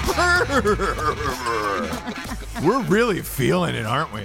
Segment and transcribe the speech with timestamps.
[2.65, 4.23] we're really feeling it, aren't we?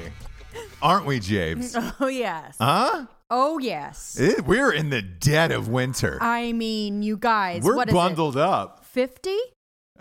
[0.81, 1.77] Aren't we, James?
[2.00, 2.56] Oh yes.
[2.59, 3.06] Huh?
[3.31, 4.19] Oh yes.
[4.19, 6.19] It- we're in the dead of winter.
[6.21, 7.62] I mean, you guys.
[7.62, 8.84] We're what is bundled up.
[8.84, 9.37] Fifty?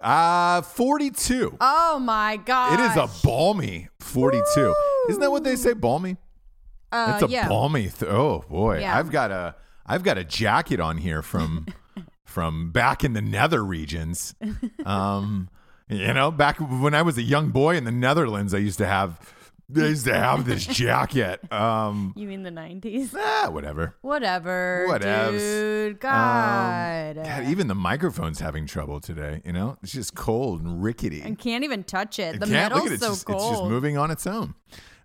[0.02, 1.58] Uh, 42.
[1.62, 2.80] Oh my god.
[2.80, 4.74] It is a balmy 42.
[5.10, 6.18] Isn't that what they say, balmy?
[6.92, 7.48] Uh, it's a yeah.
[7.48, 7.84] balmy.
[7.90, 8.98] Th- oh boy, Yeah.
[8.98, 9.56] I've got a
[9.86, 11.68] I've got a jacket on here from
[12.26, 14.36] from back in the nether regions.
[14.86, 15.50] Um,
[15.88, 18.86] you know, back when I was a young boy in the Netherlands, I used to
[18.88, 19.20] have
[19.76, 21.40] I used to have this jacket.
[21.52, 23.14] Um, You mean the nineties?
[23.18, 23.96] ah, whatever.
[24.02, 24.86] Whatever.
[24.90, 25.38] Whatevs.
[25.38, 25.92] Dude.
[25.94, 27.16] Um, God.
[27.18, 29.42] God, even the microphone's having trouble today.
[29.46, 31.22] You know, it's just cold and rickety.
[31.22, 32.34] and can't even touch it.
[32.40, 33.42] The can't- metal's look at it, so just, cold.
[33.42, 34.56] It's just moving on its own.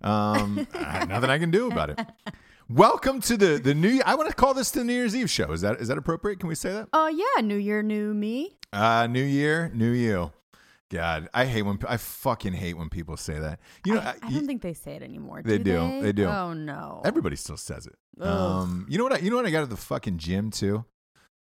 [0.02, 2.00] Um, uh, nothing I can do about it.
[2.68, 4.00] Welcome to the the new.
[4.04, 5.52] I want to call this the New Year's Eve show.
[5.52, 6.40] Is that is that appropriate?
[6.40, 6.88] Can we say that?
[6.92, 8.56] Oh yeah, New Year, new me.
[8.72, 10.32] Uh, new year, new you.
[10.90, 13.58] God, I hate when I fucking hate when people say that.
[13.84, 15.42] You know, I, I you- don't think they say it anymore.
[15.44, 15.64] They do.
[15.64, 15.72] do.
[15.72, 16.26] They, They do.
[16.26, 17.02] Oh no.
[17.04, 17.94] everybody still says it.
[18.20, 18.26] Ugh.
[18.28, 19.14] Um, you know what?
[19.14, 20.84] I, you know what I got at the fucking gym too,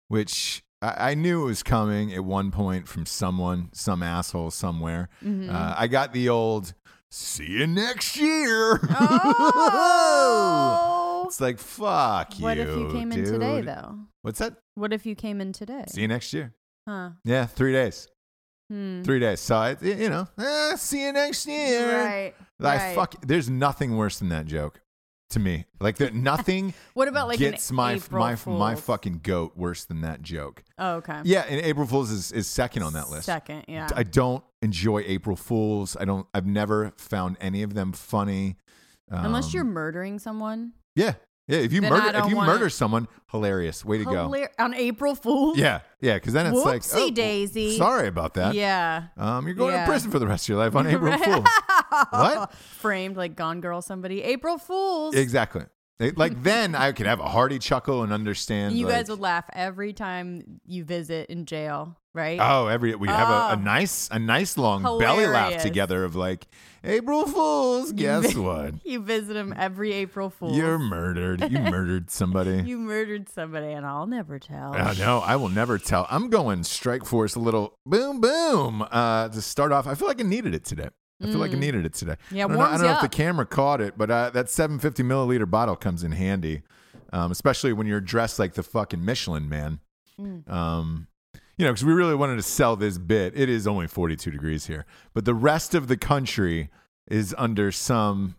[0.08, 5.08] which I, I knew it was coming at one point from someone, some asshole somewhere.
[5.22, 5.52] Mhm.
[5.52, 6.72] Uh, I got the old
[7.10, 8.80] "see you next year."
[10.08, 11.24] Oh.
[11.28, 12.44] it's like fuck you.
[12.44, 13.98] what if you came in today though?
[14.22, 14.54] What's that?
[14.74, 15.84] What if you came in today?
[15.88, 16.54] See you next year.
[16.88, 17.10] Huh.
[17.24, 18.08] Yeah, three days.
[18.74, 19.02] Hmm.
[19.04, 19.38] Three days.
[19.40, 21.96] So I, you know, eh, see you next year.
[22.04, 22.34] Right.
[22.60, 22.94] I right.
[22.96, 23.14] fuck.
[23.24, 24.80] There's nothing worse than that joke
[25.30, 25.66] to me.
[25.80, 28.80] Like there, nothing What about like gets my April my my Fool's?
[28.80, 30.64] fucking goat worse than that joke.
[30.76, 31.20] Oh, okay.
[31.24, 33.26] Yeah, and April Fools is, is second on that list.
[33.26, 33.88] Second, yeah.
[33.94, 35.96] I don't enjoy April Fools.
[35.98, 36.26] I don't.
[36.34, 38.56] I've never found any of them funny.
[39.08, 40.72] Unless Um, you're murdering someone.
[40.96, 41.14] yeah,
[41.46, 41.58] yeah.
[41.58, 43.84] If you Then I murder, if don't you wanna- murder someone, hilarious.
[43.84, 44.28] Way to go.
[44.28, 45.58] Hilar- on April Fool's.
[45.58, 46.14] Yeah, yeah.
[46.14, 47.76] Because then it's like, Whoopsie oh, daisy.
[47.76, 48.54] Sorry about that.
[48.54, 49.04] Yeah.
[49.16, 49.84] Um, you're going Yeah.
[49.84, 51.44] to prison for the rest of your life on April Fools.
[52.10, 52.52] What?
[52.54, 54.22] Framed like Gone Girl somebody.
[54.22, 55.14] April Fools.
[55.14, 55.64] Exactly.
[56.00, 58.76] It- like then I could have a hearty chuckle and understand.
[58.76, 62.38] you like, guys would laugh every time you visit in jail, right?
[62.42, 65.62] Oh, every we have a, a nice a nice long belly laugh Hilarious.
[65.62, 66.48] together of like
[66.84, 67.92] April Fools.
[67.92, 68.74] Guess what?
[68.84, 70.56] you visit him every April Fool's.
[70.56, 71.40] You're murdered.
[71.50, 72.62] You murdered somebody.
[72.62, 74.74] you murdered somebody, and I'll never tell.
[74.76, 76.06] Oh, no, I will never tell.
[76.10, 79.86] I'm going Strike Force a little boom boom uh, to start off.
[79.86, 80.88] I feel like I needed it today.
[81.22, 82.16] I feel like I needed it today.
[82.30, 82.36] Mm.
[82.36, 84.50] Yeah, I don't know, I don't know if the camera caught it, but uh, that
[84.50, 86.62] 750 milliliter bottle comes in handy,
[87.12, 89.78] um, especially when you're dressed like the fucking Michelin man.
[90.20, 90.48] Mm.
[90.50, 91.06] Um,
[91.56, 93.32] you know, because we really wanted to sell this bit.
[93.36, 96.70] It is only 42 degrees here, but the rest of the country
[97.08, 98.36] is under some,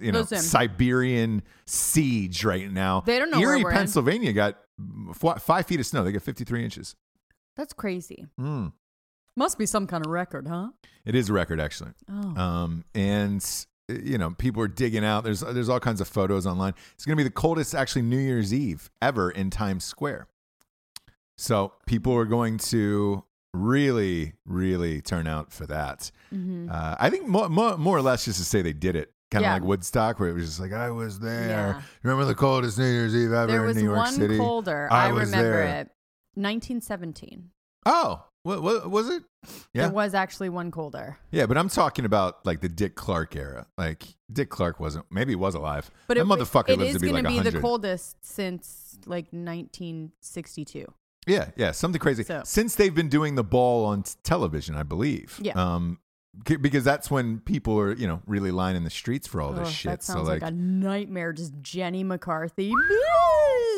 [0.00, 0.38] you know, Listen.
[0.38, 3.02] Siberian siege right now.
[3.02, 3.76] They don't know where we're in.
[3.76, 4.58] Pennsylvania got
[5.10, 6.04] f- five feet of snow.
[6.04, 6.94] They got 53 inches.
[7.56, 8.26] That's crazy.
[8.40, 8.72] Mm.
[9.36, 10.68] Must be some kind of record, huh?
[11.04, 11.90] It is a record, actually.
[12.08, 12.40] Oh.
[12.40, 13.44] Um, and
[13.88, 15.24] you know, people are digging out.
[15.24, 16.74] There's there's all kinds of photos online.
[16.94, 20.28] It's going to be the coldest, actually, New Year's Eve ever in Times Square.
[21.38, 26.10] So people are going to really, really turn out for that.
[26.32, 26.70] Mhm.
[26.70, 29.12] Uh, I think more, more, more or less just to say they did it.
[29.30, 29.52] Kind of Yeah.
[29.54, 31.48] like Woodstock, where it was just like, I was there.
[31.48, 31.82] Yeah.
[32.02, 34.36] Remember the coldest New Year's Eve ever There in was New York one City?
[34.38, 34.88] colder.
[34.92, 35.80] I I, was remember there.
[35.82, 35.90] it.
[36.34, 37.50] 1917.
[37.86, 39.22] Oh, what, what was it?
[39.72, 39.84] Yeah.
[39.86, 41.16] There was actually one colder.
[41.30, 43.66] Yeah, but I'm talking about like the Dick Clark era.
[43.78, 45.06] Like Dick Clark wasn't.
[45.10, 45.90] Maybe he was alive.
[46.06, 47.52] But that it, motherfucker it lives is to be gonna like be 100.
[47.54, 50.86] the coldest since like 1962.
[51.26, 52.22] Yeah, yeah, something crazy.
[52.24, 55.38] So- Since they've been doing the ball on t- television, I believe.
[55.42, 55.52] Yeah.
[55.54, 55.98] Um,
[56.46, 59.68] c- because that's when people are, you know, really lining the streets for all this
[59.68, 59.90] Ugh, shit.
[59.90, 61.32] That so sounds like, like, a nightmare.
[61.32, 62.72] Just Jenny McCarthy.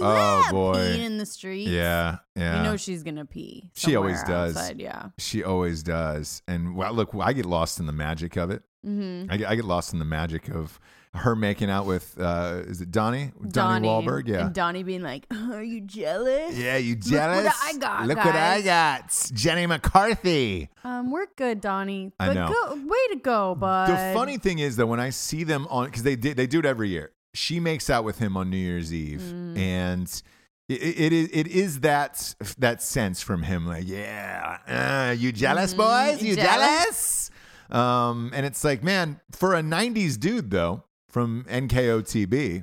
[0.02, 0.74] Oh, boy.
[0.74, 1.70] peeing in the streets.
[1.70, 2.58] yeah, yeah.
[2.58, 3.70] You know she's gonna pee.
[3.74, 4.54] She always does.
[4.54, 5.06] Outside, yeah.
[5.16, 6.42] she always does.
[6.46, 8.62] And well, look, I get lost in the magic of it.
[8.86, 9.32] Mm-hmm.
[9.32, 10.78] I get, I get lost in the magic of
[11.16, 13.32] her making out with, uh, is it Donnie?
[13.48, 14.28] Donnie Wahlberg?
[14.28, 14.46] Yeah.
[14.46, 17.44] And Donnie being like, "Are you jealous?" yeah, you jealous?
[17.44, 17.74] Look what jealous?
[17.74, 19.30] I got, Look what I got.
[19.34, 20.68] Jenny McCarthy.
[20.84, 22.12] Um, we're good, Donnie.
[22.20, 22.48] I know.
[22.48, 23.88] Go, way to go, bud.
[23.90, 26.58] The funny thing is that when I see them on, because they did, they do
[26.60, 27.12] it every year.
[27.34, 29.58] She makes out with him on New Year's Eve, Mm.
[29.58, 30.22] and
[30.68, 35.74] it, it is it is that that sense from him, like, yeah, uh, you jealous,
[35.74, 36.22] boys?
[36.22, 37.30] You You jealous?
[37.70, 40.84] Um, and it's like, man, for a '90s dude though,
[41.16, 42.62] from NKOTB,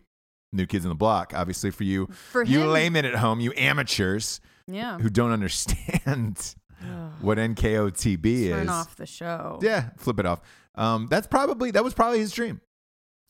[0.52, 3.52] New Kids in the Block, obviously for you, For you him- laymen at home, you
[3.58, 5.00] amateurs Yeah.
[5.00, 6.54] who don't understand
[7.22, 8.50] what NKOTB Turn is.
[8.52, 9.58] Turn off the show.
[9.64, 10.42] Yeah, flip it off.
[10.76, 12.62] Um, that's probably that was probably his dream,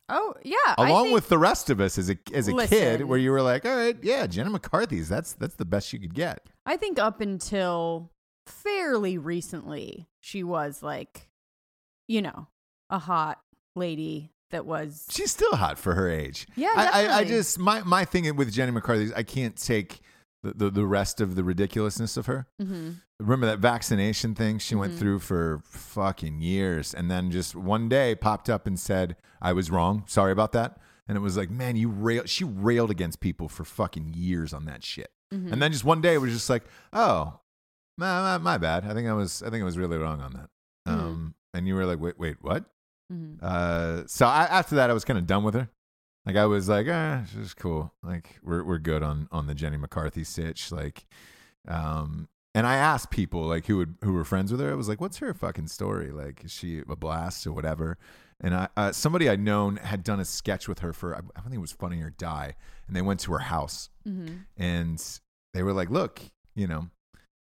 [0.09, 0.57] Oh yeah.
[0.77, 3.41] Along think- with the rest of us as a as a kid, where you were
[3.41, 6.45] like, all right, yeah, Jenna McCarthy's that's that's the best you could get.
[6.65, 8.11] I think up until
[8.45, 11.29] fairly recently, she was like,
[12.09, 12.47] you know,
[12.89, 13.39] a hot
[13.77, 15.05] lady that was.
[15.09, 16.47] She's still hot for her age.
[16.55, 19.99] Yeah, I, I, I just my my thing with Jenny McCarthy is I can't take
[20.41, 22.47] the, the, the rest of the ridiculousness of her.
[22.61, 22.95] Mhm.
[23.19, 24.97] Remember that vaccination thing she went Mhm.
[24.99, 29.69] through for fucking years, and then just one day popped up and said, "I was
[29.71, 30.03] wrong.
[30.07, 32.23] Sorry about that." And it was like, man, you rail.
[32.25, 35.11] She railed against people for fucking years on that shit.
[35.33, 35.51] Mhm.
[35.51, 37.39] And then just one day it was just like, oh,
[37.97, 38.85] my, my, my bad.
[38.85, 40.49] I think I was I think I was really wrong on that.
[40.87, 40.93] Mhm.
[40.99, 42.65] Um, and you were like, wait, wait, what?
[43.11, 43.41] Mhm.
[43.41, 45.69] Uh, so I, after that, I was kind of done with her.
[46.25, 47.93] Like I was like, ah, she's cool.
[48.01, 50.71] Like we're we're good on on the Jenny McCarthy sitch.
[50.71, 51.05] Like,
[51.67, 54.71] um, and I asked people like who would who were friends with her.
[54.71, 56.11] I was like, what's her fucking story?
[56.11, 57.97] Like, is she a blast or whatever?
[58.39, 61.41] And I uh, somebody I'd known had done a sketch with her for I I
[61.41, 62.55] think it was Funny or Die,
[62.87, 64.45] and they went to her house Mhm.
[64.57, 65.19] and
[65.53, 66.21] they were like, "Look,
[66.55, 66.89] you know,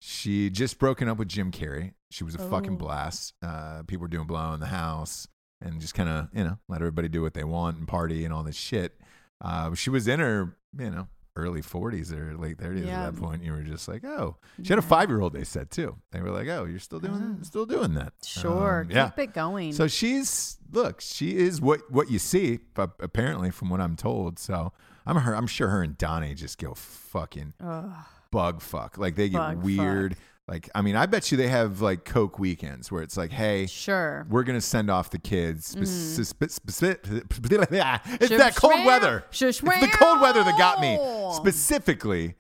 [0.01, 1.93] she just broken up with Jim Carrey.
[2.11, 2.77] She was a fucking Oh.
[2.77, 3.35] blast.
[3.43, 5.27] Uh, people were doing blow in the house
[5.65, 8.33] and just kind of, you know, let everybody do what they want and party and
[8.35, 8.99] all this shit.
[9.41, 13.07] Uh, she was in her, you know, early 40s or late 30s Yeah.
[13.07, 13.43] at that point.
[13.43, 15.33] You were just like, oh, she had a five year old.
[15.33, 15.97] They said too.
[16.11, 17.43] They were like, oh, you're still doing, Oh.
[17.43, 18.13] still doing that.
[18.25, 18.83] Sure.
[18.83, 19.09] Um, yeah.
[19.09, 19.73] Keep it going.
[19.73, 24.39] So she's look, she is what what you see, but apparently from what I'm told.
[24.39, 24.73] So
[25.07, 25.35] I'm her.
[25.35, 27.91] I'm sure her and Donnie just go fucking Ugh.
[28.31, 28.99] bug fuck.
[28.99, 30.17] Like they get Bug weird.
[30.49, 33.67] Like I mean, I bet you they have like Coke weekends where it's like, hey.
[33.67, 34.27] sure.
[34.29, 35.75] We're gonna send off the kids.
[35.75, 36.23] Mm-hmm.
[36.23, 39.25] spe- spe- spe- it's that cold weather.
[39.31, 40.99] It's the cold weather that got me
[41.35, 42.35] specifically,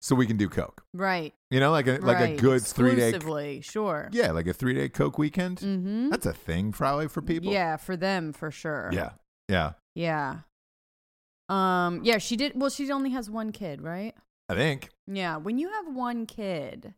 [0.00, 0.84] so we can do Coke.
[0.92, 1.32] Right.
[1.50, 3.60] You know, like a like a good three day.
[3.62, 4.08] Sure.
[4.12, 5.58] Yeah, like a three day Coke weekend.
[5.58, 6.10] Mm-hmm.
[6.10, 7.52] That's a thing probably for people.
[7.52, 8.90] Yeah, for them for sure.
[8.92, 9.10] Yeah.
[9.48, 9.72] Yeah.
[9.94, 10.40] Yeah.
[11.48, 12.00] Um.
[12.04, 12.18] Yeah.
[12.18, 12.52] She did.
[12.54, 14.14] Well, she only has one kid, right?
[14.48, 15.38] I think Yeah.
[15.38, 16.94] When you have one kid,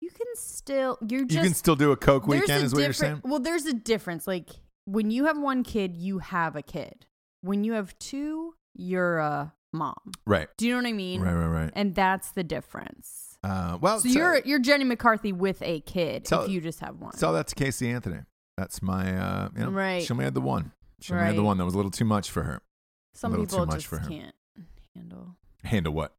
[0.00, 0.98] you can still.
[1.08, 1.32] You're just.
[1.34, 3.22] you can still do a Coke weekend, is what you're saying?
[3.24, 4.26] Well, there's a difference.
[4.26, 4.50] Like
[4.84, 7.06] when you have one kid, you have a kid.
[7.42, 9.94] When you have two, you're a mom.
[10.26, 10.48] Right.
[10.56, 11.20] Do you know what I mean?
[11.20, 11.70] Right, right, right.
[11.74, 13.38] And that's the difference.
[13.44, 16.96] Uh, well, So you're you're Jenny McCarthy with a kid Tell- if you just have
[16.98, 17.16] one.
[17.16, 18.20] So that's Casey Anthony.
[18.56, 20.02] That's my, uh, you know, Right.
[20.02, 20.72] she only had the one.
[21.00, 22.60] She only had the one that was a little too much for her.
[23.14, 24.08] Some little too people much just for her.
[24.08, 24.34] can't
[24.96, 26.14] handle Handle what?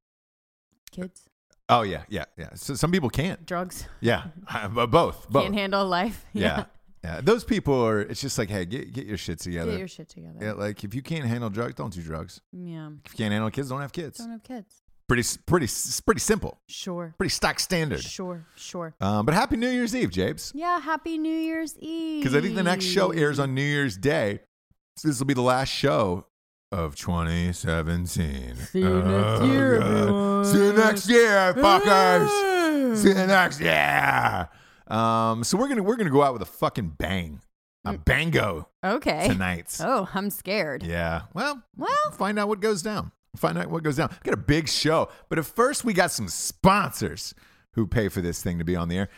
[0.91, 1.28] kids,
[1.69, 2.49] Oh, yeah, yeah, yeah.
[2.55, 3.45] So some people can't.
[3.45, 3.85] drugs.
[4.01, 4.25] Yeah,
[4.73, 5.29] but both.
[5.29, 5.43] Both.
[5.43, 6.25] Can't handle life.
[6.33, 6.65] yeah.
[7.03, 7.21] yeah.
[7.21, 9.71] Those people are, it's just like, hey, get, get your shit together.
[9.71, 10.37] Get your shit together.
[10.41, 12.41] yeah, like if you can't handle drugs, don't do drugs.
[12.51, 12.89] Yeah.
[13.05, 14.17] If you can't handle kids, don't have kids.
[14.17, 14.81] Don't have kids.
[15.07, 15.67] Pretty, pretty,
[16.05, 16.59] pretty simple.
[16.67, 17.15] Sure.
[17.17, 18.03] Pretty stock standard.
[18.03, 18.45] Sure.
[18.55, 18.93] Sure.
[19.01, 20.51] Um, but happy New Year's Eve, Japes.
[20.53, 20.79] Yeah.
[20.79, 22.21] Happy New Year's Eve.
[22.23, 24.41] Because I think the next show airs on New Year's Day.
[24.97, 26.25] So this will be the last show
[26.71, 28.55] of 2017.
[28.55, 29.91] See you next year, God.
[29.91, 30.45] everyone.
[30.45, 32.95] See you next year, fuckers.
[32.97, 34.49] See you next year.
[34.87, 37.41] Um, so we're gonna we're gonna go out with a fucking bang,
[37.85, 39.27] a bango Okay.
[39.27, 39.75] tonight.
[39.79, 40.83] Oh, I'm scared.
[40.83, 41.23] Yeah.
[41.33, 41.89] Well, Well.
[42.13, 43.11] find out what goes down.
[43.35, 44.09] Find out what goes down.
[44.23, 47.33] We got a big show, but at first we got some sponsors
[47.73, 49.09] who pay for this thing to be on the air.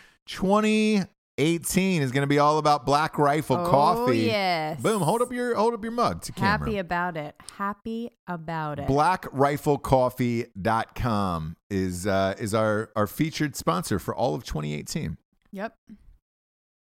[1.38, 4.20] 2018 is going to be all about Black Rifle Oh, Coffee.
[4.20, 4.82] yes.
[4.82, 5.02] Boom!
[5.02, 6.60] Hold up your hold up your mug to camera.
[6.68, 7.36] Happy about it.
[7.58, 8.88] Happy about it.
[8.88, 15.18] BlackRifleCoffee.com is uh, is our our featured sponsor for all of 2018.
[15.52, 15.76] Yep.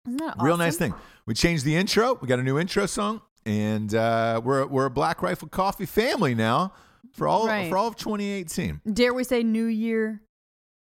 [0.06, 0.94] Isn't that Real nice thing.
[1.26, 2.14] We changed the intro.
[2.20, 6.34] We got a new intro song, and uh, we're we're a Black Rifle Coffee family
[6.34, 6.72] now
[7.12, 7.68] for all Right.
[7.68, 8.80] for all of 2018.
[8.92, 10.22] Dare we say New Year,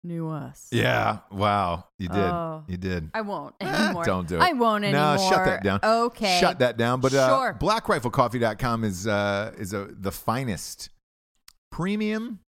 [0.05, 0.67] New Us?
[0.71, 1.19] Yeah.
[1.31, 1.85] Wow.
[1.99, 2.17] You did.
[2.17, 2.63] Oh.
[2.67, 3.09] You did.
[3.13, 4.05] I won't anymore.
[4.05, 4.41] don't do it.
[4.41, 5.15] I won't anymore.
[5.17, 5.79] No, shut that down.
[5.83, 6.37] Okay.
[6.39, 7.01] Shut that down.
[7.01, 7.57] But uh, Sure.
[7.59, 10.89] blackriflecoffee.com is uh, is a, the finest
[11.71, 12.39] premium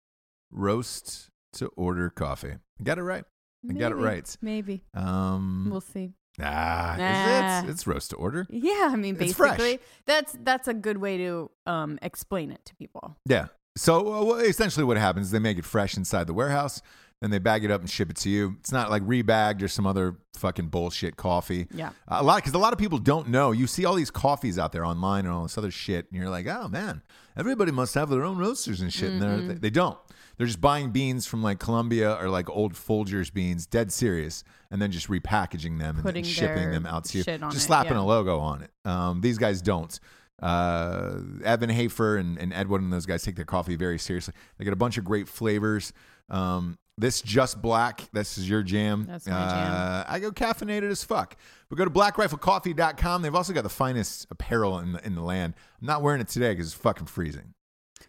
[0.50, 2.54] roast to order coffee.
[2.82, 3.24] Got it right.
[3.68, 4.36] I got it right.
[4.40, 4.84] Maybe.
[4.94, 6.12] Um, We'll see.
[6.40, 7.68] ah, is Nah.
[7.68, 7.70] it?
[7.72, 8.46] It's roast to order.
[8.50, 13.16] Yeah, I mean, basically, that's that's a good way to um explain it to people.
[13.28, 13.46] Yeah.
[13.76, 16.80] So uh, well, essentially, what happens is they make it fresh inside the warehouse,
[17.20, 18.56] then they bag it up and ship it to you.
[18.60, 21.66] It's not like rebagged or some other fucking bullshit coffee.
[21.74, 21.90] Yeah.
[22.08, 23.52] A lot because a lot of people don't know.
[23.52, 26.30] You see all these coffees out there online and all this other shit, and you're
[26.30, 27.02] like, oh man,
[27.36, 29.12] everybody must have their own roasters and shit.
[29.12, 29.98] And they, they don't.
[30.36, 34.82] They're just buying beans from like Colombia or like old Folgers beans, dead serious, and
[34.82, 37.50] then just repackaging them and, Putting and shipping their them out to you, shit on
[37.50, 38.02] just it, slapping yeah.
[38.02, 38.70] a logo on it.
[38.84, 39.98] Um, these guys don't.
[40.42, 44.34] Uh, Evan Hafer and, and Edwin and those guys take their coffee very seriously.
[44.58, 45.94] They got a bunch of great flavors.
[46.28, 48.02] Um, this just black.
[48.12, 49.06] This is your jam.
[49.08, 49.72] That's my jam.
[49.72, 51.36] Uh, I go caffeinated as fuck.
[51.68, 53.22] But go to blackriflecoffee.com.
[53.22, 55.54] They've also got the finest apparel in the, in the land.
[55.80, 57.54] I'm not wearing it today because it's fucking freezing.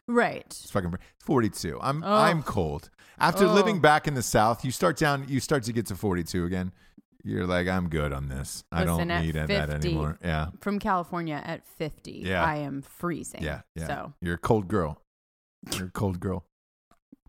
[0.07, 0.45] Right.
[0.45, 1.79] It's fucking fr- 42.
[1.81, 2.13] I'm Oh.
[2.15, 2.89] I'm cold.
[3.19, 3.53] After Oh.
[3.53, 5.25] living back in the South, you start down.
[5.27, 6.71] You start to get to 42 again.
[7.23, 8.63] You're like, I'm good on this.
[8.71, 10.17] I Listen, don't need that anymore.
[10.23, 12.41] Yeah, From California at 50, Yeah.
[12.43, 13.43] I am freezing.
[13.43, 13.87] yeah, yeah.
[13.87, 15.01] So You're a cold girl.
[15.75, 16.45] You're a cold girl.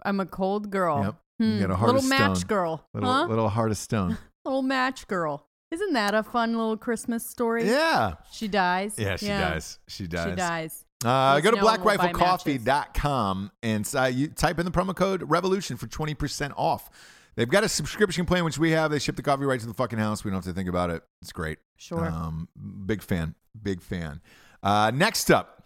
[0.05, 1.03] I'm a cold girl.
[1.03, 1.15] Yep.
[1.39, 2.85] You Hmm, got a heart little of match girl.
[2.95, 3.27] Little huh?
[3.27, 4.19] little heart of stone.
[4.45, 5.47] Little match girl.
[5.71, 7.67] Isn't that a fun little Christmas story?
[7.69, 8.15] yeah.
[8.33, 8.95] She dies.
[8.97, 9.79] Yeah, she dies.
[9.87, 10.31] She dies.
[10.31, 10.85] She dies.
[11.05, 15.23] Uh, go to no one will blackriflecoffee.com and uh, you type in the promo code
[15.29, 16.91] revolution for 20% off.
[17.37, 18.91] They've got a subscription plan, which we have.
[18.91, 20.25] They ship the coffee right to the fucking house.
[20.25, 21.03] We don't have to think about it.
[21.23, 21.59] It's great.
[21.77, 22.07] Sure.
[22.09, 22.49] Um,
[22.87, 23.35] big fan.
[23.63, 24.21] Big fan.
[24.63, 25.58] Uh, next up,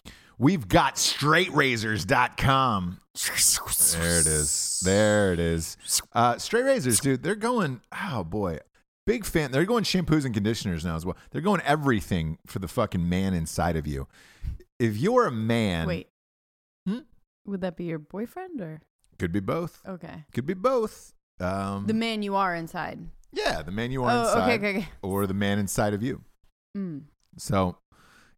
[0.43, 2.99] we've got straightrazors.com.
[3.95, 4.81] There it is.
[4.85, 5.77] There it is.
[6.13, 8.59] Uh, Straight Razors, dude, they're going, oh boy.
[9.07, 9.51] Big fan.
[9.51, 11.17] They're going shampoos and conditioners now as well.
[11.31, 14.07] They're going everything for the fucking man inside of you.
[14.79, 16.09] If you're a man, Wait.
[16.89, 16.99] Hmm?
[17.47, 18.81] Would that be your boyfriend or?
[19.19, 19.81] could be both.
[19.87, 20.25] Okay.
[20.33, 21.13] Could be both.
[21.41, 23.01] Um, The man you are inside.
[23.33, 24.89] Yeah, the man you are Oh, inside, okay, okay, okay.
[25.03, 26.23] or the man inside of you.
[26.77, 27.03] Mm.
[27.39, 27.77] So,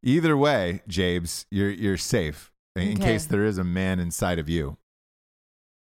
[0.05, 3.03] either way, Jabes, you're you're safe in Okay.
[3.03, 4.77] case there is a man inside of you.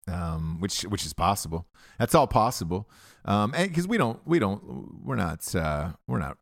[0.06, 1.66] Um, which which is possible.
[1.98, 2.90] That's all possible.
[3.24, 6.36] Um, and because we don't we don't we're not uh we're not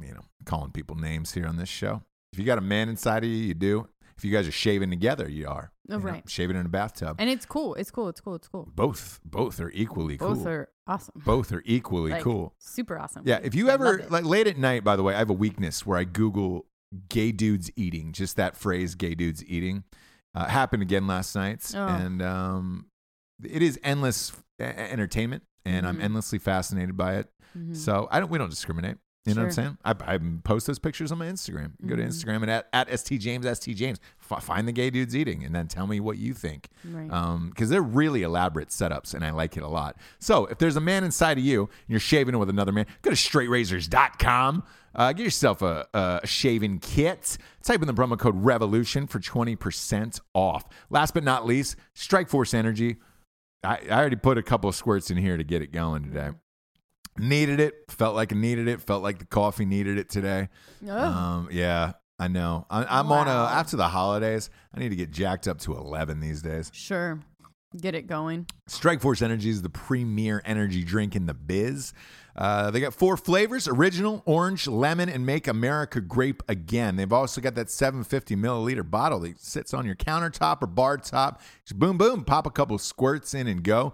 [0.00, 2.02] you know calling people names here on this show.
[2.32, 3.88] If you got a man inside of you, you do.
[4.18, 5.72] If you guys are shaving together, you are.
[5.90, 6.28] Oh, You know, right.
[6.28, 7.16] shaving in a bathtub.
[7.18, 7.74] And it's cool.
[7.76, 8.10] It's cool.
[8.10, 8.34] It's cool.
[8.34, 8.68] It's cool.
[8.74, 10.36] both both are equally Both cool.
[10.36, 11.22] Both are awesome.
[11.24, 12.52] both are equally Like, cool.
[12.58, 13.22] Super awesome.
[13.24, 15.34] Yeah, if you I ever like late at night, by the way, I have a
[15.34, 16.66] weakness where I Google
[17.08, 19.84] "gay dudes eating." Just that phrase, "gay dudes eating,"
[20.34, 21.86] uh, happened again last night, Oh.
[21.86, 22.86] and um,
[23.42, 26.02] it is endless entertainment, and I'm Mhm.
[26.04, 27.30] endlessly fascinated by it.
[27.58, 27.76] Mhm.
[27.76, 28.30] So I don't.
[28.30, 28.96] We don't discriminate.
[29.26, 29.78] You know what I'm saying?
[29.84, 31.72] I, I post those pictures on my Instagram.
[31.86, 32.08] Go to Mhm.
[32.08, 33.98] Instagram and at, at st james st james.
[34.30, 37.08] F- find the gay dudes eating, and then tell me what you think right.
[37.50, 39.98] because they're really elaborate setups and I like it a lot.
[40.20, 42.86] So if there's a man inside of you and you're shaving it with another man,
[43.02, 44.62] go to straightrazors.com.
[44.94, 47.38] Uh, get yourself a, a shaving kit.
[47.62, 50.64] Type in the promo code REVOLUTION for 20% off.
[50.90, 52.96] Last but not least, Strike Force Energy.
[53.62, 56.30] I, I already put a couple of squirts in here to get it going today.
[57.18, 57.74] Needed it.
[57.88, 58.80] Felt like I needed it.
[58.80, 60.48] Felt like the coffee needed it today.
[60.88, 60.98] Oh.
[60.98, 62.66] Um, yeah, I know.
[62.70, 64.48] I, I'm on a after the holidays.
[64.74, 66.70] I need to get jacked up to 11 these days.
[66.74, 67.20] sure.
[67.80, 68.46] Get it going.
[68.66, 71.92] Strike Force Energy is the premier energy drink in the biz.
[72.40, 76.96] Uh, they got four flavors original, orange, lemon, and make America grape again.
[76.96, 81.42] They've also got that 750 milliliter bottle that sits on your countertop or bar top.
[81.66, 83.92] Just boom, boom, pop a couple squirts in and go.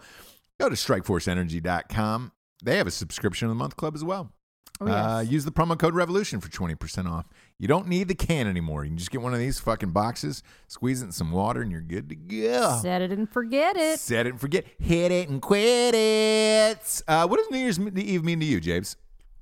[0.60, 2.32] Go to strikeforceenergy.com.
[2.62, 4.32] They have a subscription of the month club as well.
[4.80, 7.26] Oh, Uh, use the promo code revolution for 20% off.
[7.58, 8.84] You don't need the can anymore.
[8.84, 11.72] You can just get one of these fucking boxes, squeeze it in some water, and
[11.72, 12.78] you're good to go.
[12.82, 13.98] Set it and forget it.
[13.98, 14.66] Set it and forget.
[14.78, 17.02] Hit it and quit it.
[17.08, 18.96] Uh, what does New Year's Eve mean to you, James?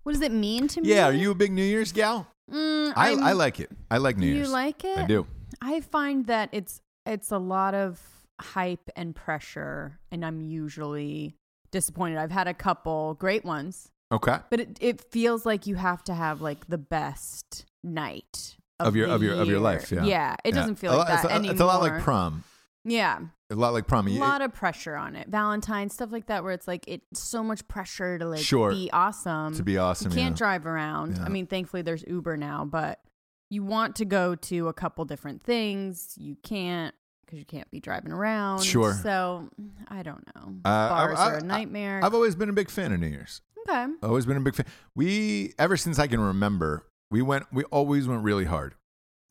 [0.04, 0.90] What does it mean to me?
[0.90, 2.28] Yeah, are you a big New Year's gal?
[2.52, 3.70] Mm, I, I'm- like it.
[3.90, 4.46] I like New You Year's.
[4.48, 4.98] You like it?
[4.98, 5.26] I do.
[5.60, 8.00] I find that it's it's a lot of
[8.40, 11.36] hype and pressure, and I'm usually
[11.72, 12.18] disappointed.
[12.18, 14.36] I've had a couple great ones, Okay.
[14.50, 19.08] but it, it feels like you have to have like the best night Of your-
[19.08, 20.04] of your- of your life, yeah.
[20.04, 20.36] yeah.
[20.44, 20.60] It Yeah.
[20.60, 21.52] doesn't feel like lot- that it's, a- anymore.
[21.52, 22.44] it's a lot like prom.
[22.86, 23.20] Yeah,
[23.50, 24.08] A lot like prom.
[24.08, 25.28] a lot of pressure on it.
[25.28, 28.70] Valentine stuff like that, where it's like it's so much pressure to like Sure.
[28.72, 29.54] be awesome.
[29.54, 30.10] to be awesome.
[30.12, 30.38] you can't yeah.
[30.38, 31.16] drive around.
[31.16, 31.24] Yeah.
[31.24, 33.00] I mean, thankfully there's Uber now, but
[33.48, 36.14] you want to go to a couple different things.
[36.18, 36.94] You can't
[37.24, 38.62] because you can't be driving around.
[38.62, 38.92] Sure.
[39.02, 39.48] So
[39.88, 40.56] I don't know.
[40.62, 42.00] Uh, Bars I- are a nightmare.
[42.04, 43.40] I've always been a big fan of New Year's.
[43.66, 43.86] okay.
[44.02, 44.66] Always been a big fan.
[44.94, 47.46] We ever since I can remember, we went.
[47.52, 48.74] We always went really hard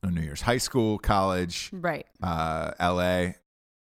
[0.03, 0.39] on New Year's.
[0.41, 2.05] High school, college, Right.
[2.21, 3.35] uh, L.A.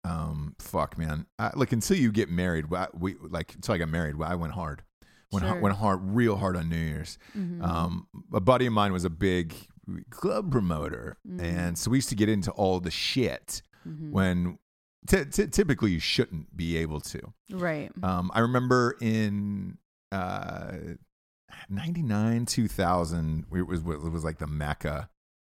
[0.04, 1.26] Um, fuck, man.
[1.38, 4.82] Uh, look, until you get married, we like until I got married, I went hard.
[5.30, 5.60] Went, Sure.
[5.60, 7.18] went hard, real hard on New Year's.
[7.36, 7.62] Mhm.
[7.62, 9.54] Um, a buddy of mine was a big
[10.10, 11.42] club promoter, Mm.
[11.42, 14.10] and so we used to get into all the shit Mhm.
[14.10, 14.58] when
[15.06, 17.20] t- t- typically you shouldn't be able to.
[17.52, 17.90] right.
[18.02, 19.76] Um, I remember in
[20.12, 20.76] uh,
[21.68, 25.08] 99, 2000, it was, it was like the Mecca.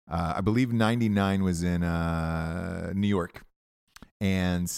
[0.09, 3.43] Uh, I believe 99 was in uh, New York.
[4.19, 4.71] And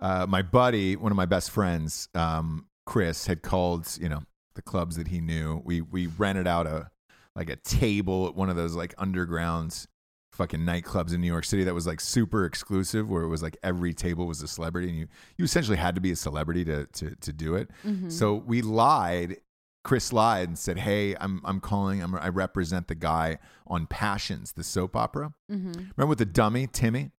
[0.00, 4.22] uh, my buddy, one of my best friends, um, Chris, had called, you know,
[4.54, 5.62] the clubs that he knew.
[5.64, 6.90] We, we rented out a,
[7.36, 9.86] like a table at one of those like underground
[10.32, 13.56] fucking nightclubs in New York City that was like super exclusive where it was like
[13.62, 16.86] every table was a celebrity and you you essentially had to be a celebrity to
[16.86, 17.70] to to do it.
[17.84, 18.10] Mhm.
[18.10, 19.36] So we lied.
[19.84, 22.02] Chris lied and said, "Hey, I'm I'm calling.
[22.02, 25.34] I'm, I represent the guy on Passions, the soap opera.
[25.50, 25.74] Mhm.
[25.96, 27.10] Remember with the dummy Timmy?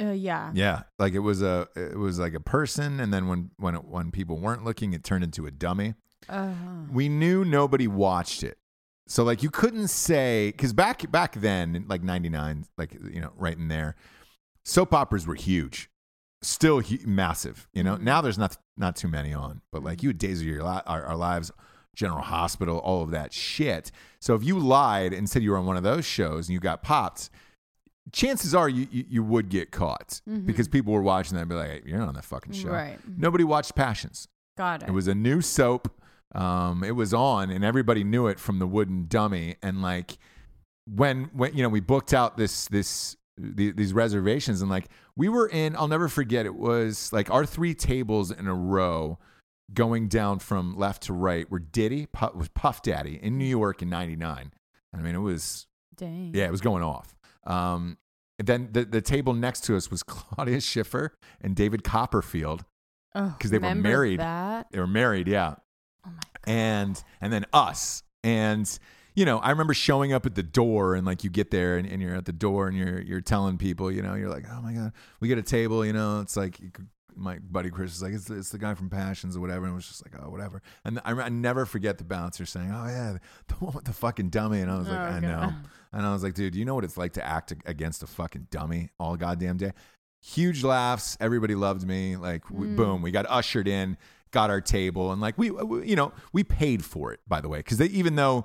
[0.00, 0.50] Uh, yeah.
[0.54, 3.84] Yeah, like it was a it was like a person, and then when when it,
[3.84, 5.94] when people weren't looking, it turned into a dummy.
[6.28, 6.52] Uh,
[6.90, 8.58] We knew nobody watched it.
[9.08, 13.56] So like you couldn't say cuz back back then like 99 like you know right
[13.56, 13.94] in there
[14.64, 15.88] soap operas were huge.
[16.42, 17.96] Still hu- massive, you know.
[17.96, 18.02] Mhm.
[18.02, 20.80] Now there's not not too many on, but like you had Days of Your Li-
[20.86, 21.50] our, our Lives,
[21.94, 23.90] General Hospital, all of that shit.
[24.20, 26.60] So if you lied and said you were on one of those shows and you
[26.60, 27.30] got popped,
[28.12, 30.46] chances are you you, you would get caught Mhm.
[30.46, 32.70] because people were watching that and be like, hey, "You're not on that fucking show."
[32.70, 32.98] Right.
[33.16, 34.28] Nobody watched Passions.
[34.56, 34.88] Got it.
[34.88, 35.88] It was a new soap.
[36.34, 39.56] Um, it was on, and everybody knew it from the wooden dummy.
[39.62, 40.18] And like
[40.86, 45.28] when when you know we booked out this this the, these reservations, and like we
[45.28, 46.46] were in, I'll never forget.
[46.46, 49.18] It was like our three tables in a row,
[49.72, 51.50] going down from left to right.
[51.50, 54.52] Were Diddy Puff, was Puff Daddy in New York in '99.
[54.94, 56.32] I mean, it was Dang.
[56.34, 57.14] yeah, it was going off.
[57.46, 57.98] Um,
[58.38, 62.64] then the the table next to us was Claudia Schiffer and David Copperfield.
[63.14, 64.20] Oh, 'Cause they were married.
[64.20, 64.66] That.
[64.70, 65.54] They were married, yeah.
[66.06, 68.78] Oh my and and then us and
[69.16, 71.88] you know i remember showing up at the door and like you get there and,
[71.88, 74.60] and you're at the door and you're you're telling people you know you're like oh
[74.62, 74.92] my god.
[75.20, 76.60] We get a table you know it's like
[77.18, 79.64] my buddy chris is like it's, it's the guy from passions or whatever.
[79.64, 80.60] And it was just like oh whatever.
[80.84, 83.16] And I, I never forget the bouncer saying oh yeah
[83.48, 84.60] the one with the fucking dummy.
[84.60, 85.22] And i was like Oh, i God.
[85.22, 85.52] know.
[85.94, 88.48] And i was like dude you know what it's like to act against a fucking
[88.50, 89.72] dummy all goddamn day?
[90.22, 91.16] Huge laughs.
[91.20, 92.16] Everybody loved me.
[92.16, 92.76] Like we, Mm.
[92.76, 93.96] boom we got ushered in
[94.32, 97.48] got our table and like we, we you know we paid for it by the
[97.48, 98.44] way because they even though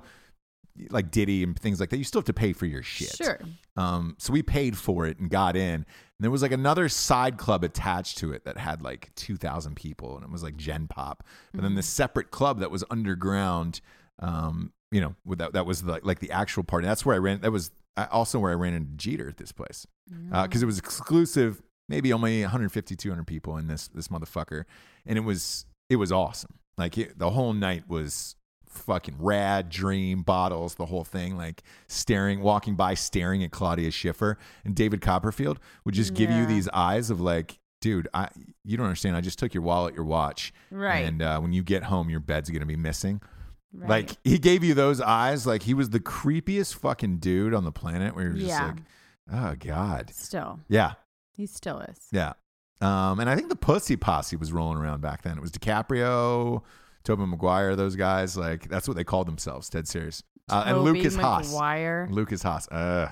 [0.90, 3.14] like diddy and things like that you still have to pay for your shit.
[3.16, 3.38] Sure.
[3.76, 5.74] um so we paid for it and got in.
[5.74, 5.86] And
[6.20, 10.24] there was like another side club attached to it that had like 2000 people and
[10.24, 11.24] it was like gen pop.
[11.52, 13.80] But then the separate club that was underground
[14.18, 16.86] um you know that that was like like the actual party.
[16.86, 19.52] That's where i ran that was uh, also where i ran into jeter at this
[19.52, 19.86] place.
[20.30, 24.64] Because it was exclusive maybe only 150 200 people in this this motherfucker.
[25.04, 26.54] And it was it was awesome.
[26.78, 28.36] Like it, the whole night was
[28.72, 34.38] fucking rad dream bottles the whole thing like staring walking by staring at claudia schiffer
[34.64, 38.28] and david copperfield would just give you these eyes of like dude i
[38.64, 41.04] you don't understand i just took your wallet your watch Right.
[41.04, 43.20] and uh, when you get home your bed's gonna be missing
[43.74, 43.88] Right.
[43.88, 47.72] like he gave you those eyes like he was the creepiest fucking dude on the
[47.72, 48.66] planet where you're just Yeah.
[48.66, 48.76] like
[49.32, 50.92] oh god still, yeah
[51.34, 51.98] he still is.
[52.12, 52.34] yeah.
[52.82, 55.38] Um, and I think the Pussy Posse was rolling around back then.
[55.38, 56.62] It was DiCaprio,
[57.04, 58.36] Tobey Maguire, those guys.
[58.36, 59.68] Like that's what they called themselves.
[59.68, 61.52] Ted Sears Uh, and Lukas Haas.
[62.10, 62.68] Lukas Haas.
[62.70, 63.10] Ugh.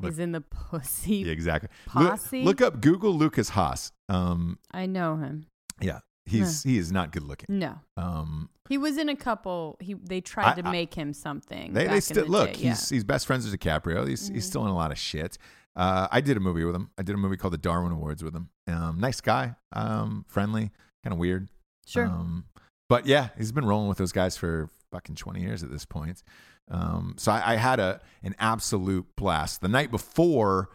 [0.00, 1.16] Look- is in the pussy.
[1.16, 1.68] Yeah, exactly.
[1.94, 2.42] Look, Posse?
[2.42, 3.92] look up Google Lukas Haas.
[4.08, 5.46] Um, I know him.
[5.80, 7.46] yeah, he's he is not good looking.
[7.58, 9.76] No, Um, he was in a couple.
[9.80, 11.74] He they tried I- to I- make him something.
[11.74, 12.54] they they still the look.
[12.54, 12.68] day, yeah.
[12.70, 14.08] He's he's best friends with DiCaprio.
[14.08, 14.48] He's he's Mhm.
[14.48, 15.36] still in a lot of shit.
[15.76, 16.90] Uh, I did a movie with him.
[16.98, 18.48] I did a movie called the Darwin Awards with him.
[18.66, 19.54] Um, nice guy.
[19.72, 20.72] Um, friendly.
[21.04, 21.48] Kind of weird.
[21.86, 22.06] sure.
[22.06, 22.44] Um,
[22.90, 26.24] but yeah, he's been rolling with those guys for fucking 20 years at this point.
[26.68, 29.60] Um, so I, I had a an absolute blast.
[29.60, 30.70] The night before,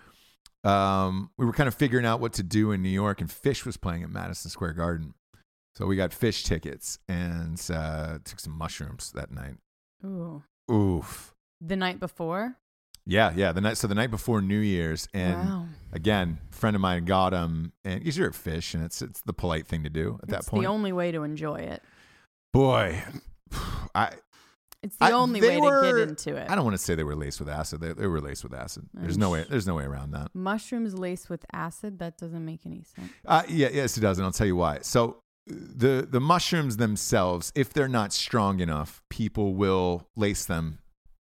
[0.64, 3.66] um, we were kind of figuring out what to do in New York, and Phish
[3.66, 5.14] was playing at Madison Square Garden.
[5.76, 9.58] So we got Phish tickets and uh, took some mushrooms that night.
[10.06, 11.34] Ooh, Oof.
[11.60, 12.56] the night before.
[13.06, 13.52] Yeah, yeah.
[13.52, 17.04] The night, so the night before New Year's, and wow, again, a friend of mine
[17.04, 20.18] got him, and because you're at Phish, and it's it's the polite thing to do
[20.24, 20.64] at it's that point.
[20.64, 21.84] the only way to enjoy it.
[22.56, 23.04] Boy,
[23.96, 24.12] I
[24.82, 26.50] It's the I- only way were- to get into it.
[26.50, 27.82] I don't want to say they were laced with acid.
[27.82, 28.88] They, they were laced with acid.
[28.94, 29.46] There's no way.
[29.50, 30.30] There's no way around that.
[30.34, 32.00] Mushrooms laced with acid.
[32.00, 33.12] That doesn't make any sense.
[33.26, 34.80] Uh, yeah, yes, it does, and I'll tell you why.
[34.84, 40.80] So the the mushrooms themselves, if they're not strong enough, people will lace them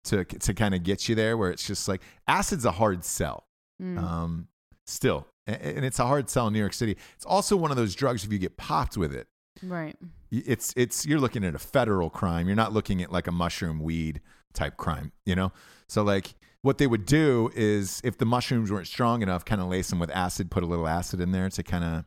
[0.05, 1.37] to to kind of get you there.
[1.37, 3.45] Where it's just like acid's a hard sell.
[3.81, 3.99] Mm.
[4.03, 4.49] Um,
[4.87, 6.97] still, and it's a hard sell in New York City.
[7.15, 8.25] It's also one of those drugs.
[8.25, 9.29] If you get popped with it,
[9.63, 9.97] right.
[10.31, 12.47] It's it's you're looking at a federal crime.
[12.47, 14.21] You're not looking at like a mushroom weed
[14.55, 15.53] type crime, you know?
[15.89, 19.69] So like what they would do is if the mushrooms weren't strong enough, kind of
[19.69, 22.05] lace them with acid, put a little acid in there to kind of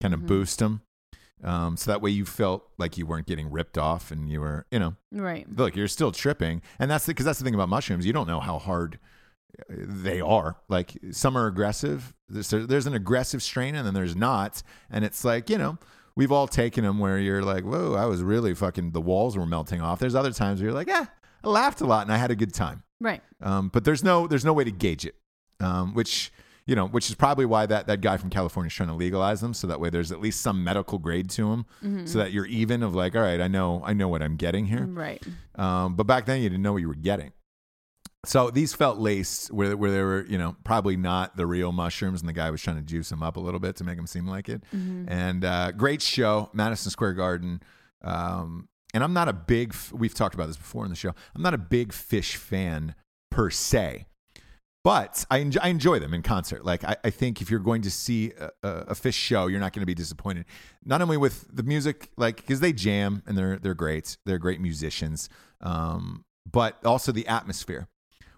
[0.00, 0.26] kind of Mhm.
[0.26, 0.82] boost them.
[1.42, 4.66] Um, so that way you felt like you weren't getting ripped off and you were,
[4.70, 5.46] you know, Right.
[5.54, 6.62] look, you're still tripping.
[6.78, 8.06] And that's because that's the thing about mushrooms.
[8.06, 8.98] You don't know how hard
[9.58, 10.56] uh, they are.
[10.68, 12.14] Like some are aggressive.
[12.28, 14.62] There's, there's an aggressive strain and then there's not.
[14.90, 15.78] And it's like, you know,
[16.16, 19.46] we've all taken them where you're like, whoa, I was really fucking, the walls were
[19.46, 19.98] melting off.
[19.98, 21.06] There's other times where you're like, yeah,
[21.42, 22.82] I laughed a lot and I had a good time.
[23.00, 23.20] Right.
[23.42, 25.16] Um, but there's no, there's no way to gauge it.
[25.60, 26.32] Um, which,
[26.66, 29.40] you know, which is probably why that, that guy from California is trying to legalize
[29.40, 29.54] them.
[29.54, 32.08] So that way there's at least some medical grade to them Mhm.
[32.08, 34.66] so that you're even of like, all right, I know, I know what I'm getting
[34.66, 34.86] here.
[34.86, 35.22] Right.
[35.56, 37.32] Um, but back then you didn't know what you were getting.
[38.24, 42.20] So these felt laced where, where they were, you know, probably not the real mushrooms,
[42.20, 44.06] and the guy was trying to juice them up a little bit to make them
[44.06, 44.62] seem like it.
[44.74, 45.06] Mhm.
[45.08, 47.62] And uh, great show, Madison Square Garden.
[48.02, 51.14] Um, and I'm not a big we've talked about this before in the show.
[51.34, 52.94] I'm not a big Phish fan
[53.30, 54.06] per se,
[54.84, 56.64] but I enjoy, I enjoy them in concert.
[56.64, 59.60] Like, I, I think if you're going to see a, a, a Phish show, you're
[59.60, 60.44] not going to be disappointed.
[60.84, 64.60] Not only with the music, like, because they jam and they're, they're great, they're great
[64.60, 65.28] musicians,
[65.60, 67.88] um, but also the atmosphere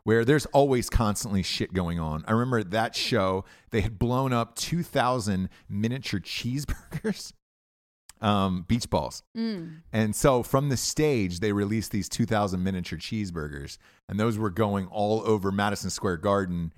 [0.07, 2.25] where there's always constantly shit going on.
[2.29, 7.33] I remember that show, they had blown up 2,000 miniature cheeseburgers,
[8.21, 9.25] um, beach balls.
[9.37, 9.81] Mm.
[9.93, 14.87] And so from the stage, they released these 2,000 miniature cheeseburgers, and those were going
[14.93, 16.73] all over Madison Square Garden.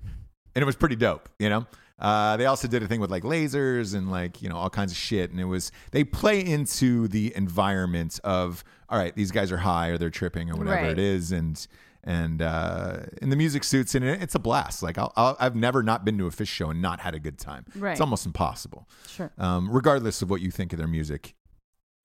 [0.55, 1.67] And it was pretty dope, you know?
[1.99, 4.91] Uh, they also did a thing with like lasers and like, you know, all kinds
[4.91, 5.29] of shit.
[5.29, 9.89] And it was, they play into the environment of, all right, these guys are high
[9.89, 10.91] or they're tripping or whatever Right.
[10.93, 11.31] it is.
[11.31, 11.67] And,
[12.03, 14.05] and, uh, and the music suits and.
[14.05, 14.81] It's a blast.
[14.83, 17.19] Like, I'll, I'll, I've never not been to a Phish show and not had a
[17.19, 17.65] good time.
[17.75, 17.91] Right.
[17.91, 19.31] It's almost impossible Sure.
[19.37, 21.35] um, regardless of what you think of their music.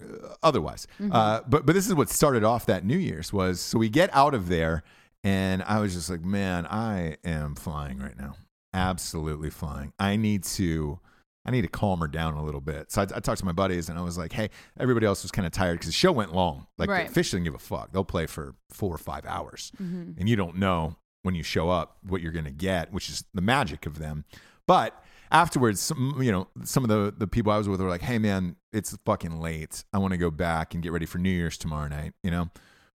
[0.02, 0.86] uh, otherwise.
[1.10, 4.10] Uh, but but this is what started off that New Year's was so we get
[4.12, 4.82] out of there,
[5.22, 8.34] and I was just like, man, I am flying right now,
[8.72, 9.92] absolutely flying.
[9.98, 10.98] I need to.
[11.46, 12.90] I need to calm her down a little bit.
[12.90, 15.30] So I, I talked to my buddies and I was like, hey, everybody else was
[15.30, 16.66] kind of tired because the show went long.
[16.78, 17.08] Like, Right.
[17.12, 17.92] the Phish didn't give a fuck.
[17.92, 19.70] They'll play for four or five hours.
[19.82, 20.18] Mhm.
[20.18, 23.24] And you don't know when you show up what you're going to get, which is
[23.34, 24.24] the magic of them.
[24.66, 24.98] But
[25.30, 28.18] afterwards, some, you know, some of the, the people I was with were like, hey,
[28.18, 29.84] man, it's fucking late.
[29.92, 32.12] I want to go back and get ready for New Year's tomorrow night.
[32.22, 32.50] You know,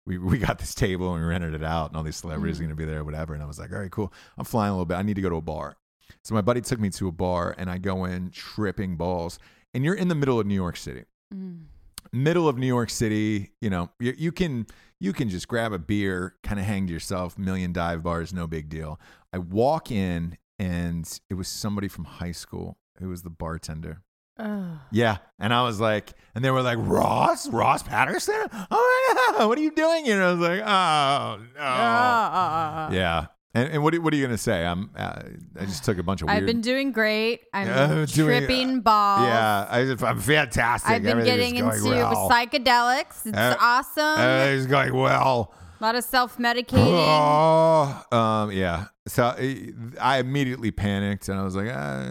[0.07, 2.65] we, we got this table and we rented it out and all these celebrities are
[2.65, 3.33] going to be there, whatever.
[3.33, 4.13] And I was like, all right, cool.
[4.37, 4.97] I'm flying a little bit.
[4.97, 5.77] I need to go to a bar.
[6.22, 9.38] So my buddy took me to a bar and I go in tripping balls.
[9.72, 11.64] And you're in the middle of New York City Mm.
[12.12, 14.66] middle of New York City, you know, you, you can
[15.00, 18.46] you can just grab a beer, kind of hang to yourself, million dive bars, no
[18.46, 19.00] big deal.
[19.33, 24.03] I walk in and it was somebody from high school who was the bartender.
[24.38, 24.79] Ugh.
[24.92, 28.35] Yeah, and I was like, and they were like, Ross, Ross Patterson.
[28.70, 30.09] Oh my god, what are you doing?
[30.09, 32.90] And I was like, oh no, Ah.
[32.92, 33.27] yeah.
[33.55, 34.67] And, and what are- what are you gonna say?
[34.67, 35.23] I'm uh,
[35.61, 36.40] I just took a bunch of weird.
[36.40, 37.43] I've been doing great.
[37.53, 38.07] I'm Yeah, doing-
[38.40, 39.23] tripping balls.
[39.29, 40.90] yeah, I, I'm fantastic.
[40.90, 42.29] I've been getting into well.
[42.31, 43.27] psychedelics.
[43.27, 44.19] It's Uh, awesome.
[44.21, 45.55] Everything's going well.
[45.81, 46.73] a lot of self medicating.
[46.87, 48.87] Oh, um, yeah.
[49.07, 49.69] So I-
[50.01, 52.09] I immediately panicked and I was like, ah,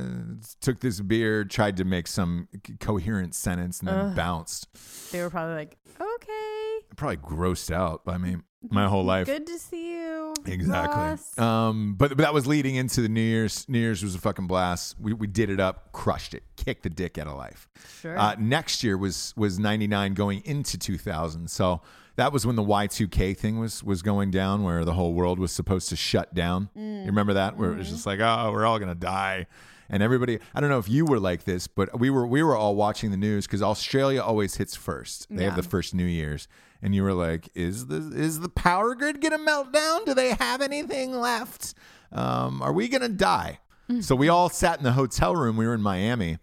[0.61, 2.47] took this beer, tried to make some
[2.79, 4.15] coherent sentence, and then Ugh.
[4.15, 4.67] bounced.
[5.11, 6.85] they were probably like, okay.
[6.95, 8.37] Probably grossed out by me
[8.69, 9.27] my whole life.
[9.27, 10.33] Good to see you.
[10.45, 11.01] Exactly.
[11.01, 11.37] Ross.
[11.39, 13.67] Um, but, but that was leading into the New Year's.
[13.69, 14.95] New Year's was a fucking blast.
[14.99, 17.67] We, we did it up, crushed it, kicked the dick out of life.
[18.01, 18.17] sure.
[18.17, 21.49] Uh, next year was was 99 going into 2000.
[21.49, 21.81] So
[22.15, 25.51] that was when the Y2K thing was was going down where the whole world was
[25.51, 26.69] supposed to shut down.
[26.75, 29.47] You remember that where it was just like, "Oh, we're all going to die."
[29.89, 32.55] And everybody, I don't know if you were like this, but we were we were
[32.55, 35.27] all watching the news cuz Australia always hits first.
[35.29, 36.47] They have the first New Year's.
[36.83, 40.03] And you were like, "Is the is the power grid going to melt down?
[40.05, 41.73] Do they have anything left?
[42.11, 43.59] Um, are we going to die?"
[44.01, 45.55] So we all sat in the hotel room.
[45.57, 46.39] We were in Miami.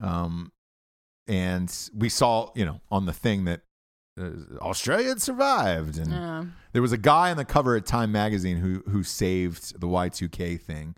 [0.00, 0.52] Um,
[1.28, 3.62] and we saw, you know, on the thing that
[4.20, 6.44] uh, Australia had survived, and Yeah.
[6.72, 10.60] there was a guy on the cover of Time magazine who who saved the Y2K
[10.60, 10.96] thing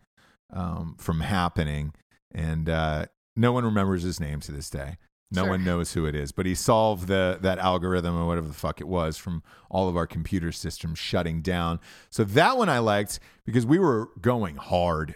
[0.52, 1.92] um, from happening,
[2.30, 4.96] and uh, no one remembers his name to this day.
[5.32, 5.50] No Sure.
[5.50, 8.80] one knows who it is, but he solved the that algorithm or whatever the fuck
[8.80, 11.80] it was from all of our computer systems shutting down.
[12.10, 15.14] So that one I liked because we were going hard,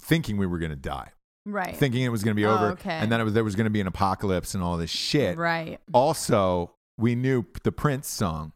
[0.00, 1.10] thinking we were going to die
[1.46, 1.74] Right.
[1.76, 2.90] thinking it was going to be Oh, over, okay.
[2.90, 5.38] and then it was, there was going to be an apocalypse and all this shit.
[5.38, 5.80] Right.
[5.94, 8.52] Also, we knew the Prince song,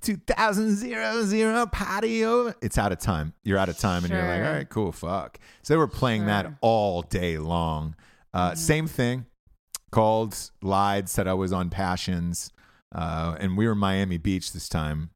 [0.00, 2.54] 2000 zero zero patio.
[2.62, 3.32] It's out of time.
[3.42, 5.38] You're out of time, and you're like, all right, cool, fuck.
[5.62, 6.50] So they were playing that Sure.
[6.50, 6.58] Mm-hmm.
[6.62, 7.94] all day long.
[8.32, 9.26] Uh, Same thing.
[9.94, 12.52] Called, lied, said I was on Passions,
[12.94, 15.10] uh, and we were in Miami Beach this time.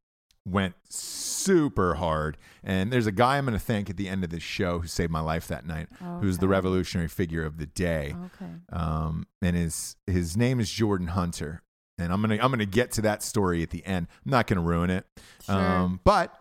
[0.47, 4.31] Went super hard, and there's a guy I'm going to thank at the end of
[4.31, 5.89] this show who saved my life that night,
[6.21, 8.51] who's the revolutionary figure of the day Okay.
[8.73, 11.63] um, and his his name is Jordan Hunter.
[11.99, 14.07] And I'm gonna I'm gonna get to that story at the end.
[14.25, 15.05] I'm not gonna ruin it.
[15.45, 15.57] Sure.
[15.57, 16.33] Um, but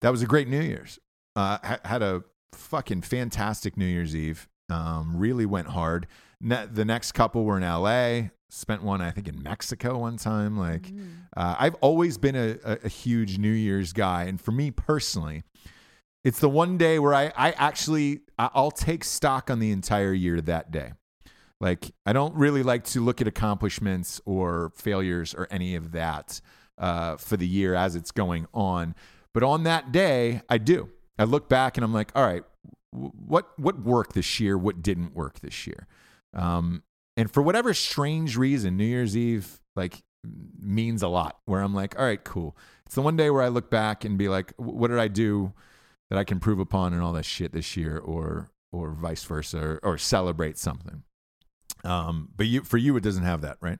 [0.00, 0.98] that was a great New Year's.
[1.36, 2.22] Uh, ha- had a
[2.54, 4.48] fucking fantastic New Year's Eve.
[4.70, 6.06] Um, really went hard.
[6.40, 8.30] Ne- the next couple were in L.A.
[8.48, 10.56] Spent one I think in Mexico one time.
[10.58, 11.08] Like Mm-hmm.
[11.36, 15.44] uh, I've always been a, a, a huge New Year's guy, and for me personally,
[16.24, 20.40] it's the one day where I, I actually I'll take stock on the entire year
[20.40, 20.92] that day.
[21.60, 26.40] Like I don't really like to look at accomplishments or failures or any of that
[26.78, 28.94] uh, for the year as it's going on,
[29.34, 30.88] but on that day I do.
[31.18, 32.42] I look back and I'm like, all right,
[32.90, 34.56] what what worked this year?
[34.58, 35.86] What didn't work this year?
[36.34, 36.82] Um,
[37.16, 40.02] and for whatever strange reason, New Year's Eve like
[40.60, 41.38] means a lot.
[41.46, 42.56] Where I'm like, all right, cool.
[42.86, 45.52] It's the one day where I look back and be like, what did I do
[46.10, 49.58] that I can prove upon and all that shit this year, or or vice versa,
[49.58, 51.02] or, or celebrate something.
[51.84, 53.78] Um, but you for you, it doesn't have that, right?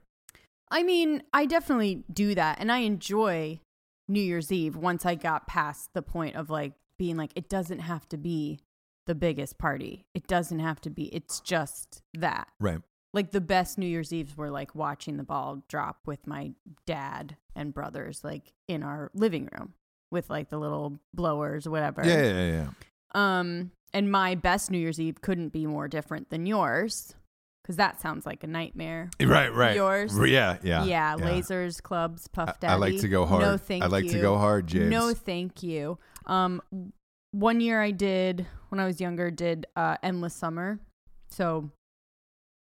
[0.69, 2.59] I mean, I definitely do that.
[2.59, 3.59] And I enjoy
[4.07, 7.79] New Year's Eve once I got past the point of like being like, it doesn't
[7.79, 8.59] have to be
[9.07, 10.05] the biggest party.
[10.13, 12.47] It doesn't have to be, it's just that.
[12.59, 12.81] Right.
[13.13, 16.51] Like the best New Year's Eves were like watching the ball drop with my
[16.85, 19.73] dad and brothers, like in our living room
[20.11, 22.03] with like the little blowers or whatever.
[22.05, 22.69] Yeah, yeah, yeah.
[23.13, 27.13] Um, and my best New Year's Eve couldn't be more different than yours
[27.61, 29.09] because that sounds like a nightmare.
[29.21, 29.75] Right, right.
[29.75, 30.17] Yours?
[30.17, 30.83] Yeah, yeah.
[30.85, 32.67] Yeah, lasers, clubs, puff I.
[32.67, 33.41] I like to go hard.
[33.41, 33.85] No, thank you.
[33.85, 34.11] I like you.
[34.11, 34.89] to go hard, James.
[34.89, 35.97] No, thank you.
[36.25, 36.61] Um,
[37.31, 40.79] one year I did when I was younger did uh, endless summer.
[41.29, 41.69] So,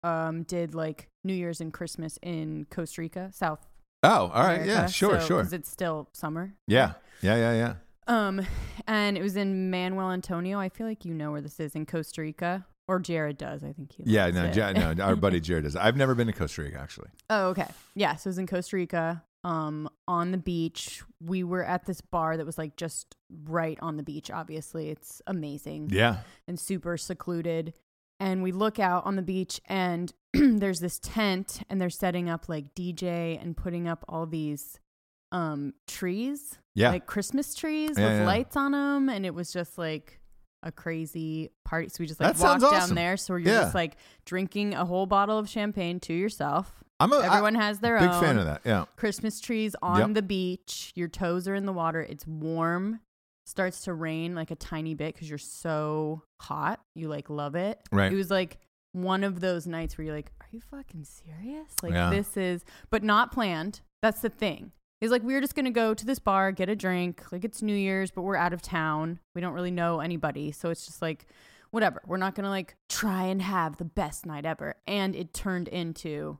[0.03, 3.67] um, did like New Year's and Christmas in Costa Rica, South.
[4.03, 4.65] Oh, all right.
[4.65, 5.43] Yeah, America, sure, so- sure.
[5.43, 6.55] 'cause it's still summer.
[6.69, 7.75] Yeah, yeah, yeah, yeah.
[8.09, 8.41] Um,
[8.87, 10.61] and it was in Manuel Antonio.
[10.61, 13.65] I feel like you know where this is in Costa Rica, or Jared does.
[13.65, 14.05] I think he.
[14.07, 14.45] Yeah, no.
[14.53, 15.75] Ja- no, our buddy Jared does.
[15.75, 17.09] I've never been to Costa Rica actually.
[17.31, 17.67] Oh, okay.
[17.97, 19.25] Yeah, so it was in Costa Rica.
[19.47, 21.03] Um, on the beach.
[21.25, 24.29] We were at this bar that was like just right on the beach.
[24.31, 26.19] Obviously, it's amazing Yeah.
[26.49, 27.73] and super secluded.
[28.19, 32.49] And we look out on the beach, and there's this tent, and they're setting up
[32.49, 34.81] like DJ and putting up all these
[35.33, 36.91] um trees, Yeah.
[36.91, 38.27] like Christmas trees Yeah, with yeah.
[38.27, 40.19] lights on them, and it was just like
[40.65, 41.89] a crazy party.
[41.89, 43.17] So we just like That walked sounds down there.
[43.17, 43.61] So you're Yeah.
[43.63, 46.83] just like drinking a whole bottle of champagne to yourself.
[47.01, 48.63] I'm a I- Everyone has their big own fan of that.
[48.65, 48.85] Yeah.
[48.97, 50.15] Christmas trees on Yep.
[50.15, 50.93] the beach.
[50.95, 52.01] Your toes are in the water.
[52.01, 53.01] It's warm.
[53.45, 56.81] Starts to rain like a tiny bit because you're so hot.
[56.95, 57.81] You like love it.
[57.93, 58.13] Right.
[58.13, 58.59] It was like
[58.93, 61.71] one of those nights where you're like, "Are you fucking serious?
[61.83, 62.11] Like Yeah.
[62.11, 63.83] this is," but not planned.
[64.03, 64.73] That's the thing.
[65.01, 67.31] It's like we're just gonna go to this bar, get a drink.
[67.31, 69.21] Like it's New Year's, but we're out of town.
[69.35, 71.27] We don't really know anybody, so it's just like,
[71.71, 72.01] whatever.
[72.07, 74.77] We're not gonna like try and have the best night ever.
[74.87, 76.39] And it turned into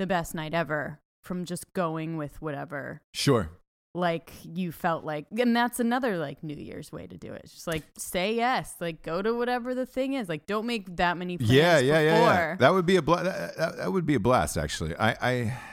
[0.00, 3.50] the best night ever from just going with whatever Sure.
[3.94, 7.52] like you felt like and that's another like new year's way to do it It's
[7.52, 11.16] just like say yes like go to whatever the thing is like don't make that
[11.18, 12.56] many plans Yeah, yeah, yeah, yeah.
[12.56, 14.56] That would be a bla- that, that, that would be a blast.
[14.56, 15.32] Actually, I, I,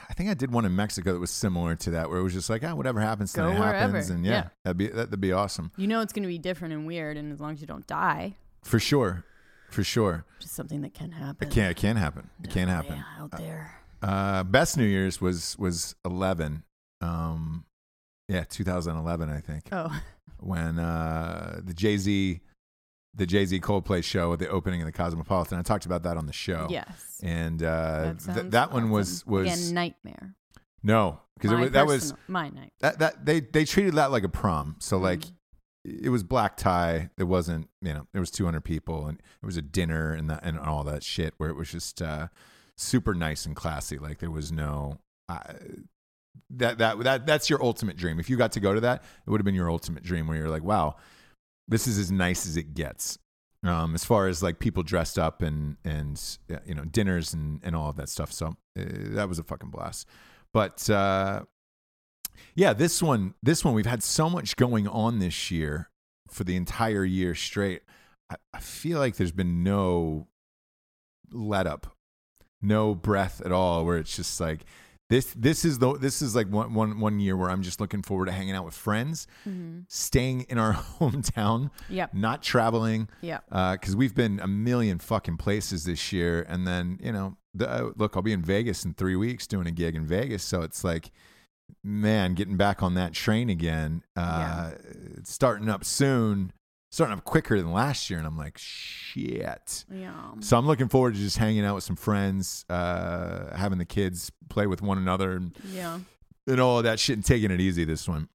[0.09, 2.33] I think I did one in Mexico that was similar to that, where it was
[2.33, 4.13] just like, ah, whatever happens, Go tonight happens, wherever.
[4.13, 4.47] and yeah, Yeah.
[4.63, 7.31] that'd be that'd be awesome you know it's going to be different and weird and
[7.31, 9.23] as long as you don't die for sure,
[9.69, 10.25] for sure.
[10.39, 12.29] just something that can happen It can it can happen.
[12.43, 12.95] It can happen.
[12.97, 16.63] Yeah, out there Uh, best New Year's was was eleven.
[17.01, 17.65] Um,
[18.27, 19.89] yeah, 2011, I think, oh
[20.39, 22.41] when uh, the Jay Z,
[23.13, 25.57] the Jay Z Coldplay show at the opening of the Cosmopolitan.
[25.57, 26.67] I talked about that on the show.
[26.69, 30.35] yes And uh, that, th- that one was was again nightmare
[30.83, 34.75] no because that was my night that that they they treated that like a prom.
[34.79, 35.21] So like
[35.87, 36.03] Mm.
[36.03, 37.09] it was black tie.
[37.17, 40.41] It wasn't you know there was 200 people and it was a dinner and that
[40.43, 42.27] and all that shit where it was just uh,
[42.77, 43.97] super nice and classy.
[43.97, 44.99] Like there was no.
[45.29, 45.53] Uh,
[46.51, 48.19] that that that that's your ultimate dream.
[48.19, 50.37] If you got to go to that, it would have been your ultimate dream where
[50.37, 50.95] you're like, wow,
[51.67, 53.17] this is as nice as it gets.
[53.63, 57.59] Um, as far as like people dressed up and and uh, you know dinners and
[57.63, 58.31] and all of that stuff.
[58.31, 58.83] So uh,
[59.15, 60.07] that was a fucking blast.
[60.53, 61.41] But uh,
[62.55, 65.89] yeah, this one, this one, we've had so much going on this year
[66.29, 67.81] for the entire year straight.
[68.29, 70.27] I, I feel like there's been no
[71.31, 71.96] let up,
[72.67, 73.85] no breath at all.
[73.85, 74.65] Where it's just like
[75.09, 75.33] this.
[75.37, 78.25] This is the this is like one one one year where I'm just looking forward
[78.25, 79.79] to hanging out with friends, mm-hmm.
[79.87, 85.85] staying in our hometown, yep not traveling yep because we've been a million fucking places
[85.85, 89.15] this year, and then you know, the, uh, look, I'll be in Vegas in three
[89.15, 91.11] weeks doing a gig in Vegas, so it's like,
[91.83, 94.03] man, getting back on that train again.
[94.15, 94.71] Uh,
[95.17, 96.51] It's starting up soon,
[96.91, 99.85] starting up quicker than last year, and I'm like, shit.
[99.91, 103.85] yeah So I'm looking forward to just hanging out with some friends, uh, having the
[103.85, 105.99] kids play with one another, and, yeah
[106.47, 108.29] and all of that shit, and taking it easy this one.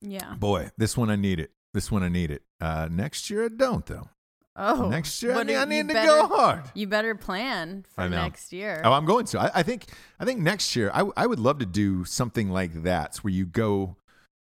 [0.00, 1.50] yeah Boy, this one I need it.
[1.74, 2.42] This one I need it.
[2.60, 4.08] Uh, next year I don't though.
[4.56, 6.62] oh Next year I need, I need to better- go hard.
[6.74, 9.40] you better plan for next year Oh, I'm going to.
[9.40, 9.84] I, I think.
[10.18, 13.44] I think next year I, I would love to do something like that, where you
[13.44, 13.96] go,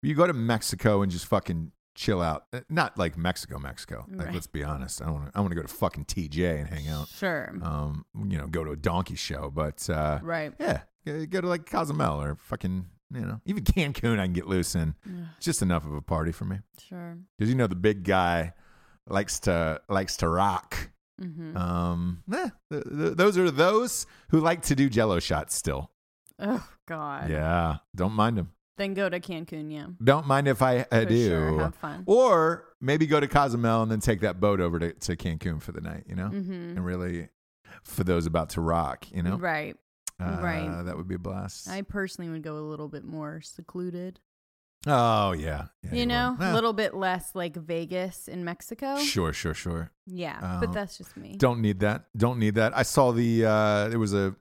[0.04, 2.46] you go to Mexico and just fucking chill out.
[2.54, 4.06] Uh, Not like Mexico, Mexico.
[4.10, 4.34] Like Right.
[4.34, 5.02] let's be honest.
[5.02, 5.38] I want to.
[5.38, 7.08] I want to go to fucking TJ and hang out.
[7.08, 11.42] sure Um, you know, go to a donkey show, but uh, right yeah, go go
[11.42, 14.20] to like Cozumel or fucking you know even Cancun.
[14.20, 14.96] I can get loose in.
[15.40, 18.54] Just enough of a party for me sure because you know the big guy
[19.08, 20.90] likes to likes to rock.
[21.22, 21.56] mm-hmm.
[21.56, 25.92] Um, eh, th- th- those are those who like to do Jello shots still.
[26.40, 28.52] oh god Yeah, don't mind them.
[28.78, 31.28] Then go to cancun yeah Don't mind if I, I For do.
[31.30, 34.94] sure, have fun Or maybe go to Cozumel and then take that boat over to,
[34.94, 36.28] to Cancun for the night, you know?
[36.30, 36.52] mm-hmm.
[36.78, 37.30] And really,
[37.84, 39.38] for those about to rock, you know?
[39.38, 39.76] right
[40.20, 40.84] Uh, right.
[40.86, 41.68] That would be a blast.
[41.70, 44.20] I personally would go a little bit more secluded.
[44.88, 45.66] oh, yeah.
[45.84, 48.98] yeah you know, a Eh, little bit less like Vegas in Mexico.
[48.98, 49.92] Sure, sure, sure.
[50.06, 51.36] Yeah, Uh, but that's just me.
[51.38, 52.06] Don't need that.
[52.16, 52.78] Don't need that.
[52.78, 54.36] I saw the, uh, there was a,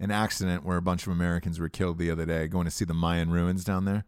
[0.00, 2.84] an accident where a bunch of Americans were killed the other day going to see
[2.84, 4.04] the Mayan ruins down there.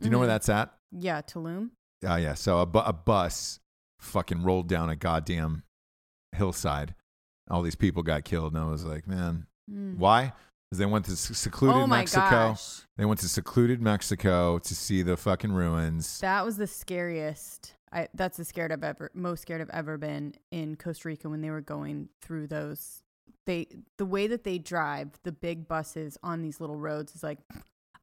[0.00, 0.30] Do you know where Mhm.
[0.30, 0.72] that's at?
[0.92, 1.70] Yeah, Tulum.
[2.06, 2.34] Oh yeah.
[2.34, 3.60] So a, bu- a bus
[4.00, 5.62] fucking rolled down a goddamn
[6.34, 6.94] hillside.
[7.50, 9.96] All these people got killed, and I was like, man, Mm.
[9.98, 10.32] why?
[10.70, 12.30] Because they went to s- secluded Oh my Mexico.
[12.30, 16.18] gosh, They went to secluded Mexico to see the fucking ruins.
[16.20, 17.74] that was the scariest.
[17.92, 21.42] I that's the scared I've ever most scared I've ever been in Costa Rica when
[21.42, 23.01] they were going through those
[23.46, 23.66] they
[23.98, 27.38] the way that they drive the big buses on these little roads is like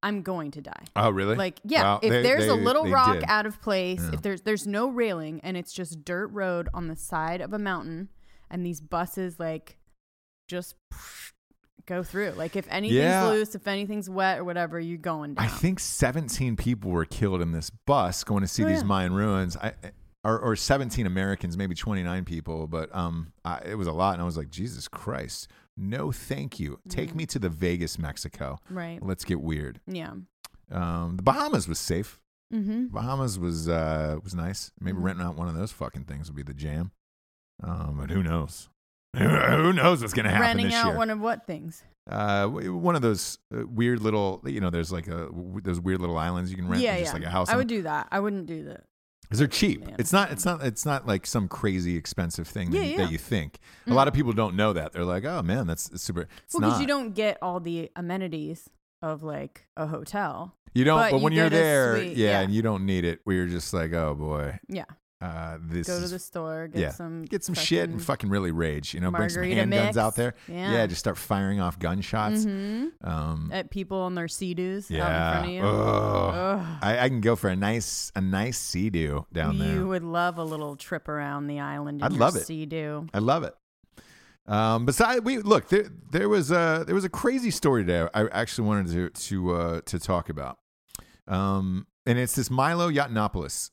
[0.01, 0.85] I'm going to die.
[0.95, 1.35] Oh, really?
[1.35, 3.25] Like, yeah, Well, if they- there's a little rock did.
[3.27, 4.11] out of place, Yeah.
[4.13, 7.59] if there's there's no railing and it's just dirt road on the side of a
[7.59, 8.07] mountain,
[8.49, 9.77] and these buses like
[10.47, 10.75] just
[11.85, 12.31] go through.
[12.31, 13.25] Like if anything's Yeah.
[13.27, 15.45] loose, if anything's wet or whatever, you're going down.
[15.45, 18.83] I think 17 people were killed in this bus going to see Oh, these yeah.
[18.83, 19.57] Mayan ruins.
[19.57, 19.73] I,
[20.23, 24.13] or, or 17 Americans, maybe 29 people, but um, I, it was a lot.
[24.13, 25.47] And I was like, Jesus Christ,
[25.77, 26.79] no, thank you.
[26.89, 28.57] Take me to the Vegas, Mexico.
[28.69, 28.99] right.
[29.01, 29.79] Let's get weird.
[29.87, 30.11] Yeah.
[30.71, 32.19] Um, the Bahamas was safe.
[32.53, 32.87] Mm-hmm.
[32.87, 34.71] Bahamas was uh, was nice.
[34.81, 35.03] Maybe Mhm.
[35.03, 36.91] renting out one of those fucking things would be the jam.
[37.63, 38.69] Um, but who knows?
[39.15, 40.97] Who who knows what's gonna happen Renting out year?
[40.97, 41.83] one of what things?
[42.09, 46.01] uh, one of those uh, weird little, you know, there's like a w- those weird
[46.01, 46.81] little islands you can rent.
[46.81, 47.19] yeah, just yeah.
[47.19, 47.49] like a house.
[47.49, 48.07] I would do that.
[48.11, 48.85] I wouldn't do that.
[49.29, 49.85] Because they're cheap.
[49.85, 49.95] Man.
[49.99, 50.31] It's not.
[50.31, 50.63] It's not.
[50.63, 52.97] It's not like some crazy expensive thing Yeah, that, yeah.
[52.97, 53.59] that you think.
[53.85, 53.93] A Mm.
[53.93, 54.91] lot of people don't know that.
[54.93, 56.21] They're like, oh man, that's super.
[56.45, 58.69] It's Well, because you don't get all the amenities
[59.01, 60.55] of like a hotel.
[60.73, 60.97] You don't.
[60.99, 62.39] but But, you when you're there, yeah, yeah.
[62.41, 63.21] and you don't need it.
[63.25, 64.85] We're just like, oh boy, Yeah.
[65.21, 66.91] Uh, this Go to the store, get yeah.
[66.91, 68.93] some get some shit and fucking really rage.
[68.93, 69.97] You know, bring some handguns mix.
[69.97, 70.33] out there.
[70.47, 70.87] Yeah.
[70.87, 72.45] just start firing off gunshots.
[72.45, 72.91] Mhm.
[73.03, 75.31] Um, At people on their sea-doos out in yeah.
[75.31, 75.61] front of you.
[75.61, 76.33] Ugh.
[76.35, 76.77] Ugh.
[76.81, 79.75] I, I can go for a nice a nice sea doo down you there.
[79.75, 82.01] You would love a little trip around the island.
[82.01, 82.45] I'd love it.
[82.45, 83.07] Sea-doo.
[83.13, 83.55] I love it.
[84.47, 85.89] Um, besides, we look there.
[86.11, 88.07] There was a there was a crazy story today.
[88.13, 90.57] I actually wanted to to uh, to talk about,
[91.27, 93.69] um, and it's this Milo Yiannopoulos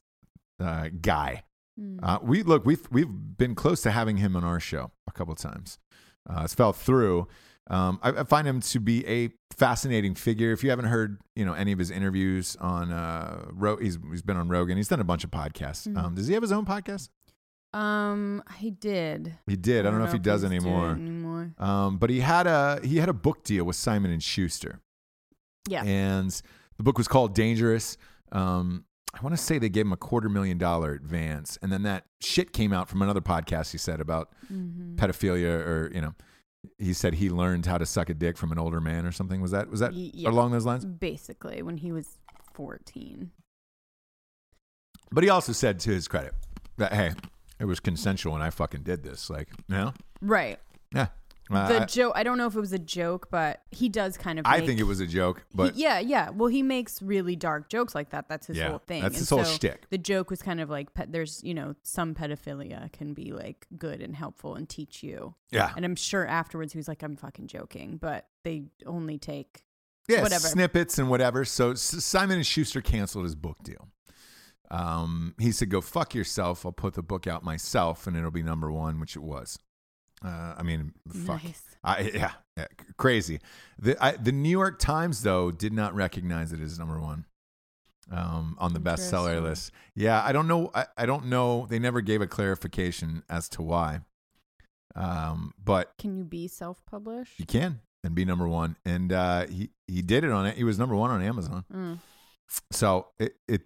[0.60, 1.44] uh, guy.
[1.80, 1.98] Mm.
[2.02, 5.32] Uh, we look we've we've been close to having him on our show a couple
[5.32, 5.78] of times.
[6.28, 7.28] Uh, it's fell through.
[7.68, 10.52] Um, I, I find him to be a fascinating figure.
[10.52, 14.22] If you haven't heard, you know, any of his interviews on, uh, Ro- he's he's
[14.22, 14.76] been on Rogan.
[14.76, 15.86] He's done a bunch of podcasts.
[15.88, 15.98] Mhm.
[16.02, 17.08] Um, does he have his own podcast?
[17.72, 19.34] Um, he did.
[19.46, 19.84] He did.
[19.84, 20.92] I don't, know, if he does anymore.
[20.92, 21.52] anymore.
[21.58, 24.80] Um, but he had a he had a book deal with Simon and Schuster,
[25.68, 25.82] Yeah.
[25.84, 26.30] and
[26.78, 27.98] the book was called Dangerous.
[28.32, 28.84] Um,
[29.18, 32.04] I want to say they gave him a quarter million dollar advance, and then that
[32.20, 33.72] shit came out from another podcast.
[33.72, 34.96] He said about Mhm.
[34.96, 36.14] pedophilia, or you know,
[36.78, 39.40] he said he learned how to suck a dick from an older man or something.
[39.40, 40.28] Was that was that yeah.
[40.28, 40.84] along those lines?
[40.84, 42.18] Basically, when he was
[42.54, 43.30] 14.
[45.12, 46.34] But he also said to his credit
[46.76, 47.12] that hey,
[47.58, 49.30] it was consensual and I fucking did this.
[49.30, 50.58] Like, you know, Right.
[50.94, 51.08] yeah.
[51.48, 54.38] Uh, The joke, I don't know if it was a joke, but he does kind
[54.40, 56.30] of I make- think it was a joke, but He- yeah, yeah.
[56.30, 58.28] Well, he makes really dark jokes like that.
[58.28, 59.02] That's his Yeah, whole thing.
[59.02, 59.88] that's And his whole so shtick.
[59.90, 63.66] The joke was kind of like pe- there's, you know, some pedophilia can be like
[63.78, 65.34] good and helpful and teach you.
[65.52, 69.62] yeah, And I'm sure afterwards he was like, I'm fucking joking, but they only take.
[70.08, 70.48] yeah, whatever.
[70.48, 71.44] snippets and whatever.
[71.44, 73.88] So S- Simon and Schuster canceled his book deal.
[74.70, 76.66] Um, he said, "Go fuck yourself.
[76.66, 79.58] I'll put the book out myself, and it'll be number one," which it was.
[80.24, 80.92] Uh, I mean,
[81.26, 81.44] fuck.
[81.44, 81.62] Nice.
[81.84, 83.40] I, yeah, yeah, crazy.
[83.78, 87.26] The I, the New York Times though did not recognize it as number one
[88.10, 89.72] um, on the bestseller list.
[89.94, 90.70] Yeah, I don't know.
[90.74, 91.66] I, I don't know.
[91.68, 94.00] They never gave a clarification as to why.
[94.94, 97.38] Um, but Can you be self published?
[97.38, 100.56] you can and be number one, and uh, he he did it on it.
[100.56, 101.64] He was number one on Amazon.
[101.72, 101.98] Mm.
[102.70, 103.62] So it, it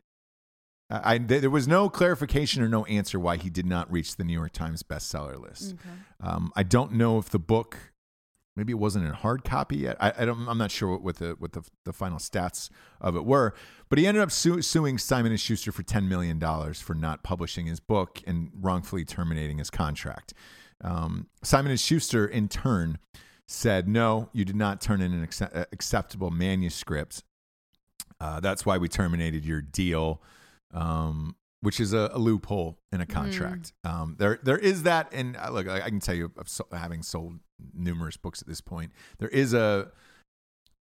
[0.91, 4.25] I, I there was no clarification or no answer why he did not reach the
[4.25, 5.75] New York Times bestseller list.
[5.75, 5.91] Okay.
[6.21, 7.77] Um, I don't know if the book,
[8.57, 9.97] maybe it wasn't in hard copy yet.
[10.01, 10.49] I, I don't.
[10.49, 12.71] I'm not sure what, what the what the the final stats
[13.01, 13.55] of it were.
[13.89, 17.23] But he ended up su- suing Simon and Schuster for ten million dollars for not
[17.23, 20.35] publishing his book and wrongfully terminating his contract.
[20.83, 22.99] Um, Simon and Schuster, in turn,
[23.47, 27.23] said, "No, you did not turn in an uh, acceptable manuscript.
[28.21, 30.23] Uh, that's why we terminated your deal."
[30.73, 33.73] Um, which is a, a loophole in a contract.
[33.85, 37.03] Um, there, there is that, and uh, look, I, I can tell you, so, having
[37.03, 37.35] sold
[37.75, 39.91] numerous books at this point, there is a,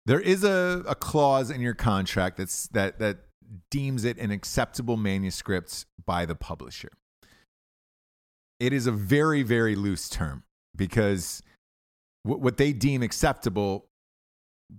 [0.06, 3.18] there is a, a clause in your contract that's that that
[3.70, 6.90] deems it an acceptable manuscript by the publisher.
[8.58, 10.44] It is a very, very loose term
[10.76, 11.42] because
[12.22, 13.86] what, what they deem acceptable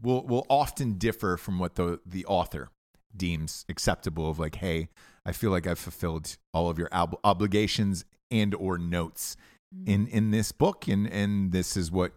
[0.02, 2.70] will will often differ from what the the author
[3.16, 4.88] deems acceptable of like hey
[5.26, 9.38] i feel like i've fulfilled all of your ob- obligations and or notes
[9.86, 12.14] in in this book and and this is what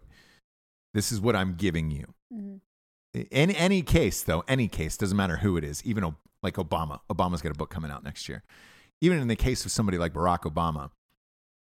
[0.95, 2.07] this is what i'm giving you.
[2.33, 2.61] Mhm.
[3.15, 7.41] in any case though any case doesn't matter who it is even like obama obama's
[7.43, 8.43] got a book coming out next year.
[9.01, 10.91] Even in the case of somebody like barack obama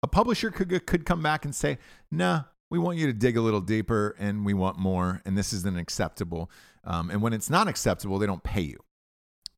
[0.01, 1.77] a publisher could could come back and say
[2.11, 5.53] nah we want you to dig a little deeper and we want more and this
[5.53, 6.49] isn't acceptable.
[6.83, 8.79] Um, and when it's not acceptable they don't pay you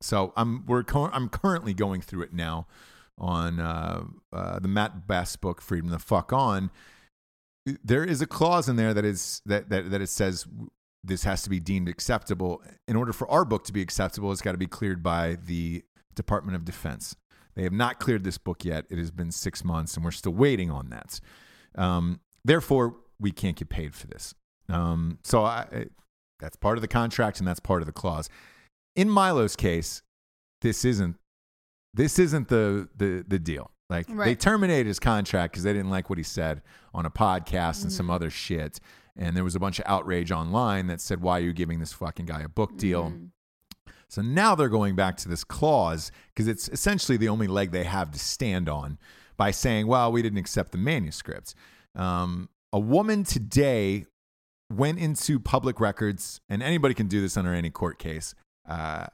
[0.00, 2.66] so i'm we're i'm currently going through it now
[3.18, 6.70] on uh, uh, the Mat Best book freedom the fuck on
[7.82, 10.46] there is a clause in there that is that that that it says
[11.06, 12.62] this has to be deemed acceptable.
[12.88, 15.84] In order for our book to be acceptable, it's got to be cleared by the
[16.14, 17.14] Department of Defense.
[17.54, 18.86] They have not cleared this book yet.
[18.90, 21.20] It has been six months, and we're still waiting on that.
[21.76, 24.34] Um, therefore, we can't get paid for this.
[24.68, 25.86] Um, so I-
[26.38, 28.28] that's part of the contract, and that's part of the clause.
[28.96, 30.02] In Milo's case,
[30.62, 31.16] this isn't
[31.94, 33.70] this isn't the the the deal.
[33.88, 34.40] Like they Right.
[34.40, 38.10] terminated his contract because they didn't like what he said on a podcast and some
[38.10, 38.80] other shit.
[39.16, 41.92] And there was a bunch of outrage online that said, "Why are you giving this
[41.92, 43.12] fucking guy a book deal?"
[44.08, 47.84] So now they're going back to this clause because it's essentially the only leg they
[47.84, 48.98] have to stand on
[49.36, 51.54] by saying, well, we didn't accept the manuscript.
[51.96, 54.06] Um, a woman today
[54.72, 58.34] went into public records, and anybody can do this under any court case.
[58.68, 59.06] Uh,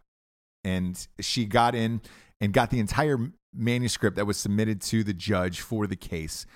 [0.65, 2.01] and she got in
[2.41, 3.19] and got the entire
[3.55, 6.47] manuscript that was submitted to the judge for the case,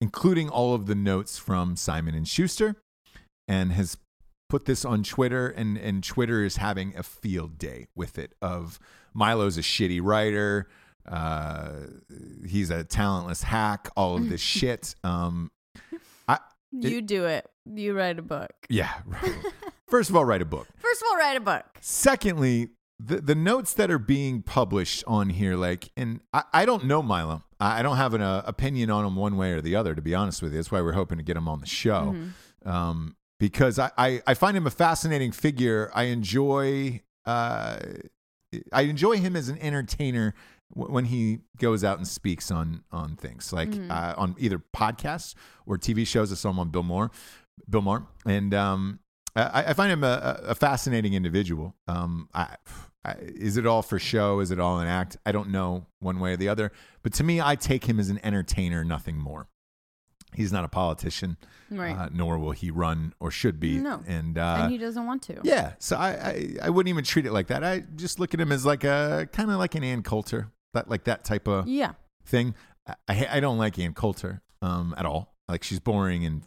[0.00, 2.76] including all of the notes from Simon and Schuster,
[3.48, 3.96] and has
[4.48, 8.34] put this on Twitter, and, and Twitter is having a field day with it.
[8.40, 8.78] Of
[9.14, 10.68] Milo's a shitty writer,
[11.08, 11.70] uh,
[12.46, 14.94] he's a talentless hack, all of this shit.
[15.02, 15.50] Um,
[16.28, 16.38] I
[16.70, 17.46] You do it.
[17.66, 18.52] You write a book.
[18.68, 18.92] yeah.
[19.06, 19.34] Right.
[19.94, 20.66] First of all, write a book.
[20.78, 21.64] First of all, write a book.
[21.80, 26.86] Secondly, the the notes that are being published on here, like, and I, I don't
[26.86, 27.44] know Milo.
[27.60, 29.94] I I don't have an uh, opinion on him one way or the other.
[29.94, 32.12] To be honest with you, that's why we're hoping to get him on the show,
[32.66, 35.92] um, because I, I I find him a fascinating figure.
[35.94, 37.78] I enjoy uh,
[38.72, 40.34] I enjoy him as an entertainer
[40.74, 45.36] w- when he goes out and speaks on on things like uh, on either podcasts
[45.66, 46.32] or TV shows.
[46.32, 47.12] I saw him on Bill Moore,
[47.70, 48.98] Bill Maher, and um,
[49.36, 51.74] I, I find him a, a fascinating individual.
[51.88, 52.56] Um, I,
[53.04, 54.40] I, is it all for show?
[54.40, 55.16] Is it all an act?
[55.26, 56.70] I don't know one way or the other.
[57.02, 59.48] But to me, I take him as an entertainer, nothing more.
[60.34, 61.36] He's not a politician,
[61.70, 61.96] Right.
[61.96, 63.76] uh, nor will he run or should be.
[63.78, 64.02] No.
[64.06, 65.40] and, uh, and he doesing want to.
[65.44, 67.62] yeah, so I, I I wouldn't even treat it like that.
[67.62, 70.90] I just look at him as like a kind of like an Ann Coulter, that
[70.90, 71.92] like that type of Yeah.
[72.24, 72.54] thing.
[72.86, 75.36] I, I I don't like Ann Coulter um at all.
[75.48, 76.42] Like she's boring and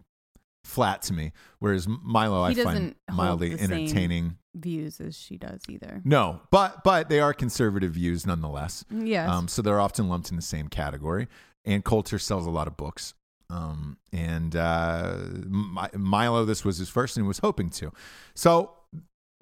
[0.68, 1.32] flat to me.
[1.60, 4.38] Whereas Milo, I find mildly entertaining.
[4.56, 6.02] Views as she does either.
[6.04, 8.84] No, but but they are conservative views nonetheless.
[8.92, 9.30] Yes.
[9.30, 11.28] Um, so they're often lumped in the same category.
[11.66, 13.14] And Coulter sells a lot of books.
[13.50, 15.16] Um, and uh,
[15.48, 17.92] Mi- Milo, this was his first and was hoping to.
[18.36, 18.72] So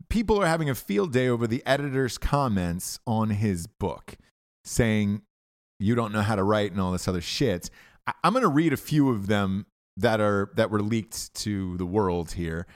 [0.10, 4.16] people are having a field day over the editor's comments on his book
[4.64, 5.22] saying,
[5.80, 7.70] you don't know how to write and all this other shit.
[8.08, 9.66] I- I'm going to read a few of them
[9.98, 12.68] that are that were leaked to the world here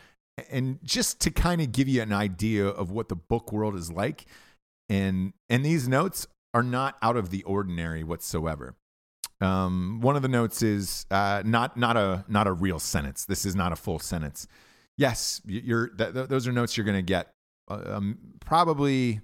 [0.50, 3.92] and just to kind of give you an idea of what the book world is
[3.92, 4.26] like
[4.90, 8.76] and and these notes are not out of the ordinary whatsoever.
[9.42, 13.26] Um, one of the notes is uh, not not a not a real sentence.
[13.26, 14.48] This is not a full sentence.
[14.98, 17.32] Yes, you're th- th- those are notes you're going to get
[17.70, 19.22] uh, um, probably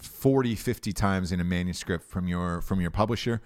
[0.00, 3.40] 40 50 times in a manuscript from your from your publisher.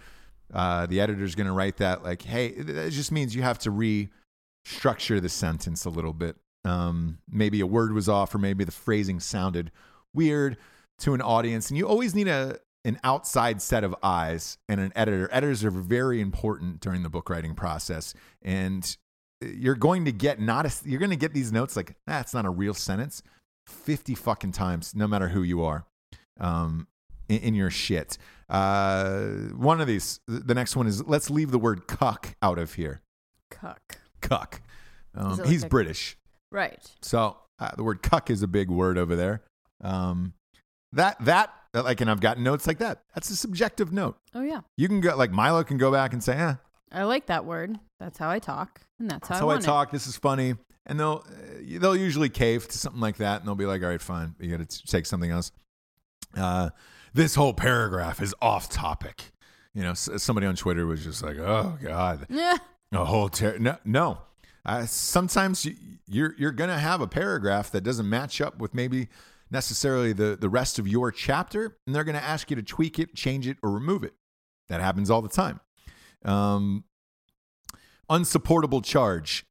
[0.52, 3.70] Uh, the editor's going to write that like, hey, it just means you have to
[3.70, 6.36] restructure the sentence a little bit.
[6.64, 9.70] Um, maybe a word was off, or maybe the phrasing sounded
[10.14, 10.56] weird
[11.00, 14.92] to an audience, and you always need a an outside set of eyes and an
[14.96, 15.28] editor.
[15.30, 18.96] Editors are very important during the book writing process, and
[19.40, 22.44] you're going to get not a, you're going to get these notes like that's not
[22.44, 23.22] a real sentence,
[23.66, 25.84] fifty fucking times, no matter who you are,
[26.40, 26.88] um,
[27.28, 28.18] in, in your shit.
[28.48, 29.26] Uh,
[29.56, 33.02] one of these, the next one is let's leave the word cuck out of here.
[33.50, 33.98] Cuck.
[34.20, 34.62] Cuck.
[35.14, 36.16] Um, it like he's a- British.
[36.50, 36.78] Right.
[37.02, 39.42] So uh, the word cuck is a big word over there.
[39.82, 40.32] Um,
[40.92, 43.02] that that like, and I've gotten notes like that.
[43.14, 44.16] That's a subjective note.
[44.34, 44.60] Oh yeah.
[44.76, 46.54] You can go like Milo can go back and say, "Eh,
[46.90, 47.78] I like that word.
[48.00, 49.62] That's how I talk, and that's how that's I how I it.
[49.62, 49.90] talk.
[49.90, 50.54] This is funny."
[50.86, 53.88] And they'll uh, they'll usually cave to something like that, and they'll be like, "All
[53.88, 55.52] right, fine, you got to take something else."
[56.34, 56.70] Uh,
[57.18, 59.32] this whole paragraph is off topic.
[59.74, 62.56] You know, s- somebody on Twitter was just like, "Oh God, Yeah.
[62.92, 64.18] A whole ter- no, no.
[64.64, 65.74] Uh, sometimes you,
[66.06, 69.08] you're you're gonna have a paragraph that doesn't match up with maybe
[69.50, 73.14] necessarily the the rest of your chapter, and they're gonna ask you to tweak it,
[73.14, 74.14] change it, or remove it.
[74.68, 75.60] That happens all the time.
[76.24, 76.84] Um,
[78.08, 79.44] unsupportable charge,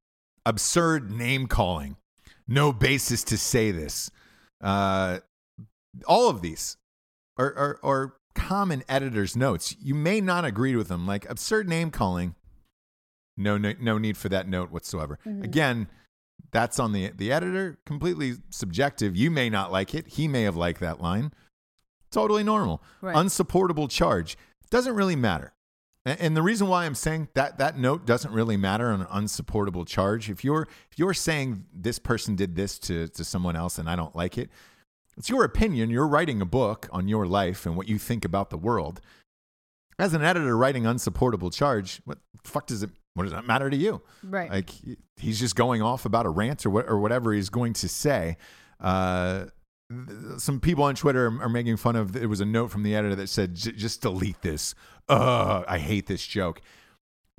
[0.45, 1.97] absurd name calling,
[2.47, 4.09] no basis to say this.
[4.61, 5.19] Uh,
[6.05, 6.77] all of these
[7.37, 9.75] are, are, are common editor's notes.
[9.79, 12.35] You may not agree with them, like absurd name calling.
[13.35, 15.19] No, no, no need for that note whatsoever.
[15.25, 15.43] Mm-hmm.
[15.43, 15.87] Again,
[16.51, 17.77] that's on the the editor.
[17.85, 19.15] Completely subjective.
[19.15, 20.07] You may not like it.
[20.07, 21.33] He may have liked that line.
[22.11, 22.81] Totally normal.
[23.01, 23.15] Right.
[23.15, 24.37] Unsupportable charge
[24.69, 25.53] doesn't really matter.
[26.05, 29.07] And, and the reason why I'm saying that that note doesn't really matter on an
[29.11, 30.29] unsupportable charge.
[30.29, 33.95] If you're if you're saying this person did this to to someone else and I
[33.95, 34.49] don't like it,
[35.17, 35.89] it's your opinion.
[35.89, 39.01] You're writing a book on your life and what you think about the world.
[39.99, 43.67] As an editor writing unsupportable charge, what the fuck does it what does that matter
[43.67, 44.03] to you?
[44.21, 44.49] Right.
[44.49, 44.69] Like
[45.15, 48.37] he's just going off about a rant or what or whatever he's going to say.
[48.79, 49.45] Uh,
[50.37, 52.15] some people on Twitter are, are making fun of.
[52.15, 54.75] It was a note from the editor that said, "J- "Just delete this.
[55.09, 56.61] Ugh, I hate this joke."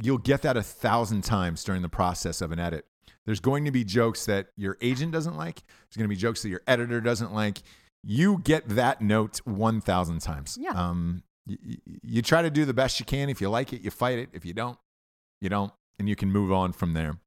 [0.03, 2.87] You'll get that a thousand times during the process of an edit.
[3.27, 5.57] There's going to be jokes that your agent doesn't like.
[5.57, 7.59] There's going to be jokes that your editor doesn't like.
[8.05, 10.57] You get that note 1,000 times.
[10.61, 10.71] Yeah.
[10.71, 13.29] Um, you, you try to do the best you can.
[13.29, 14.29] If you like it, you fight it.
[14.33, 14.79] If you don't,
[15.41, 15.73] you don't.
[15.99, 17.19] And you can move on from there.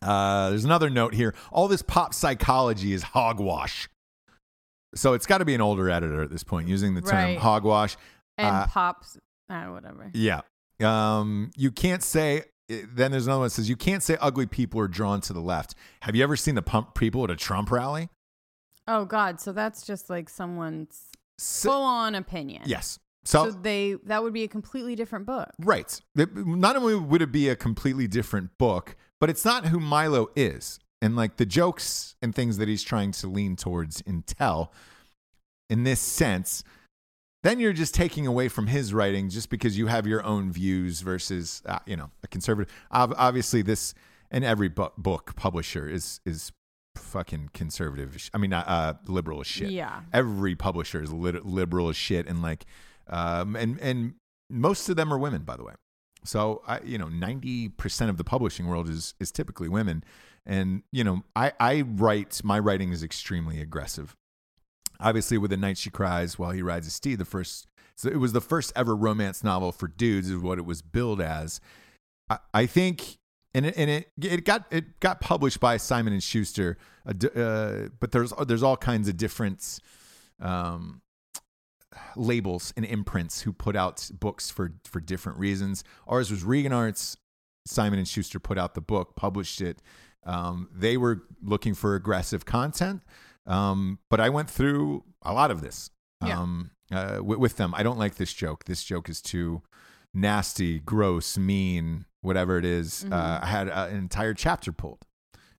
[0.00, 1.34] Uh, there's another note here.
[1.52, 3.88] All this pop psychology is hogwash.
[4.94, 7.38] So it's got to be an older editor at this point using the term Right.
[7.38, 7.96] hogwash.
[8.38, 9.16] and uh, pops,
[9.48, 10.10] uh, whatever.
[10.12, 10.40] Yeah.
[10.82, 12.42] Um, you can't say.
[12.72, 15.32] Eh, then there's another one that says you can't say ugly people are drawn to
[15.32, 15.74] the left.
[16.00, 18.08] Have you ever seen the pump people at a Trump rally?
[18.88, 21.02] Oh God, so that's just like someone's
[21.38, 22.62] So, full on opinion.
[22.66, 22.98] yes.
[23.24, 25.50] So So, they that would be a completely different book.
[25.60, 26.00] right.
[26.16, 30.80] Not only would it be a completely different book, but it's not who Milo is,
[31.00, 34.72] and like the jokes and things that he's trying to lean towards and tell.
[35.70, 36.64] In this sense,
[37.42, 41.00] then you're just taking away from his writing just because you have your own views
[41.00, 42.72] versus uh, you know a conservative.
[42.90, 43.94] Obviously this
[44.30, 46.52] and every bu- book publisher is is
[46.94, 49.70] fucking conservative i mean uh, uh liberal as shit.
[49.70, 50.00] Yeah.
[50.12, 52.66] every publisher is lit- liberal as shit and like
[53.08, 54.14] um and and
[54.50, 55.74] most of them are women by the way.
[56.24, 60.02] So i you know 90% of the publishing world is is typically women.
[60.44, 64.16] And you know i i write my writing is extremely aggressive
[65.02, 68.18] obviously with the night she cries while he rides a steed the first so it
[68.18, 71.60] was the first ever romance novel for dudes is what it was billed as.
[72.30, 73.18] I, I think
[73.54, 78.12] and it, and it it got it got published by Simon and Schuster uh, but
[78.12, 79.80] there's there's all kinds of different
[80.40, 81.02] um
[82.16, 85.84] labels and imprints who put out books for for different reasons.
[86.06, 87.16] Ours was Regan Arts.
[87.66, 89.80] Simon and Schuster put out the book published it.
[90.24, 93.02] Um, they were looking for aggressive content
[93.46, 95.90] um, but I went through a lot of this
[96.24, 96.38] Yeah.
[96.40, 97.74] um, uh, with, with them.
[97.74, 98.64] I don't like this joke.
[98.64, 99.62] This joke is too
[100.14, 103.04] nasty, gross, mean, whatever it is.
[103.10, 105.04] Uh, I had uh, an entire chapter pulled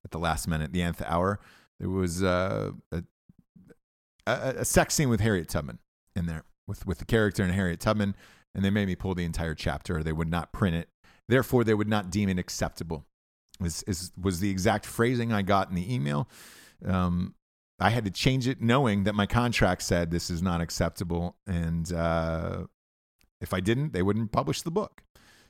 [0.04, 1.40] at the last minute, the nth hour.
[1.80, 3.02] There was uh, a,
[4.26, 5.78] a, a sex scene with Harriet Tubman
[6.14, 8.14] in there, with, with the character and Harriet Tubman,
[8.54, 10.02] and they made me pull the entire chapter.
[10.02, 10.88] They would not print it.
[11.28, 13.06] Therefore, they would not deem it acceptable.
[13.60, 16.28] Is, is was the exact phrasing I got in the email.
[16.84, 17.34] Um,
[17.80, 21.36] I had to change it knowing that my contract said this is not acceptable.
[21.46, 22.64] And uh,
[23.40, 25.02] if I didn't, they wouldn't publish the book.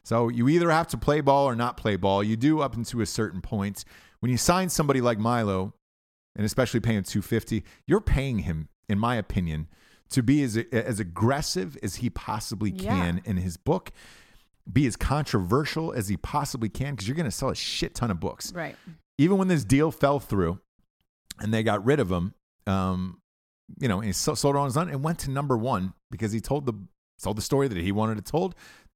[0.03, 2.23] So you either have to play ball or not play ball.
[2.23, 3.85] You do up into a certain point.
[4.21, 5.75] When you sign somebody like Milo,
[6.37, 9.69] and especially paying 250, you're paying him, in my opinion,
[10.11, 13.93] to be as, as aggressive as he possibly can in his book,
[14.71, 18.11] be as controversial as he possibly can, because you're going to sell a shit ton
[18.11, 18.77] of books Right.
[19.19, 20.59] even when this deal fell through
[21.41, 22.35] and they got rid of him,
[22.67, 23.21] um,
[23.81, 26.33] you know, and he sold it on his own and went to number one because
[26.33, 26.75] he told the
[27.23, 28.55] told the story that he wanted it told,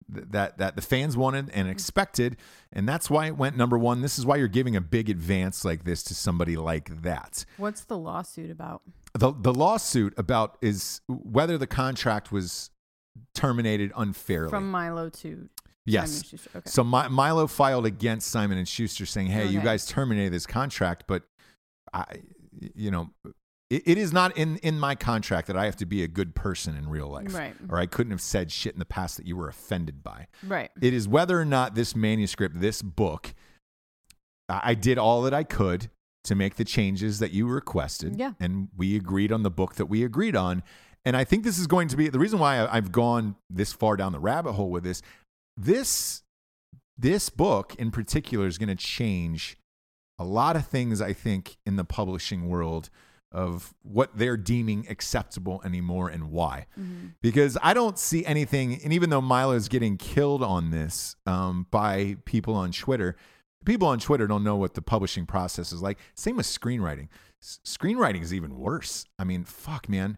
[0.08, 2.36] that that the fans wanted and expected,
[2.72, 4.00] and that's why it went number one.
[4.00, 7.44] This is why you're giving a big advance like this to somebody like that.
[7.56, 8.82] What's the lawsuit about?
[9.14, 12.70] The the lawsuit about is whether the contract was
[13.34, 14.50] terminated unfairly.
[14.50, 15.48] From Milo to
[15.84, 16.34] yes.
[16.54, 16.68] Okay.
[16.70, 21.04] So Mi- Milo filed against Simon and Schuster saying, "Hey, you guys terminated this contract,
[21.06, 21.24] but
[21.92, 22.04] I,
[22.74, 23.10] you know,
[23.70, 26.34] it, it is not in in my contract that I have to be a good
[26.34, 27.54] person in real life, Right.
[27.68, 30.26] Or I couldn't have said shit in the past that you were offended by.
[30.46, 30.70] right.
[30.80, 33.34] It is whether or not this manuscript, this book,
[34.48, 35.90] I I did all that I could
[36.24, 38.32] to make the changes that you requested, Yeah.
[38.40, 40.62] and we agreed on the book that we agreed on."
[41.04, 43.96] And I think this is going to be the reason why I've gone this far
[43.96, 45.00] down the rabbit hole with this.
[45.56, 46.22] This
[46.98, 49.56] this book in particular is going to change
[50.18, 52.90] a lot of things i think in the publishing world
[53.30, 56.64] of what they're deeming acceptable anymore and why.
[57.20, 61.66] Because i don't see anything and even though milo is getting killed on this um,
[61.70, 63.16] by people on twitter
[63.66, 65.98] people on twitter don't know what the publishing process is like.
[66.14, 67.08] Same with screenwriting.
[67.42, 69.04] S- screenwriting is even worse.
[69.18, 70.16] I mean fuck man.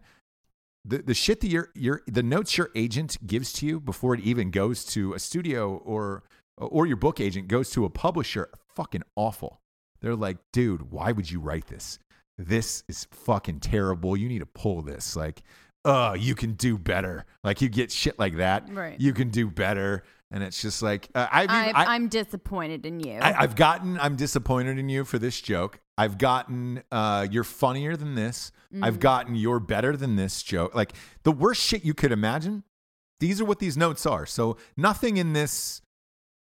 [0.85, 4.21] The, the shit that your your the notes your agent gives to you before it
[4.21, 6.23] even goes to a studio or
[6.57, 9.59] or your book agent goes to a publisher fucking awful.
[10.01, 11.99] They're like, dude, why would you write this?
[12.37, 14.17] This is fucking terrible.
[14.17, 15.15] You need to pull this.
[15.15, 15.43] Like,
[15.85, 17.25] oh, you can do better.
[17.43, 18.67] Like you get shit like that.
[18.71, 18.99] Right.
[18.99, 20.03] You can do better.
[20.31, 23.19] And it's just like, uh, I've, I'm, I, I'm disappointed in you.
[23.19, 25.81] I, I've gotten, I'm disappointed in you for this joke.
[25.97, 28.51] I've gotten, uh, you're funnier than this.
[28.81, 30.73] I've gotten, you're better than this joke.
[30.73, 30.93] Like
[31.23, 32.63] the worst shit you could imagine.
[33.19, 34.25] These are what these notes are.
[34.25, 35.81] So nothing in this,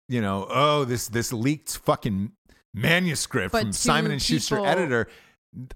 [0.07, 2.31] you know, oh, this, this leaked fucking
[2.75, 5.07] manuscript But from Simon and Schuster editor.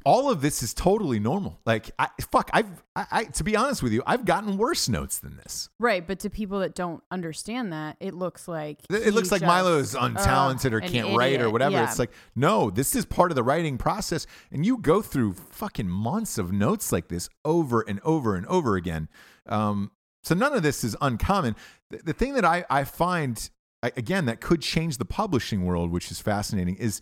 [0.04, 1.58] All of this is totally normal.
[1.66, 5.20] Like, I, fuck, I've, I, I, to be honest with you, I've gotten worse notes
[5.20, 5.70] than this.
[5.80, 9.48] right, but to people that don't understand that, it looks like It looks like just-
[9.48, 11.72] Milo is untalented or can't write or whatever.
[11.78, 11.86] Yeah.
[11.86, 14.28] It's like, no, this is part of the writing process.
[14.52, 18.76] And you go through fucking months of notes like this over and over and over
[18.76, 19.08] again.
[19.46, 19.92] Um,
[20.24, 21.56] so none of this is uncommon.
[21.90, 23.50] The, the thing that I, I find,
[23.82, 27.02] I, again, that could change the publishing world, which is fascinating, is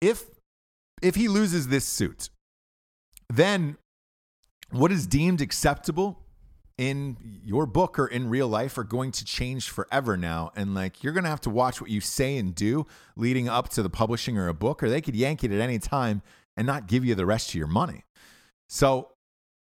[0.00, 0.24] if
[1.02, 2.30] if he loses this suit,
[3.28, 3.76] then
[4.70, 6.24] what is deemed acceptable
[6.80, 10.50] in your book or in real life are going to change forever now.
[10.56, 12.86] And like you're going to have to watch what you say and do
[13.16, 15.78] leading up to the publishing or a book, or they could yank it at any
[15.78, 16.22] time
[16.56, 18.04] and not give you the rest of your money.
[18.68, 19.10] So,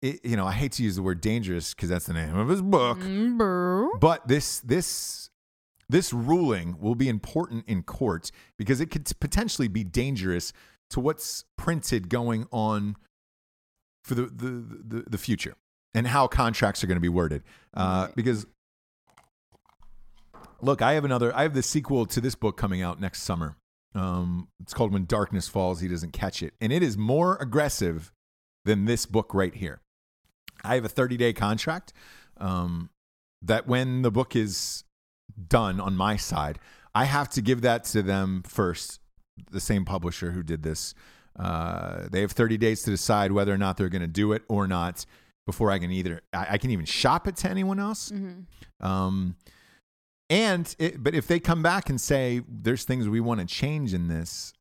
[0.00, 2.48] it, you know, I hate to use the word dangerous because that's the name of
[2.48, 2.98] his book.
[2.98, 3.90] Mm, bro.
[4.00, 5.28] But this this
[5.94, 10.52] this ruling will be important in court because it could potentially be dangerous
[10.90, 12.96] to what's printed going on
[14.02, 15.54] for the the the, the future
[15.94, 17.44] and how contracts are going to be worded.
[17.72, 18.44] Uh, Because
[20.60, 21.34] look, I have another.
[21.34, 23.56] I have the sequel to this book coming out next summer.
[23.94, 28.12] Um, it's called When Darkness Falls, He Doesn't Catch It, and it is more aggressive
[28.64, 29.80] than this book right here.
[30.64, 31.92] I have a 30 day contract
[32.38, 32.90] um,
[33.42, 34.83] that when the book is
[35.48, 36.58] done on my side,
[36.94, 39.00] I have to give that to them first,
[39.50, 40.94] the same publisher who did this.
[41.38, 44.42] Uh, they have 30 days to decide whether or not they're going to do it
[44.48, 45.04] or not
[45.46, 48.10] before I can either, I, I can even shop it to anyone else.
[48.10, 48.86] Mm-hmm.
[48.86, 49.36] Um,
[50.30, 53.92] and it, but if they come back and say there's things we want to change
[53.92, 54.52] in this,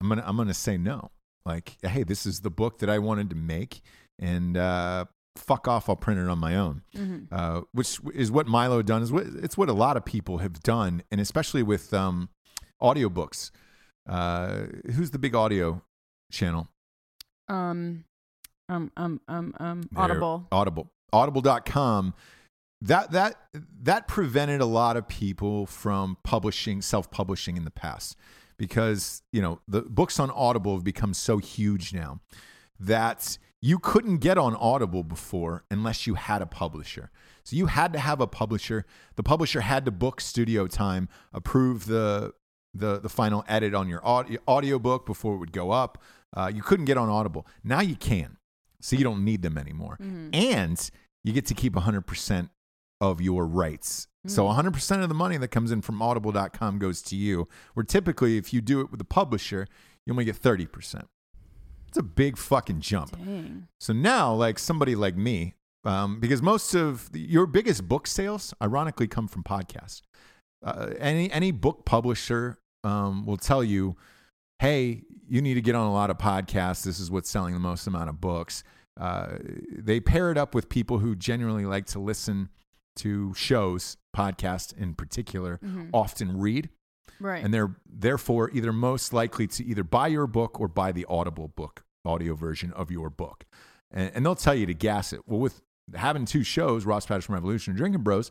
[0.00, 1.10] I'm gonna I'm gonna say no.
[1.46, 3.82] Like, hey, this is the book that I wanted to make,
[4.18, 5.04] and uh,
[5.36, 5.88] fuck off.
[5.88, 6.82] I'll print it on my own.
[6.94, 7.34] Mm-hmm.
[7.34, 9.02] Uh, which is what Milo done.
[9.02, 12.28] Is what it's what a lot of people have done, and especially with um,
[12.82, 13.50] audiobooks.
[14.08, 14.64] Uh,
[14.94, 15.82] who's the big audio
[16.32, 16.68] channel?
[17.48, 18.04] Um,
[18.68, 20.48] um, um, um, um, Audible.
[20.50, 20.90] Audible.
[21.12, 22.14] Audible.com.
[22.80, 23.36] That that
[23.82, 28.16] that prevented a lot of people from publishing, self-publishing in the past.
[28.58, 32.20] Because, you know, the books on Audible have become so huge now
[32.86, 37.10] that you couldn't get on Audible before unless you had a publisher.
[37.44, 38.84] So you had to have a publisher.
[39.16, 42.34] The publisher had to book studio time, approve the
[42.74, 46.02] the the final edit on your audio audiobook before it would go up.
[46.34, 47.46] Uh, you couldn't get on Audible.
[47.62, 48.36] Now you can.
[48.80, 49.96] So you don't need them anymore.
[50.32, 50.90] And
[51.22, 52.50] you get to keep 100%
[53.00, 54.08] of your rights.
[54.26, 57.48] So 100% of the money that comes in from audible.com goes to you.
[57.74, 59.68] Where typically if you do it with a publisher,
[60.04, 61.04] you only get 30%.
[61.92, 63.14] It's a big fucking jump.
[63.18, 63.68] Dang.
[63.78, 68.54] So now, like somebody like me, um, because most of the, your biggest book sales,
[68.62, 70.00] ironically, come from podcasts.
[70.64, 73.94] Uh, any any book publisher um, will tell you,
[74.58, 76.82] "Hey, you need to get on a lot of podcasts.
[76.82, 78.64] This is what's selling the most amount of books."
[78.98, 79.36] Uh,
[79.70, 82.48] they pair it up with people who genuinely like to listen
[82.96, 85.60] to shows, podcasts in particular,
[85.92, 86.70] often read
[87.22, 87.44] Right.
[87.44, 91.48] and they're therefore either most likely to either buy your book or buy the audible
[91.48, 93.44] book audio version of your book.
[93.90, 95.20] And, and they'll tell you to gas it.
[95.26, 95.62] Well with
[95.94, 98.30] having two shows ross patterson revolution and drinking bros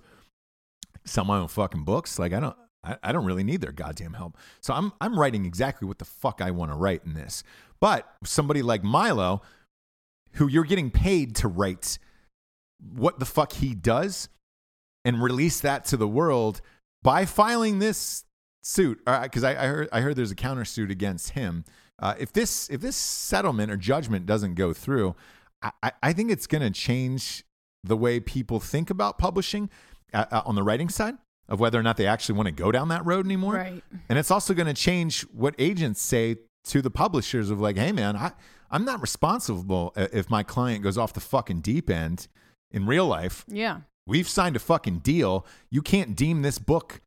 [1.06, 2.20] sell my own fucking books.
[2.20, 4.38] Like i don't I, I don't really need their goddamn help.
[4.62, 7.44] So i'm i'm writing exactly what the fuck i want to write in this.
[7.80, 9.42] But somebody like milo
[10.34, 11.98] who you're getting paid to write
[12.94, 14.30] what the fuck he does
[15.06, 16.62] and release that to the world
[17.04, 18.24] by filing this
[18.62, 21.66] suit because I, I heard I heard there's a countersuit against him.
[22.00, 25.16] Uh, if this if this settlement or judgment doesn't go through,
[25.62, 27.44] I, I- think it's going to change
[27.84, 29.70] the way people think about publishing
[30.14, 31.16] uh, uh, on the writing side
[31.48, 33.56] of whether or not they actually want to go down that road anymore.
[33.56, 33.84] Right.
[34.10, 37.92] And it's also going to change what agents say to the publishers of like, hey
[37.92, 38.32] man, I
[38.70, 42.28] I'm not responsible uh, if my client goes off the fucking deep end
[42.72, 43.44] in real life.
[43.48, 43.82] Yeah.
[44.08, 45.46] We've signed a fucking deal.
[45.70, 47.02] You can't deem this book,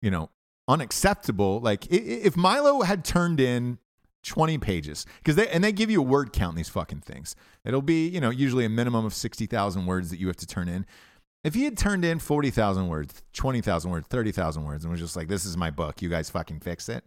[0.00, 0.30] you know,
[0.68, 1.60] unacceptable.
[1.60, 3.78] Like if Milo had turned in
[4.24, 7.34] 20 pages, because they and they give you a word count in these fucking things.
[7.64, 10.68] It'll be, you know, usually a minimum of 60,000 words that you have to turn
[10.68, 10.86] in.
[11.44, 15.26] If he had turned in 40,000 words, 20,000 words, 30,000 words, and was just like,
[15.26, 17.04] this is my book, you guys fucking fix it,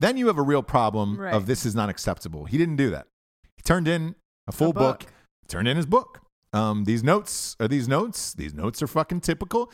[0.00, 1.32] then you have a real problem Right.
[1.32, 2.44] of this is not acceptable.
[2.46, 3.06] He didn't do that.
[3.56, 4.16] He turned in
[4.48, 5.00] a full book.
[5.04, 5.12] book,
[5.46, 6.22] turned in his book.
[6.52, 8.34] Um, these notes are these notes.
[8.34, 9.70] These notes are fucking typical.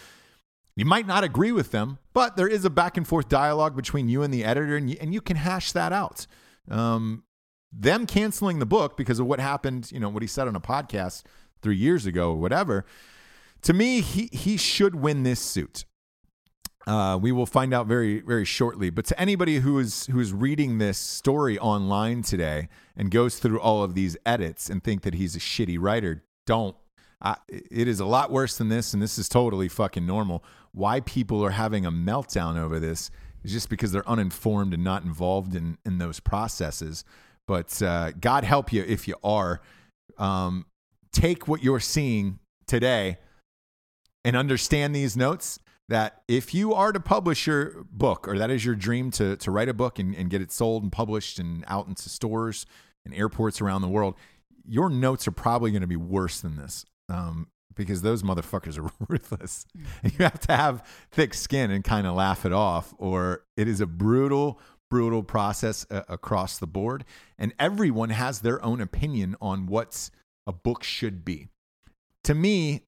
[0.77, 4.09] You might not agree with them, but there is a back and forth dialogue between
[4.09, 6.27] you and the editor, and you, and you can hash that out.
[6.69, 7.23] Um,
[7.73, 10.61] them canceling the book because of what happened, you know, what he said on a
[10.61, 11.23] podcast
[11.63, 12.85] three years ago or whatever.
[13.63, 15.85] To me, he he should win this suit.
[16.87, 18.91] Uh, we will find out very very shortly.
[18.91, 23.61] But to anybody who is who is reading this story online today and goes through
[23.61, 26.77] all of these edits and think that he's a shitty writer, don't.
[27.23, 30.45] Uh, it is a lot worse than this, and this is totally fucking normal.
[30.73, 33.11] Why people are having a meltdown over this
[33.43, 37.05] is just because they're uninformed and not involved in in those processes.
[37.47, 39.61] But uh, God help you if you are.
[40.19, 40.67] Um,
[41.13, 43.19] take what you're seeing today
[44.25, 45.59] and understand these notes
[45.89, 49.51] that if you are to publish your book or that is your dream to, to
[49.51, 52.65] write a book and, and get it sold and published and out into stores
[53.05, 54.15] and airports around the world,
[54.67, 58.91] your notes are probably going to be worse than this um, because those motherfuckers are
[59.09, 59.67] ruthless.
[60.03, 63.69] And you have to have thick skin and kind of laugh it off, or it
[63.69, 67.05] is a brutal, brutal process uh, across the board.
[67.39, 70.11] And everyone has their own opinion on what
[70.47, 71.49] a book should be.
[72.25, 72.83] To me,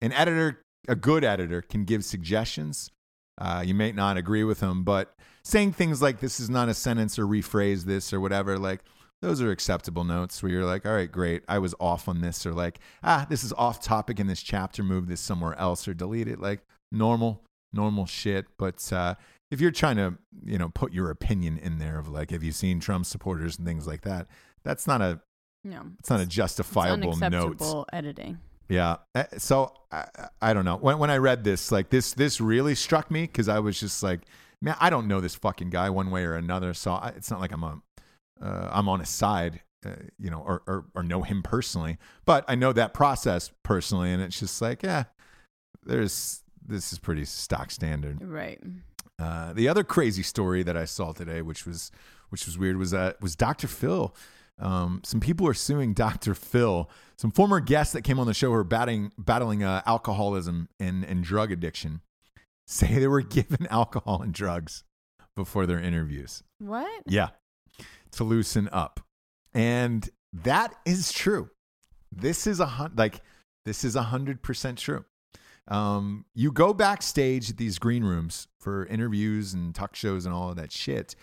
[0.00, 2.90] an editor a good editor can give suggestions.
[3.38, 6.74] Uh, you may not agree with them, but saying things like "this is not a
[6.74, 8.82] sentence" or rephrase this or whatever, like
[9.22, 12.44] those are acceptable notes where you're like, "All right, great, I was off on this,"
[12.44, 14.82] or like, "Ah, this is off topic in this chapter.
[14.82, 16.60] Move this somewhere else or delete it." Like
[16.90, 17.42] normal,
[17.72, 18.46] normal shit.
[18.58, 19.14] But uh,
[19.50, 22.52] if you're trying to, you know, put your opinion in there of like, have you
[22.52, 24.26] seen Trump supporters and things like that?
[24.64, 25.20] That's not a
[25.64, 27.84] No, it's not a justifiable it's note.
[27.92, 28.38] editing.
[28.68, 28.96] Yeah.
[29.14, 30.06] Uh, So I,
[30.40, 30.76] I don't know.
[30.76, 34.02] When when I read this, like this this really struck me because I was just
[34.02, 34.20] like,
[34.60, 36.74] man, I don't know this fucking guy one way or another.
[36.74, 37.80] So I, it's not like I'm a
[38.42, 41.98] uh, I'm on his side, uh, you know, or, or or know him personally.
[42.24, 45.04] But I know that process personally, and it's just like, yeah,
[45.84, 48.22] there's this is pretty stock standard.
[48.22, 48.60] Right.
[49.18, 51.90] Uh, the other crazy story that I saw today, which was
[52.30, 53.68] which was weird, was that was Dr.
[53.68, 54.14] Phil.
[54.58, 56.34] Um, some people are suing Dr.
[56.34, 56.88] Phil.
[57.16, 61.04] Some former guests that came on the show who are batting, battling uh, alcoholism and,
[61.04, 62.00] and drug addiction
[62.66, 64.84] say they were given alcohol and drugs
[65.34, 66.42] before their interviews.
[66.58, 67.02] What?
[67.06, 67.28] Yeah,
[68.12, 69.00] to loosen up,
[69.54, 71.50] and that is true.
[72.10, 73.20] This is a hun- like
[73.64, 75.04] this is a hundred percent true.
[75.68, 80.50] Um, you go backstage at these green rooms for interviews and talk shows and all
[80.50, 81.14] of that shit.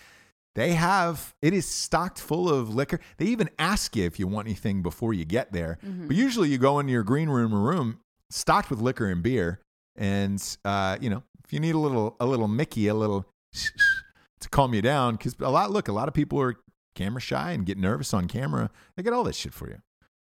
[0.55, 2.99] They have it is stocked full of liquor.
[3.17, 5.77] They even ask you if you want anything before you get there.
[6.07, 9.61] But usually you go into your green room or room stocked with liquor and beer.
[9.95, 13.25] And uh, you know, if you need a little a little Mickey, a little
[14.39, 16.55] to calm you down, because a lot look, a lot of people are
[16.99, 18.69] camera shy and get nervous on camera.
[18.95, 19.77] They get all this shit for you.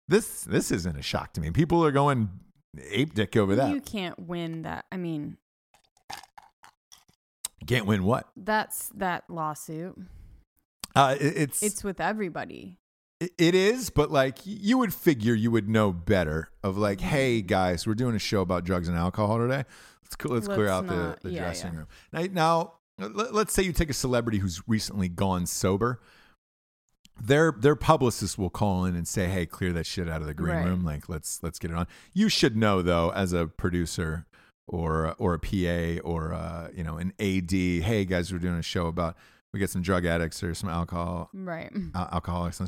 [0.08, 1.50] This this isn't a shock to me.
[1.52, 2.30] People are going
[2.92, 3.74] ape dick over that.
[3.74, 4.86] You can't win that.
[4.92, 5.38] I mean,
[7.68, 8.28] Can't win what?
[8.36, 9.98] that's that lawsuit.
[10.96, 12.78] Uh, it- it's It's with everybody.
[13.20, 17.08] It- It is, but like you would figure you would know better of like, Mm-hmm.
[17.10, 19.64] hey guys, we're doing a show about drugs and alcohol today.
[20.04, 21.80] Let's cl- let's, clear Let's out the, not- the yeah, dressing yeah.
[21.80, 21.88] room.
[22.14, 22.22] Now,
[23.00, 26.02] now let's say you take a celebrity who's recently gone sober.
[27.22, 30.34] Their their publicist will call in and say, "Hey, clear that shit out of the
[30.34, 30.66] green Right.
[30.66, 30.84] room.
[30.84, 34.26] Like, let's let's get it on." You should know though, as a producer
[34.68, 37.52] or or a PA or uh, you know an AD.
[37.52, 39.16] Hey guys, we're doing a show about
[39.54, 41.72] we get some drug addicts or some alcohol Right.
[41.94, 42.60] al- alcoholics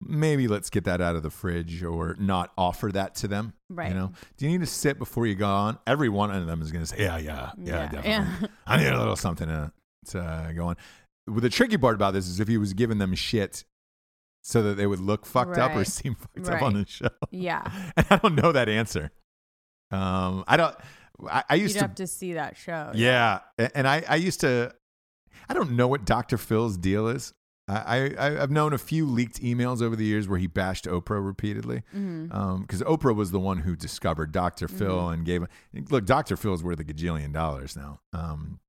[0.00, 3.88] maybe let's get that out of the fridge or not offer that to them Right.
[3.88, 6.62] you know do you need to sit before you go on every one of them
[6.62, 8.46] is going to say yeah yeah yeah, Yeah, definitely yeah.
[8.64, 9.72] i need a little something to,
[10.10, 10.76] to uh, go on
[11.26, 13.64] well, the tricky part about this is if he was giving them shit
[14.48, 17.68] so that they would look fucked up or seem fucked up on the show Yeah.
[17.96, 19.10] and i don't know that answer
[19.90, 20.74] um i don't
[21.28, 22.92] i, I You'd used to have to see that show.
[22.94, 24.72] yeah, a- and I, I used to,
[25.48, 26.36] I don't know what Dr.
[26.38, 27.32] Phil's deal is.
[27.68, 31.24] I, I I've known a few leaked emails over the years where he bashed Oprah
[31.24, 32.60] repeatedly, Mm-hmm.
[32.60, 34.68] because Oprah was the one who discovered Dr.
[34.68, 35.40] Phil and gave.
[35.42, 35.48] Him
[35.90, 36.36] look, Dr.
[36.36, 37.98] Phil's worth a gajillion dollars now.
[38.12, 38.60] Um,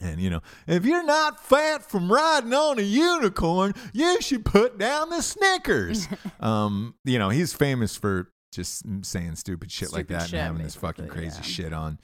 [0.00, 4.78] and you know, if you're not fat from riding on a unicorn, you should put
[4.78, 6.08] down the Snickers.
[6.40, 10.62] um, you know, he's famous for just saying stupid shit like that shit, and having
[10.62, 11.42] this fucking crazy yeah.
[11.42, 11.98] shit on.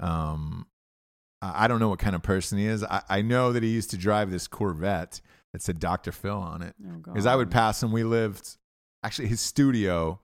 [0.00, 0.66] Um,
[1.42, 2.82] I don't know what kind of person he is.
[2.82, 5.20] I, I know that he used to drive this Corvette
[5.52, 6.12] that said Dr.
[6.12, 7.92] Phil on it Oh, because I would pass him.
[7.92, 8.56] We lived
[9.02, 10.20] actually his studio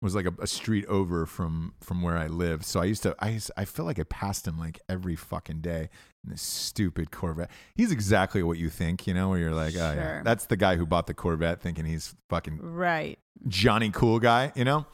[0.00, 2.64] was like a, a street over from from where I lived.
[2.64, 5.60] So I used to I used, I feel like I passed him like every fucking
[5.60, 5.88] day
[6.24, 7.50] in this stupid Corvette.
[7.74, 10.76] He's exactly what you think, you know, where you're like, oh yeah, that's the guy
[10.76, 13.18] who bought the Corvette thinking he's fucking Right.
[13.46, 14.86] Johnny Cool guy, you know?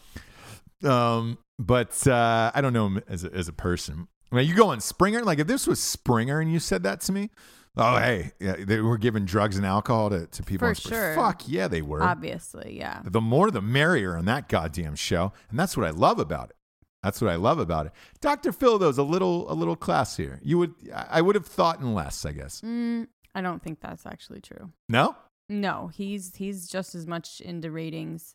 [0.82, 4.08] Um, but uh, I don't know him as a, as a person.
[4.30, 5.22] Mean, you go on Springer.
[5.22, 7.30] Like if this was Springer and you said that to me,
[7.76, 10.68] oh hey, yeah, they were giving drugs and alcohol to, to people.
[10.68, 11.14] For sure.
[11.14, 12.02] Fuck yeah, they were.
[12.02, 13.02] Obviously, yeah.
[13.04, 16.56] the more the merrier on that goddamn show, and that's what I love about it.
[17.04, 17.92] That's what I love about it.
[18.22, 18.50] Dr.
[18.50, 20.38] Phil though is a little a little classier.
[20.42, 22.62] You would I would have thought in less, I guess.
[22.62, 24.72] Mm, I don't think that's actually true.
[24.88, 25.14] No?
[25.50, 28.34] No, he's he's just as much into ratings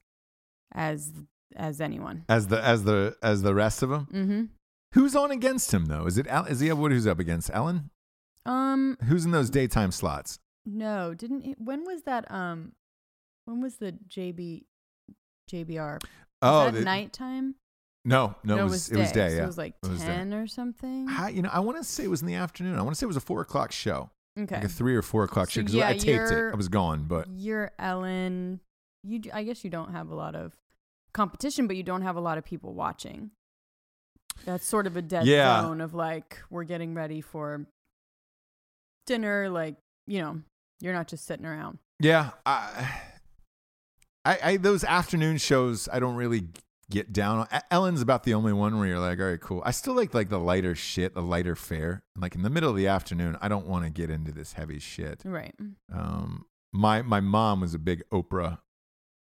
[0.76, 1.12] as
[1.56, 2.26] as anyone.
[2.30, 4.08] As the as the as the rest of them?
[4.14, 4.44] Mm-hmm.
[4.94, 6.06] Who's on against him though?
[6.06, 7.50] Is it Al- is he what who's up against?
[7.52, 7.90] Ellen?
[8.46, 10.40] Um, Who's in those daytime slots?
[10.66, 12.30] no, didn't it, when was that?
[12.32, 12.74] Um,
[13.46, 14.66] when was the JB
[15.52, 15.94] JBR?
[16.02, 16.10] Was
[16.42, 17.56] Oh, that the- nighttime?
[18.06, 19.30] no, no, it was it was day.
[19.30, 20.06] so yeah, it was like It was day.
[20.06, 21.08] ten or something.
[21.08, 22.78] Hi- you know, I want to say it was in the afternoon.
[22.78, 25.02] I want to say it was a four o'clock show, Okay, like a three or
[25.02, 25.62] four o'clock So, show.
[25.62, 26.54] Because yeah, I taped it.
[26.54, 28.60] I was gone, but you're Ellen.
[29.04, 30.56] You, I guess you don't have a lot of
[31.14, 33.32] competition, but you don't have a lot of people watching.
[34.46, 35.62] That's sort of a dead Yeah.
[35.62, 37.66] zone of like we're getting ready for
[39.10, 39.49] dinner.
[39.49, 39.76] Like
[40.07, 40.39] you know,
[40.80, 41.80] you're not just sitting around.
[41.99, 43.01] yeah, I,
[44.26, 46.47] I, I those afternoon shows I don't really
[46.89, 47.47] get down.
[47.70, 49.62] Ellen's about the only one where you're like, all right, cool.
[49.66, 52.01] I still like like the lighter shit, the lighter fare.
[52.16, 54.80] Like in the middle of the afternoon, I don't want to get into this heavy
[54.80, 55.22] shit.
[55.26, 55.53] Right.
[55.93, 58.60] Um, my my mom was a big Oprah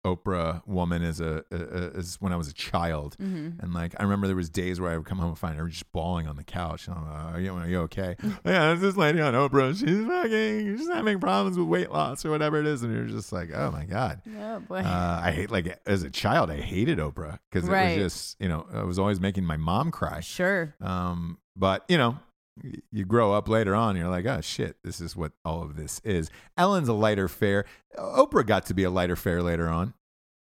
[0.04, 3.16] Oprah woman as a, as when I was a child.
[3.22, 3.60] Mm-hmm.
[3.60, 5.68] And like, I remember there was days where I would come home and find her
[5.68, 6.88] just bawling on the couch.
[6.88, 8.16] And I'm like, are you, are you okay?
[8.22, 9.78] yeah, there's this lady on Oprah.
[9.78, 12.82] She's fucking, she's having problems with weight loss or whatever it is.
[12.82, 14.22] And you're just like, oh my God.
[14.40, 14.78] Oh boy.
[14.78, 18.48] Uh, I hate, like, as a child, I hated Oprah because it was just, you
[18.48, 20.20] know, I was always making my mom cry.
[20.20, 20.74] sure.
[20.80, 22.18] Um, but you know,
[22.90, 26.00] you grow up later on, you're like, oh shit, this is what all of this
[26.04, 26.30] is.
[26.56, 27.64] Ellen's a lighter fare.
[27.98, 29.94] Oprah got to be a lighter fare later on.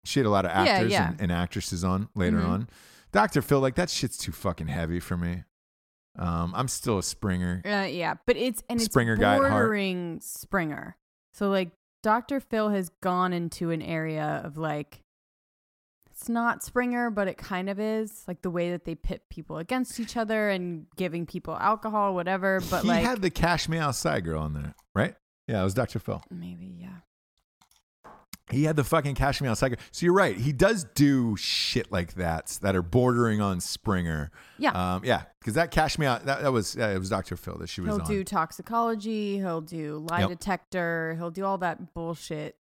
[0.05, 1.09] She had a lot of actors yeah.
[1.09, 2.47] And, and actresses on later Mhm.
[2.47, 2.69] on.
[3.11, 3.41] Dr.
[3.41, 5.43] Phil, like that shit's too fucking heavy for me.
[6.17, 7.61] Um, I'm still a Springer.
[7.65, 10.97] Uh, yeah, but it's and it's Springer guy at bordering Springer.
[11.33, 11.71] So like
[12.03, 12.39] Dr.
[12.39, 15.03] Phil has gone into an area of like
[16.19, 19.57] it's not Springer, but it kind of is like the way that they pit people
[19.59, 22.59] against each other and giving people alcohol, whatever.
[22.71, 25.15] But he like had the Cash Me Outside girl on there, right?
[25.47, 25.99] Yeah, it was Dr.
[25.99, 26.21] Phil.
[26.31, 28.09] maybe yeah,
[28.49, 29.77] He had the fucking Cash Me Outside girl.
[29.91, 30.35] So you're right.
[30.35, 34.31] He does do shit like that that are bordering on Springer.
[34.57, 34.71] yeah.
[34.95, 37.37] Um, yeah, because that Cash Me Out, that, that was, yeah, it was Dr.
[37.37, 38.07] Phil that she was he'll on.
[38.07, 39.37] do toxicology.
[39.37, 40.29] He'll do lie Yep.
[40.29, 41.13] detector.
[41.17, 42.55] He'll do all that bullshit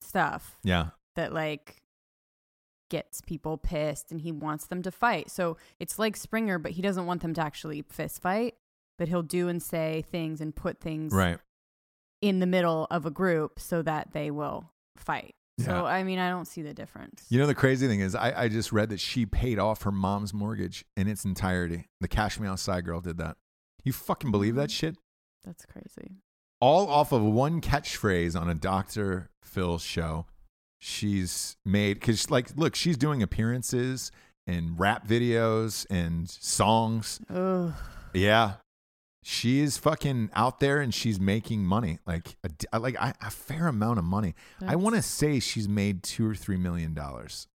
[0.00, 0.58] stuff.
[0.64, 0.88] yeah.
[1.16, 1.76] that like
[2.88, 5.30] gets people pissed and he wants them to fight.
[5.30, 8.54] So it's like Springer, but he doesn't want them to actually fist fight,
[8.98, 11.38] but he'll do and say things and put things Right.
[12.20, 15.34] in the middle of a group so that they will fight.
[15.58, 15.64] Yeah.
[15.66, 17.26] So I mean, I don't see the difference.
[17.30, 19.92] You know, the crazy thing is, I, I just read that she paid off her
[19.92, 21.88] mom's mortgage in its entirety.
[22.00, 23.36] The Cash Me Outside girl did that.
[23.84, 24.86] You fucking believe that mm-hmm.
[24.86, 24.96] shit?
[25.44, 26.16] That's crazy.
[26.60, 29.30] All off of one catchphrase on a Dr.
[29.42, 30.26] Phil show.
[30.78, 34.10] She's made, because, like, look, she's doing appearances
[34.46, 37.20] and rap videos and songs.
[37.28, 37.72] Ugh.
[38.14, 38.54] Yeah.
[39.24, 42.36] She is fucking out there and she's making money, like
[42.72, 44.34] a, like a, a fair amount of money.
[44.66, 47.46] I want to say she's made two or three million dollars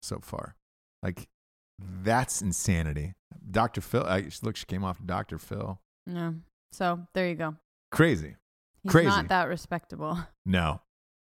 [0.00, 0.54] so far.
[1.02, 1.28] Like
[2.02, 3.12] that's insanity.
[3.50, 3.82] Dr.
[3.82, 5.38] Phil, I, look, she came off Dr.
[5.38, 5.78] Phil.
[6.06, 6.32] Yeah.
[6.72, 7.56] So there you go.
[7.90, 8.36] Crazy.
[8.82, 9.08] He's Crazy.
[9.08, 10.18] not that respectable.
[10.46, 10.80] No,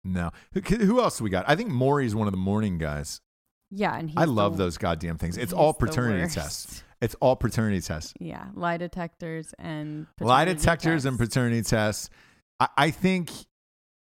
[0.07, 0.31] no.
[0.53, 1.45] Who, who else we got?
[1.47, 3.21] I think Maury's one of the morning guys.
[3.69, 5.37] Yeah, and I love the- those goddamn things.
[5.37, 6.83] It's all paternity tests.
[7.01, 8.13] It's all paternity tests.
[8.19, 12.09] Yeah, lie detectors and lie detectors and paternity tests.
[12.59, 13.29] I, I think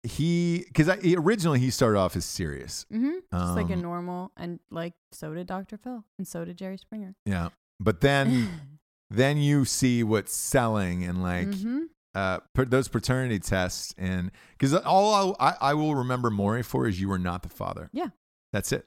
[0.03, 2.85] he because originally he started off as serious.
[2.93, 3.15] mm-hmm.
[3.33, 5.77] Just like a Um, normal, and like so did Dr.
[5.77, 7.15] Phil, and so did Jerry Springer.
[7.25, 8.47] Yeah, but then
[9.09, 11.85] then you see what's selling and like Mhm.
[12.18, 17.09] Uh those paternity tests and because all I, I will remember Maury for is you
[17.09, 17.89] were not the father.
[17.93, 18.07] Yeah.
[18.51, 18.86] that's it.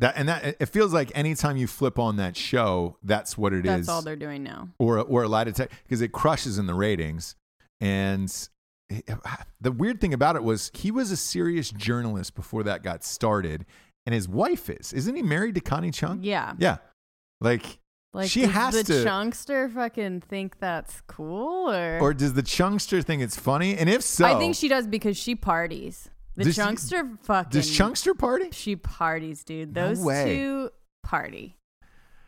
[0.00, 3.66] That and that it feels like anytime you flip on that show, that's what it
[3.66, 3.72] is.
[3.72, 4.68] That's all they're doing now.
[4.78, 7.36] or or a lie detector because it crushes in the ratings.
[7.82, 8.30] And
[9.60, 13.66] the weird thing about it was he was a serious journalist before that got started,
[14.06, 14.92] and his wife is.
[14.94, 16.20] Isn't he married to Connie Chung?
[16.22, 16.54] Yeah.
[16.58, 16.78] Yeah,
[17.40, 17.78] like.
[18.12, 22.42] Like She does has the to- chunkster fucking think that's cool or, Or does the
[22.42, 23.76] Chunkster think it's funny?
[23.76, 26.08] And if so, I think she does because she parties.
[26.36, 28.48] The Does she- chunkster fucking does Chunkster party?
[28.52, 29.74] she parties, dude.
[29.74, 30.24] No Those way.
[30.36, 30.70] two
[31.04, 31.56] party.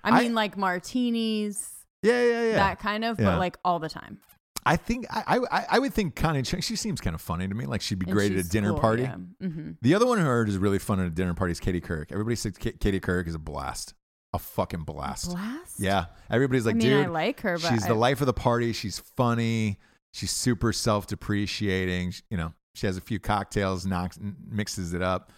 [0.04, 1.68] I I- mean like martinis,
[2.02, 2.52] Yeah, yeah, yeah.
[2.54, 3.26] that kind of, Yeah.
[3.26, 4.18] but like all the time.
[4.64, 6.60] I think I I, I would think Connie Chung.
[6.60, 7.66] She seems kind of funny to me.
[7.66, 9.02] Like she'd be And great at a dinner cool, party.
[9.02, 9.16] Yeah.
[9.40, 11.58] hmm The other one who I heard is really fun at a dinner party is
[11.58, 12.12] Katie Couric.
[12.12, 13.94] Everybody says Ka- Katie Couric is a blast,
[14.32, 15.30] a fucking blast.
[15.30, 15.78] Blast.
[15.78, 18.26] Yeah, everybody's like, I mean, dude, I like her, but she's I, the life of
[18.26, 18.72] the party.
[18.72, 19.78] She's funny.
[20.12, 22.14] She's super self depreciating.
[22.30, 25.32] You know, she has a few cocktails, knocks, mixes it up.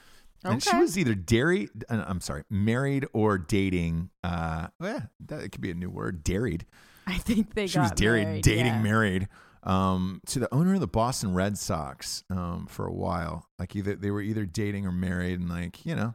[0.44, 4.10] And she was either dairy, uh, I'm sorry, married or dating.
[4.22, 6.62] Uh, well, that it could be a new word, dairied.
[7.06, 8.82] I think they she was dairied, married, dating, yeah.
[8.82, 9.28] married
[9.62, 13.46] um, to the owner of the Boston Red Sox um, for a while.
[13.58, 16.14] Like either they were either dating or married, and like you know,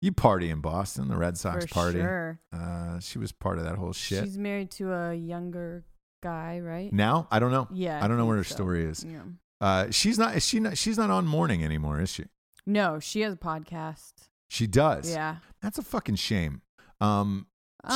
[0.00, 1.98] you party in Boston, the Red Sox For party.
[2.00, 2.38] Sure.
[2.52, 4.24] Uh, she was part of that whole shit.
[4.24, 5.84] She's married to a younger
[6.22, 6.92] guy, right?
[6.92, 7.68] now I don't know.
[7.72, 8.02] Yeah.
[8.02, 8.54] I don't know what her so.
[8.54, 9.04] story is.
[9.04, 9.20] Yeah.
[9.60, 10.36] Uh, she's not.
[10.36, 10.78] Is she not?
[10.78, 12.24] She's not on morning anymore, is she?
[12.66, 14.12] No, she has a podcast.
[14.48, 15.10] She does.
[15.10, 15.36] Yeah.
[15.62, 16.62] That's a fucking shame.
[17.00, 17.46] Um,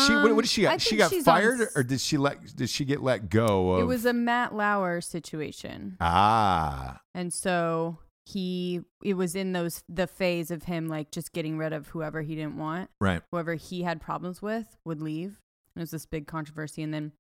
[0.07, 0.12] she.
[0.14, 0.80] What, Um, what did she I got?
[0.82, 2.55] She got she's on fired, or did she let?
[2.55, 3.72] Did she get let go?
[3.72, 5.96] Of, It was a Matt Lauer situation.
[6.00, 7.00] ah.
[7.14, 11.72] And so he it was in those the phase of him like just getting rid
[11.72, 12.89] of whoever he didn't want.
[13.01, 13.20] Right.
[13.31, 15.41] Whoever he had problems with would leave.
[15.75, 17.12] And it was this big controversy and then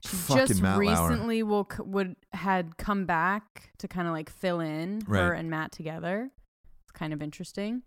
[0.00, 1.08] she Fucking just Matt Lauer.
[1.10, 5.70] recently will would had come back to kind of like fill in her and Matt
[5.72, 6.30] together.
[6.84, 7.82] It's kind of interesting.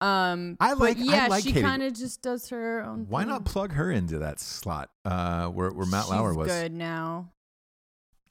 [0.00, 3.20] Um I but like- I yeah, like she kind of just does her own Why
[3.22, 3.28] thing.
[3.28, 4.88] not plug her into that slot?
[5.04, 6.48] Uh, where where Matt She's Lauer was.
[6.48, 7.32] good now.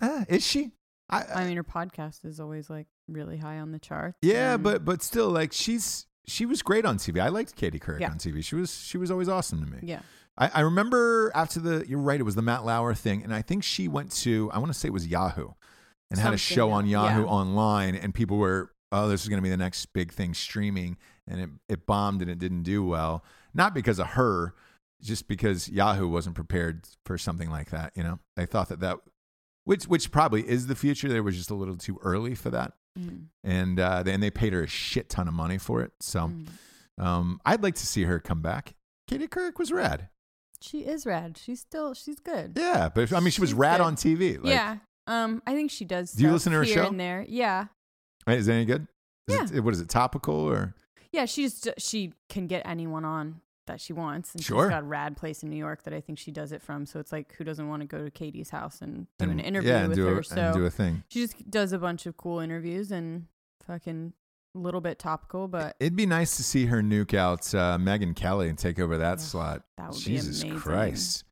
[0.02, 0.72] Ah, is she?
[1.12, 4.18] I, I mean her podcast is always like really high on the charts.
[4.22, 7.20] yeah, and- but but still, like she's she was great on TV.
[7.22, 8.12] I liked Katie Couric Yeah.
[8.12, 8.44] on TV.
[8.44, 9.80] She was she was always awesome to me.
[9.84, 10.02] yeah.
[10.38, 13.42] I, I remember after the you're right, it was the Matt Lauer thing, and I
[13.42, 15.50] think she went to I want to say it was Yahoo,
[16.12, 16.86] and had a show on.
[16.88, 17.28] Yahoo Yeah.
[17.28, 20.98] online, and people were oh this is going to be the next big thing streaming,
[21.28, 24.54] and it it bombed and it didn't do well, not because of her,
[25.02, 27.92] just because Yahoo wasn't prepared for something like that.
[27.96, 29.00] You know, they thought that that
[29.66, 31.10] which which probably is the future.
[31.10, 33.26] They were just a little too early for that, Mm.
[33.44, 35.92] and uh, then they paid her a shit ton of money for it.
[36.02, 36.48] So Mm.
[37.04, 38.74] um, I'd like to see her come back.
[39.08, 40.10] Katie Couric was rad.
[40.62, 41.38] She is rad.
[41.42, 42.54] She's still she's good.
[42.58, 43.84] Yeah, but I mean, she was rad good.
[43.86, 44.38] on TV.
[44.38, 44.78] Like, yeah.
[45.08, 46.12] Um, I think she does.
[46.12, 46.88] Do you listen to her show?
[46.88, 47.66] And there, yeah,
[48.28, 48.88] Is it any good?
[49.28, 49.90] Is it, what is it?
[49.90, 50.76] Topical or?
[51.12, 51.26] yeah.
[51.26, 54.66] she just she can get anyone on that she wants, and Sure.
[54.66, 56.86] she's got a rad place in New York that I think she does it from.
[56.86, 59.70] So it's like, who doesn't want to go to Katie's house and do an interview
[59.70, 60.20] yeah, and with do her?
[60.20, 61.04] A, so and do a thing.
[61.08, 63.28] she just does a bunch of cool interviews and
[63.66, 64.14] fucking
[64.56, 68.16] a little bit topical, but It'd be nice to see her nuke out uh, Megyn
[68.16, 69.64] Kelly and take over that Ugh, slot.
[69.78, 70.60] that would be Jesus amazing.
[70.60, 71.24] Christ,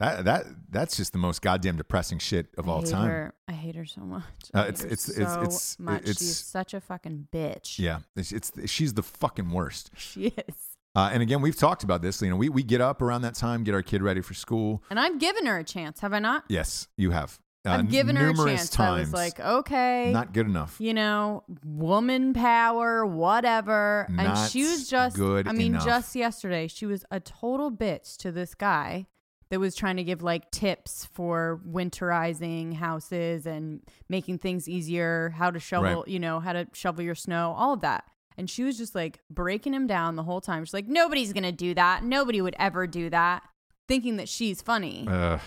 [0.00, 3.08] that that that's just the most goddamn depressing shit of I all time.
[3.08, 3.34] Her.
[3.48, 4.22] I hate her so much.
[4.54, 6.02] Uh, it's- it's- so it's- it's- much.
[6.02, 7.78] it's- She's such a fucking bitch.
[7.78, 9.90] Yeah, it's, it's she's the fucking worst.
[9.96, 10.67] she is.
[10.98, 12.20] Uh, and again, we've talked about this.
[12.20, 14.82] You know, we we get up around that time, get our kid ready for school.
[14.90, 16.44] And I've given her a chance, have I not?
[16.48, 17.38] Yes, you have.
[17.64, 18.70] Uh, I've given her a numerous chance.
[18.70, 18.96] Times.
[18.96, 20.76] I was like, okay, not good enough.
[20.80, 24.06] you know, woman power, whatever.
[24.16, 25.84] and she was just, good I mean, enough.
[25.84, 29.06] just yesterday, she was a total bitch to this guy
[29.50, 35.50] that was trying to give like tips for winterizing houses and making things easier, how
[35.50, 36.08] to shovel, Right.
[36.08, 38.04] you know, how to shovel your snow, all of that.
[38.38, 40.64] And she was just like breaking him down the whole time.
[40.64, 42.04] She's like, nobody's going to do that.
[42.04, 43.42] Nobody would ever do that,
[43.88, 45.04] thinking that she's funny.
[45.08, 45.40] Ugh,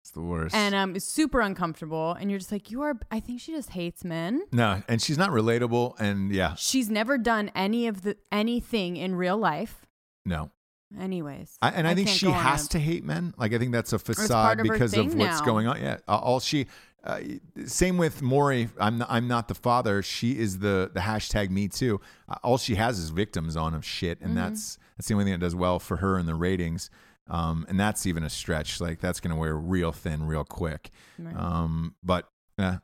[0.00, 0.54] it's the worst.
[0.54, 2.16] and um, it's super uncomfortable.
[2.18, 4.42] And you're just like, you are, I think she just hates men.
[4.50, 5.94] no, and she's not relatable.
[6.00, 9.86] And yeah, She's never done any of the anything in real life.
[10.24, 10.50] no.
[10.98, 13.34] Anyways, I, and I, think she has to hate men.
[13.36, 15.44] Like I think that's a facade because of what's now.
[15.44, 15.78] going on.
[15.78, 16.66] Yeah, uh, all she.
[17.04, 17.20] Uh,
[17.64, 18.68] same with Maury.
[18.78, 20.02] I'm not, I'm not the father.
[20.02, 22.00] She is the the hashtag Me Too.
[22.28, 24.36] Uh, all she has is victims on of shit, and Mm-hmm.
[24.38, 26.90] that's that's the only thing that does well for her in the ratings.
[27.30, 28.80] Um, and that's even a stretch.
[28.80, 30.90] Like that's going to wear real thin, real quick.
[31.18, 31.36] Right.
[31.36, 32.26] Um, but
[32.58, 32.78] yeah,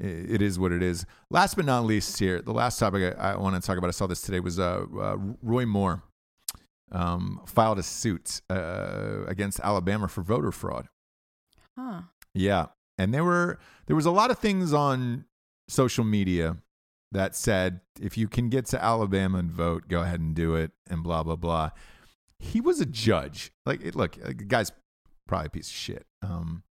[0.00, 1.04] it, it is what it is.
[1.30, 3.88] Last but not least, here the last topic I, I want to talk about.
[3.88, 6.02] I saw this today was uh, uh, Roy Moore
[6.90, 10.88] um, filed a suit uh, against Alabama for voter fraud.
[11.78, 12.02] huh?
[12.34, 12.66] Yeah,
[12.98, 15.24] and there were there was a lot of things on
[15.68, 16.56] social media
[17.12, 20.72] that said if you can get to Alabama and vote, go ahead and do it,
[20.88, 21.70] and blah blah blah.
[22.38, 23.52] He was a judge.
[23.64, 24.72] Like, it, look, the guy's
[25.28, 26.06] probably a piece of shit.
[26.22, 26.64] Um,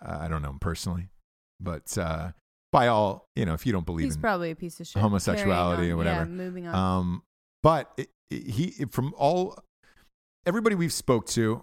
[0.00, 1.08] I don't know him personally,
[1.60, 2.32] but uh,
[2.70, 5.02] by all you know, if you don't believe He's in probably a piece of shit.
[5.02, 6.20] homosexuality or whatever.
[6.20, 6.74] Yeah, moving on.
[6.74, 7.22] Um,
[7.62, 9.58] but it, it- he from all
[10.46, 11.62] everybody we've spoke to,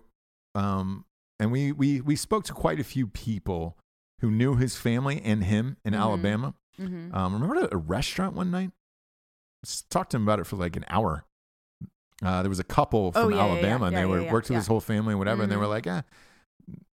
[0.53, 1.05] um,
[1.39, 3.77] and we we we spoke to quite a few people
[4.19, 5.99] who knew his family and him in Mhm.
[5.99, 6.53] Alabama.
[6.77, 8.71] hmm Um, remember at a restaurant one night?
[9.89, 11.25] Talked to him about it for like an hour.
[12.21, 13.51] Uh, there was a couple Oh, from yeah, yeah, yeah.
[13.51, 15.55] Alabama, and they yeah, were yeah, worked with his whole family and whatever, and they
[15.55, 15.59] Mhm.
[15.59, 16.01] were like, "eh,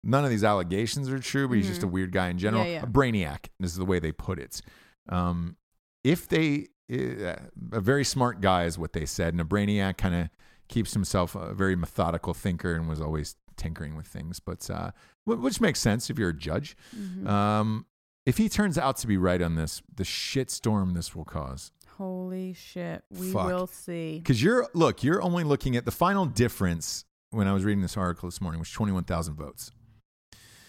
[0.03, 2.63] none of these allegations are true, but he's just a weird guy in general.
[2.63, 2.71] Mm-hmm.
[2.73, 2.83] Yeah, yeah.
[2.83, 4.61] A brainiac This is the way they put it.
[5.09, 5.57] Um,
[6.03, 7.35] if they, uh,
[7.71, 10.29] a very smart guy is what they said, and a brainiac kind of
[10.67, 14.91] keeps himself a very methodical thinker and was always tinkering with things, but uh,
[15.25, 16.75] which makes sense if you're a judge.
[16.95, 17.27] Mm-hmm.
[17.27, 17.85] Um,
[18.25, 21.71] if he turns out to be right on this, the shitstorm this will cause.
[21.97, 23.03] Holy shit.
[23.11, 23.45] We Fuck.
[23.47, 24.17] will see.
[24.19, 27.95] Because you're look, you're only looking at the final difference when I was reading this
[27.97, 29.71] article this morning was twenty one thousand votes.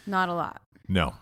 [0.07, 0.63] Not a lot.
[0.89, 1.15] No,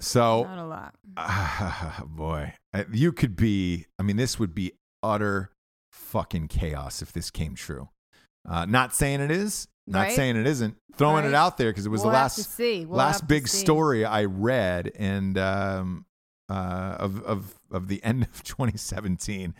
[0.00, 0.94] so Not a lot.
[1.18, 3.86] ah, boy, Uh, you could be.
[3.98, 4.72] I mean, this would be
[5.02, 5.50] utter
[5.90, 7.88] fucking chaos if this came true.
[8.48, 9.68] Uh, not saying it is.
[9.86, 10.16] Not Right.
[10.16, 10.76] saying it isn't.
[10.96, 12.58] Throwing it out there because it was We'll the last.
[12.58, 16.04] We'll last big story I read and um,
[16.48, 19.54] uh, of of of the end of 2017.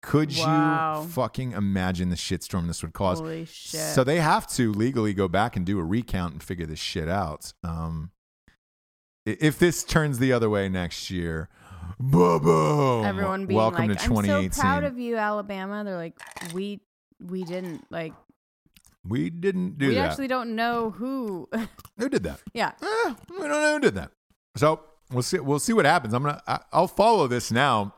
[0.00, 1.02] Could Wow.
[1.02, 3.18] you fucking imagine the shitstorm this would cause?
[3.18, 3.80] Holy shit.
[3.80, 7.08] So they have to legally go back and do a recount and figure this shit
[7.08, 7.52] out.
[7.64, 8.12] Um,
[9.26, 11.48] if this turns the other way next year,
[11.98, 13.04] boom!
[13.04, 14.52] Everyone being welcome like, to I'm 2018.
[14.52, 15.84] so proud of you, Alabama.
[15.84, 16.14] They're like,
[16.54, 16.80] we
[17.20, 18.14] we didn't like
[19.04, 20.00] we didn't do we that.
[20.00, 21.48] We actually don't know who
[21.98, 22.40] Who did that?
[22.54, 22.72] Yeah.
[22.82, 24.10] Eh, we don't know who did that.
[24.56, 24.80] So
[25.12, 25.38] we'll see.
[25.38, 26.14] We'll see what happens.
[26.14, 26.42] I'm gonna.
[26.46, 27.94] I, I'll follow this now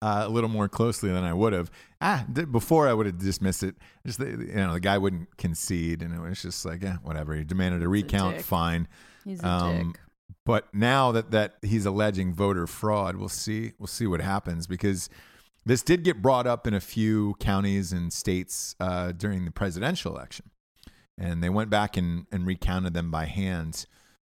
[0.00, 1.70] uh, a little more closely than I would have.
[2.00, 3.74] Ah, d- before I would have dismissed it.
[4.06, 7.34] Just the, you know, the guy wouldn't concede, and it was just like, yeah, whatever.
[7.34, 8.36] He demanded a recount.
[8.36, 8.44] dick.
[8.46, 8.88] Fine.
[9.24, 10.00] He's a Um, dick.
[10.46, 13.72] But now that that he's alleging voter fraud, we'll see.
[13.78, 15.10] We'll see what happens because
[15.68, 20.14] this did get brought up in a few counties and states uh, during the presidential
[20.14, 20.50] election,
[21.16, 23.86] and they went back and, and recounted them by hand,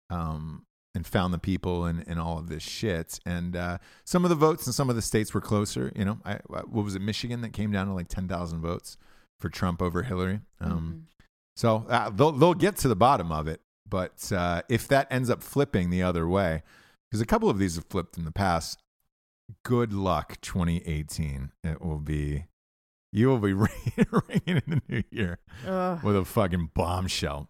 [0.09, 0.65] um,
[0.95, 3.19] and found the people and, and all of this shit.
[3.25, 5.91] And uh, some of the votes in some of the states were closer.
[5.95, 8.97] You know, I, what was it, Michigan that came down to like ten thousand votes
[9.39, 10.41] for Trump over Hillary.
[10.59, 11.07] Um,
[11.55, 13.61] so uh, they'll they'll get to the bottom of it.
[13.87, 16.63] But uh, if that ends up flipping the other way,
[17.09, 18.79] because a couple of these have flipped in the past,
[19.63, 21.51] good luck 2018.
[21.63, 22.45] It will be
[23.11, 23.69] you will be ringing,
[24.45, 26.03] in the new year Ugh.
[26.03, 27.49] with a fucking bombshell.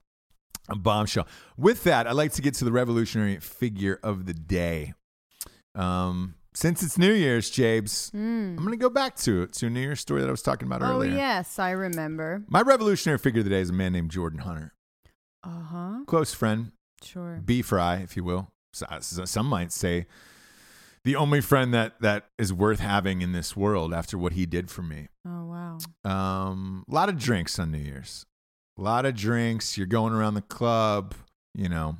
[0.70, 1.28] A bombshell.
[1.58, 4.94] With that, I'd like to get to the revolutionary figure of the day.
[5.76, 9.70] Um, since it's New Year's, Jabes, I'm going to go back to it to a
[9.70, 11.12] New Year's story that I was talking about Oh earlier.
[11.16, 12.44] yes, I remember.
[12.48, 14.74] My revolutionary figure of the day is a man named Jordan Hunter,
[15.44, 15.94] Uh huh.
[16.08, 16.72] close friend,
[17.04, 17.40] Sure.
[17.44, 18.48] B fry, if you will.
[18.74, 20.06] So- so- Some might say
[21.10, 24.70] the only friend that that is worth having in this world after what he did
[24.70, 25.08] for me.
[25.26, 25.78] Oh wow.
[26.06, 28.28] Um, a lot of drinks on New Year's.
[28.78, 29.76] A lot of drinks.
[29.76, 31.16] You're going around the club.
[31.56, 31.98] You know,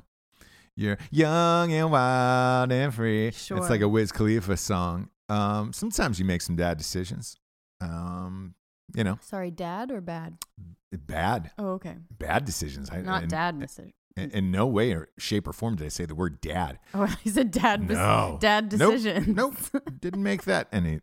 [0.76, 3.32] you're young and wild and free.
[3.32, 3.58] Sure.
[3.58, 5.08] It's like a Wiz Khalifa song.
[5.28, 7.36] Um, sometimes you make some bad decisions.
[7.80, 8.54] Um,
[8.94, 10.38] you know, Sorry, dad or bad?
[10.92, 11.96] bad, Oh okay.
[12.16, 12.90] bad decisions.
[12.92, 13.92] I, Not in, dad message.
[14.16, 16.78] In, in no way or shape or form did I say the word dad.
[16.94, 17.88] Oh, he said dad.
[17.88, 18.38] No.
[18.40, 18.94] Dad Nope.
[18.94, 19.34] decision.
[19.34, 19.54] Nope.
[20.00, 21.00] Didn't make that any.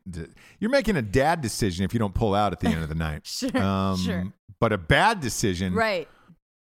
[0.60, 2.96] You're making a dad decision if you don't pull out at the end of the
[2.96, 3.26] night.
[3.26, 4.34] Sure, Um, sure.
[4.60, 6.08] But a bad decision Right.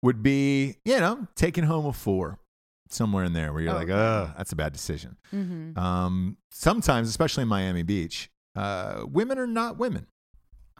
[0.01, 2.39] would be, you know, taking home a four
[2.89, 5.17] somewhere in there where you're like, oh, that's a bad decision.
[5.33, 5.77] Mm-hmm.
[5.77, 10.07] Um, sometimes, especially in Miami Beach, uh, women are not women.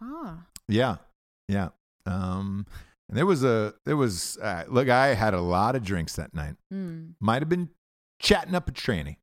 [0.01, 0.45] Ah.
[0.67, 0.97] Yeah.
[1.47, 1.69] Yeah.
[2.05, 2.65] Um,
[3.11, 6.33] and there was a, there was, uh, look, I had a lot of drinks that
[6.33, 6.55] night.
[6.73, 7.13] Mm.
[7.19, 7.69] Might have been
[8.19, 9.17] chatting up a tranny.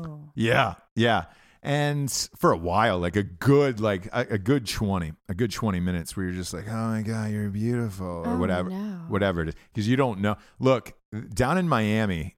[0.00, 0.30] Oh.
[0.34, 1.26] Yeah, yeah.
[1.62, 5.80] And for a while, like a good, like a, a good twenty, a good twenty
[5.80, 9.04] minutes, where you're just like, "Oh my god, you're beautiful," or Oh, whatever, no.
[9.08, 10.36] whatever it is, because you don't know.
[10.58, 10.92] Look,
[11.32, 12.36] down in Miami,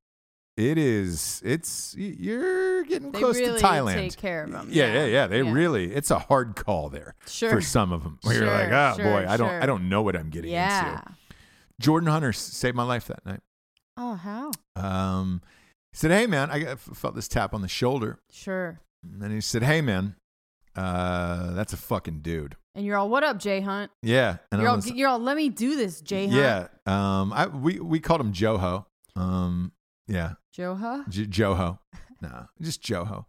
[0.57, 1.43] it is.
[1.45, 3.95] It's you're getting They close really to Thailand.
[3.95, 5.27] take care of 'em, Yeah, yeah, yeah, yeah.
[5.27, 5.53] They yeah.
[5.53, 5.93] really.
[5.95, 7.51] It's a hard call there Sure.
[7.51, 8.19] for some of them.
[8.23, 9.51] Where you're like, Sure, "Oh sure, boy, I don't.
[9.63, 10.93] I don't know what I'm getting Yeah.
[11.01, 11.13] into."
[11.81, 13.41] Jordan Hunter saved my life that night.
[13.99, 14.51] Oh, how?
[14.77, 15.43] Um,
[15.93, 18.81] he said, "Hey, man, I felt this tap on the shoulder." Sure.
[19.03, 20.17] And he said, "Hey, man,
[20.75, 23.91] uh, that's a fucking dude." And you're all, what up, Jay Hunt?
[24.03, 26.39] Yeah, and You're all, was, you're all, let me do this, Jay Hunt.
[26.39, 26.67] yeah.
[27.21, 28.85] Um, I we we called him Joho.
[29.15, 29.73] Um,
[30.09, 31.09] yeah, Joha?
[31.09, 31.79] J- Joho.
[32.23, 33.27] No, just Joho.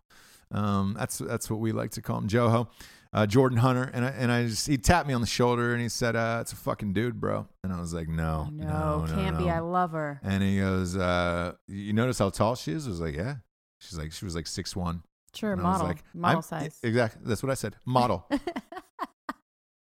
[0.50, 2.68] Um, that's that's what we like to call him, Joho.
[3.12, 5.82] Uh, Jordan Hunter, and I, and I just he tapped me on the shoulder and
[5.82, 9.06] he said, uh, "It's a fucking dude, bro." And I was like, "No, No, no,
[9.06, 9.46] no, can't be.
[9.46, 10.22] no." I love her.
[10.24, 13.36] And he goes, uh, "You notice how tall she is?" I was like, "Yeah."
[13.80, 15.04] She's like, she was like six one.
[15.36, 15.88] Sure, And I was model.
[15.88, 16.80] like, model size.
[16.82, 17.22] Exactly.
[17.26, 17.76] That's what I said.
[17.86, 18.26] Model.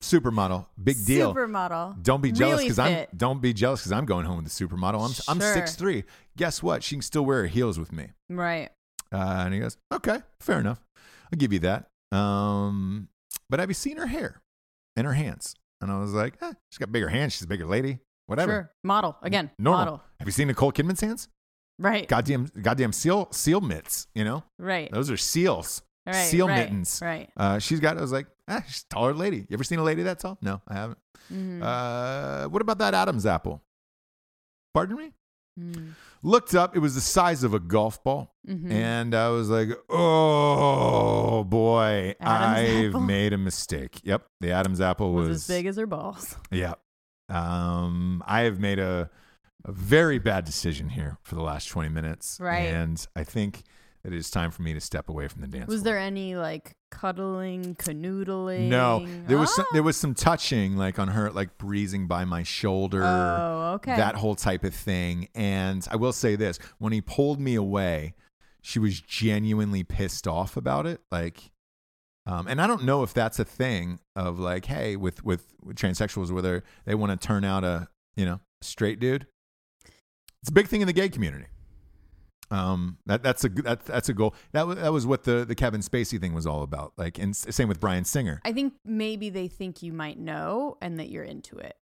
[0.03, 0.67] Supermodel.
[0.81, 1.33] Big deal.
[1.33, 2.01] Supermodel.
[2.03, 4.67] Don't be jealous Really because I'm don't be jealous because I'm going home with the
[4.67, 5.01] supermodel.
[5.05, 5.53] I'm I'm Sure.
[5.53, 6.03] six three.
[6.37, 6.83] Guess what?
[6.83, 8.09] She can still wear her heels with me.
[8.29, 8.69] Right.
[9.11, 10.79] Uh, and he goes, okay, fair enough.
[11.31, 11.87] I'll give you that.
[12.15, 13.07] Um,
[13.49, 14.41] but have you seen her hair
[14.95, 15.55] and her hands?
[15.81, 17.33] And I was like, eh, she's got bigger hands.
[17.33, 17.99] She's a bigger lady.
[18.27, 18.51] whatever.
[18.51, 18.71] Sure.
[18.83, 19.49] Model again.
[19.57, 19.79] Normal.
[19.85, 20.01] Model.
[20.19, 21.29] Have you seen Nicole Kidman's hands?
[21.79, 22.07] Right.
[22.07, 24.07] Goddamn, goddamn seal seal mitts.
[24.13, 24.91] You know, Right.
[24.91, 25.81] those are seals.
[26.07, 26.27] Right.
[26.27, 26.99] seal right, mittens.
[27.01, 27.29] Right.
[27.37, 27.97] Uh, she's got.
[27.97, 29.37] I was like, ah, she's a taller lady.
[29.37, 30.37] You ever seen a lady that tall?
[30.41, 30.99] No, I haven't.
[31.31, 31.61] Mhm.
[31.61, 33.61] Uh, what about that Adam's apple?
[34.73, 35.11] Pardon me.
[35.59, 35.93] Mm.
[36.23, 36.75] Looked up.
[36.75, 38.71] It was the size of a golf ball, Mhm.
[38.71, 43.01] and I was like, "Oh boy, Adam's I've apple?
[43.01, 46.35] made a mistake." Yep, the Adam's apple was, was, as big as her balls.
[46.51, 46.75] Yeah,
[47.29, 49.09] um, I have made a
[49.65, 52.67] a very bad decision here for the last twenty minutes, Right.
[52.67, 53.63] And I think
[54.07, 55.67] it is time for me to step away from the dance.
[55.67, 55.93] Was floor.
[55.95, 58.69] there any like cuddling, canoodling?
[58.69, 59.73] No, there was some, Ah.
[59.73, 63.03] there was some touching, like on her, like breezing by my shoulder.
[63.03, 63.97] Oh, okay.
[63.97, 65.27] that whole type of thing.
[65.35, 68.13] And I will say this: when he pulled me away,
[68.61, 71.01] she was genuinely pissed off about it.
[71.11, 71.51] Like,
[72.25, 75.75] um, and I don't know if that's a thing of like, hey, with with, with
[75.75, 79.27] transsexuals, whether they want to turn out a you know straight dude.
[80.41, 81.45] It's a big thing in the gay community.
[82.49, 84.33] Um, that that's a that, that's a goal.
[84.53, 86.93] That was that was what the the Kevin Spacey thing was all about.
[86.97, 88.41] Like, and s- same with Bryan Singer.
[88.45, 91.75] I think maybe they think you might know and that you're into it.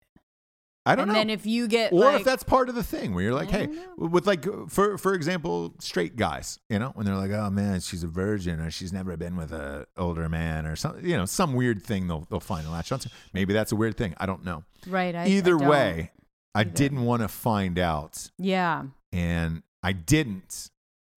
[0.87, 1.19] I don't and know.
[1.19, 3.33] And then if you get or like, if that's part of the thing where you're
[3.33, 7.31] like, hey, don't with like for for example, straight guys, you know, when they're like,
[7.31, 11.03] oh man, she's a virgin or she's never been with a older man or some,
[11.03, 13.09] you know, some weird thing they'll they'll find and latch onto.
[13.33, 14.13] Maybe that's a weird thing.
[14.17, 14.63] I don't know.
[14.87, 15.15] right.
[15.15, 15.67] I, I Either don't.
[15.67, 16.11] way,
[16.53, 18.83] I didn't want to find out, yeah.
[19.11, 20.69] and I didn't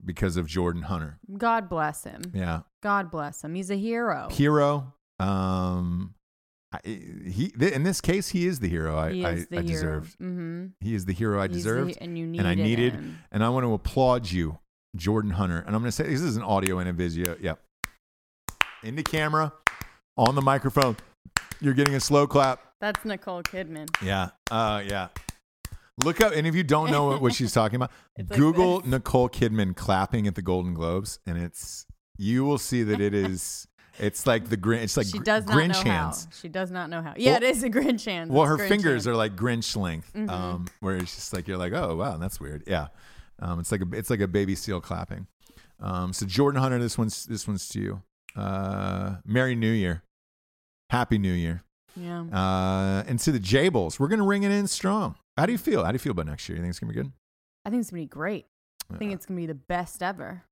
[0.05, 1.17] because of Jordan Hunter.
[1.37, 2.21] God bless him.
[2.35, 3.55] Yeah, God bless him.
[3.55, 4.27] He's a hero.
[4.29, 4.93] hero.
[5.19, 6.13] Um,
[6.71, 10.19] I, he in this case, he is the hero I I, the I deserved.
[10.19, 10.67] Mm-hmm.
[10.81, 11.97] He is the hero I deserved.
[11.99, 13.17] and you needed and I needed, him.
[13.31, 14.59] and I want to applaud you,
[14.95, 15.57] Jordan Hunter.
[15.65, 17.35] And I'm going to say this is an audio and a video.
[17.41, 17.59] Yep.
[18.83, 19.51] In the camera,
[20.15, 20.95] on the microphone.
[21.59, 22.61] You're getting a slow clap.
[22.79, 23.89] That's Nicole Kidman.
[24.01, 24.29] Yeah.
[24.51, 25.07] Uh, yeah.
[26.03, 28.89] Look up, and if you don't know what, what she's talking about, like Google this.
[28.91, 31.85] Nicole Kidman clapping at the Golden Globes, and it's
[32.17, 33.65] you will see that it is.
[34.01, 34.83] It's like the Grinch.
[34.83, 36.23] It's like she does not Grinch know hands.
[36.23, 36.31] how.
[36.41, 37.15] She does not know how.
[37.17, 38.31] Yeah, Well- it is a Grinch hand.
[38.31, 39.13] Well, her Grinch fingers hand.
[39.13, 40.29] are like Grinch length, Mhm.
[40.29, 42.63] um, where it's just like you're like, oh wow, that's weird.
[42.65, 42.87] Yeah,
[43.39, 45.27] um, it's like a it's like a baby seal clapping.
[45.81, 48.01] Um, so Jordan Hunter, this one's this one's to you.
[48.37, 50.03] Uh, Merry New Year,
[50.91, 51.63] Happy New Year,
[51.97, 52.21] Yeah.
[52.21, 55.15] uh, and to the Jables, we're gonna ring it in strong.
[55.39, 55.85] How do you feel?
[55.85, 56.57] How do you feel about next year?
[56.57, 57.11] You think it's gonna be good?
[57.65, 58.45] I think it's gonna be great.
[58.93, 60.43] I think it's gonna be the best ever.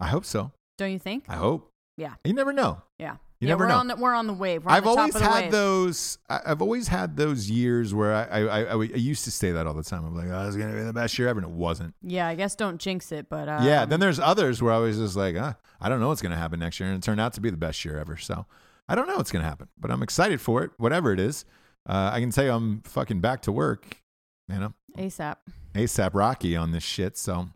[0.00, 0.52] I hope so.
[0.78, 1.24] Don't you think?
[1.28, 1.70] I hope.
[1.98, 2.14] Yeah.
[2.24, 2.82] You never know.
[2.98, 3.16] Yeah.
[3.40, 3.78] You yeah, never we're know.
[3.78, 4.64] On the, we're on the wave.
[4.64, 5.52] We're on I've the always had wave.
[5.52, 6.18] those.
[6.30, 9.74] I've always had those years where I I, I, I used to say that all
[9.74, 10.04] the time.
[10.04, 11.94] I'm like, oh, it's gonna be the best year ever, and it wasn't.
[12.02, 13.84] Yeah, I guess don't jinx it, but uh, yeah.
[13.84, 16.60] Then there's others where I was just like, ah, I don't know what's gonna happen
[16.60, 18.16] next year, and it turned out to be the best year ever.
[18.16, 18.46] So
[18.88, 21.44] I don't know what's gonna happen, but I'm excited for it, whatever it is.
[21.86, 24.01] Uh, I can tell you, I'm fucking back to work.
[24.48, 25.36] You know, ASAP.
[25.74, 27.16] ASAP Rocky on this shit.
[27.16, 27.48] So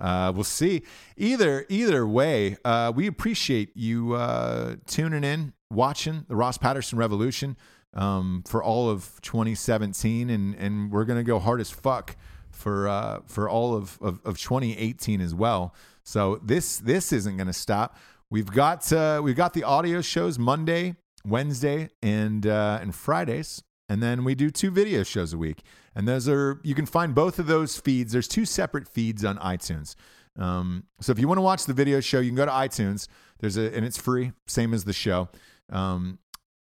[0.00, 0.82] uh, we'll see.
[1.16, 7.56] Either either way, uh, we appreciate you uh, tuning in, watching the Ross Patterson Revolution
[7.94, 12.16] um, for all of 2017, and and we're gonna go hard as fuck
[12.50, 15.74] for uh, for all of, of of 2018 as well.
[16.04, 17.96] So this this isn't gonna stop.
[18.30, 24.02] We've got uh, we've got the audio shows Monday, Wednesday, and uh, and Fridays, and
[24.02, 25.62] then we do two video shows a week.
[25.94, 28.12] And those are you can find both of those feeds.
[28.12, 29.94] There's two separate feeds on iTunes.
[30.38, 33.08] Um, so if you want to watch the video show, you can go to iTunes.
[33.40, 35.28] There's a and it's free, same as the show.
[35.70, 36.18] Um,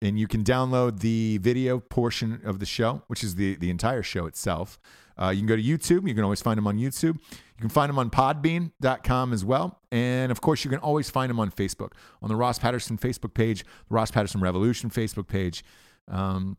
[0.03, 4.03] and you can download the video portion of the show, which is the the entire
[4.03, 4.79] show itself.
[5.21, 6.07] Uh, you can go to YouTube.
[6.07, 7.15] You can always find them on YouTube.
[7.15, 9.81] You can find them on podbean.com as well.
[9.91, 13.33] And of course, you can always find them on Facebook, on the Ross Patterson Facebook
[13.33, 15.65] page, the Ross Patterson Revolution Facebook page.
[16.09, 16.59] Um,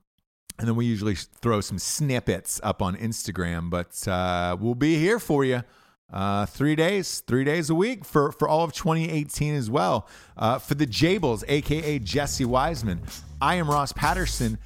[0.59, 5.19] and then we usually throw some snippets up on Instagram, but uh, we'll be here
[5.19, 5.63] for you.
[6.11, 10.07] Uh, three days, three days a week for, for all of 2018 as well.
[10.37, 13.01] Uh, for the Jables, aka Jesse Wiseman,
[13.41, 14.57] I am Ross Patterson.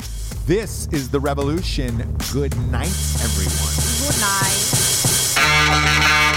[0.46, 1.98] This is the Revolution.
[2.32, 3.74] Good night, everyone.
[4.06, 6.31] Good night.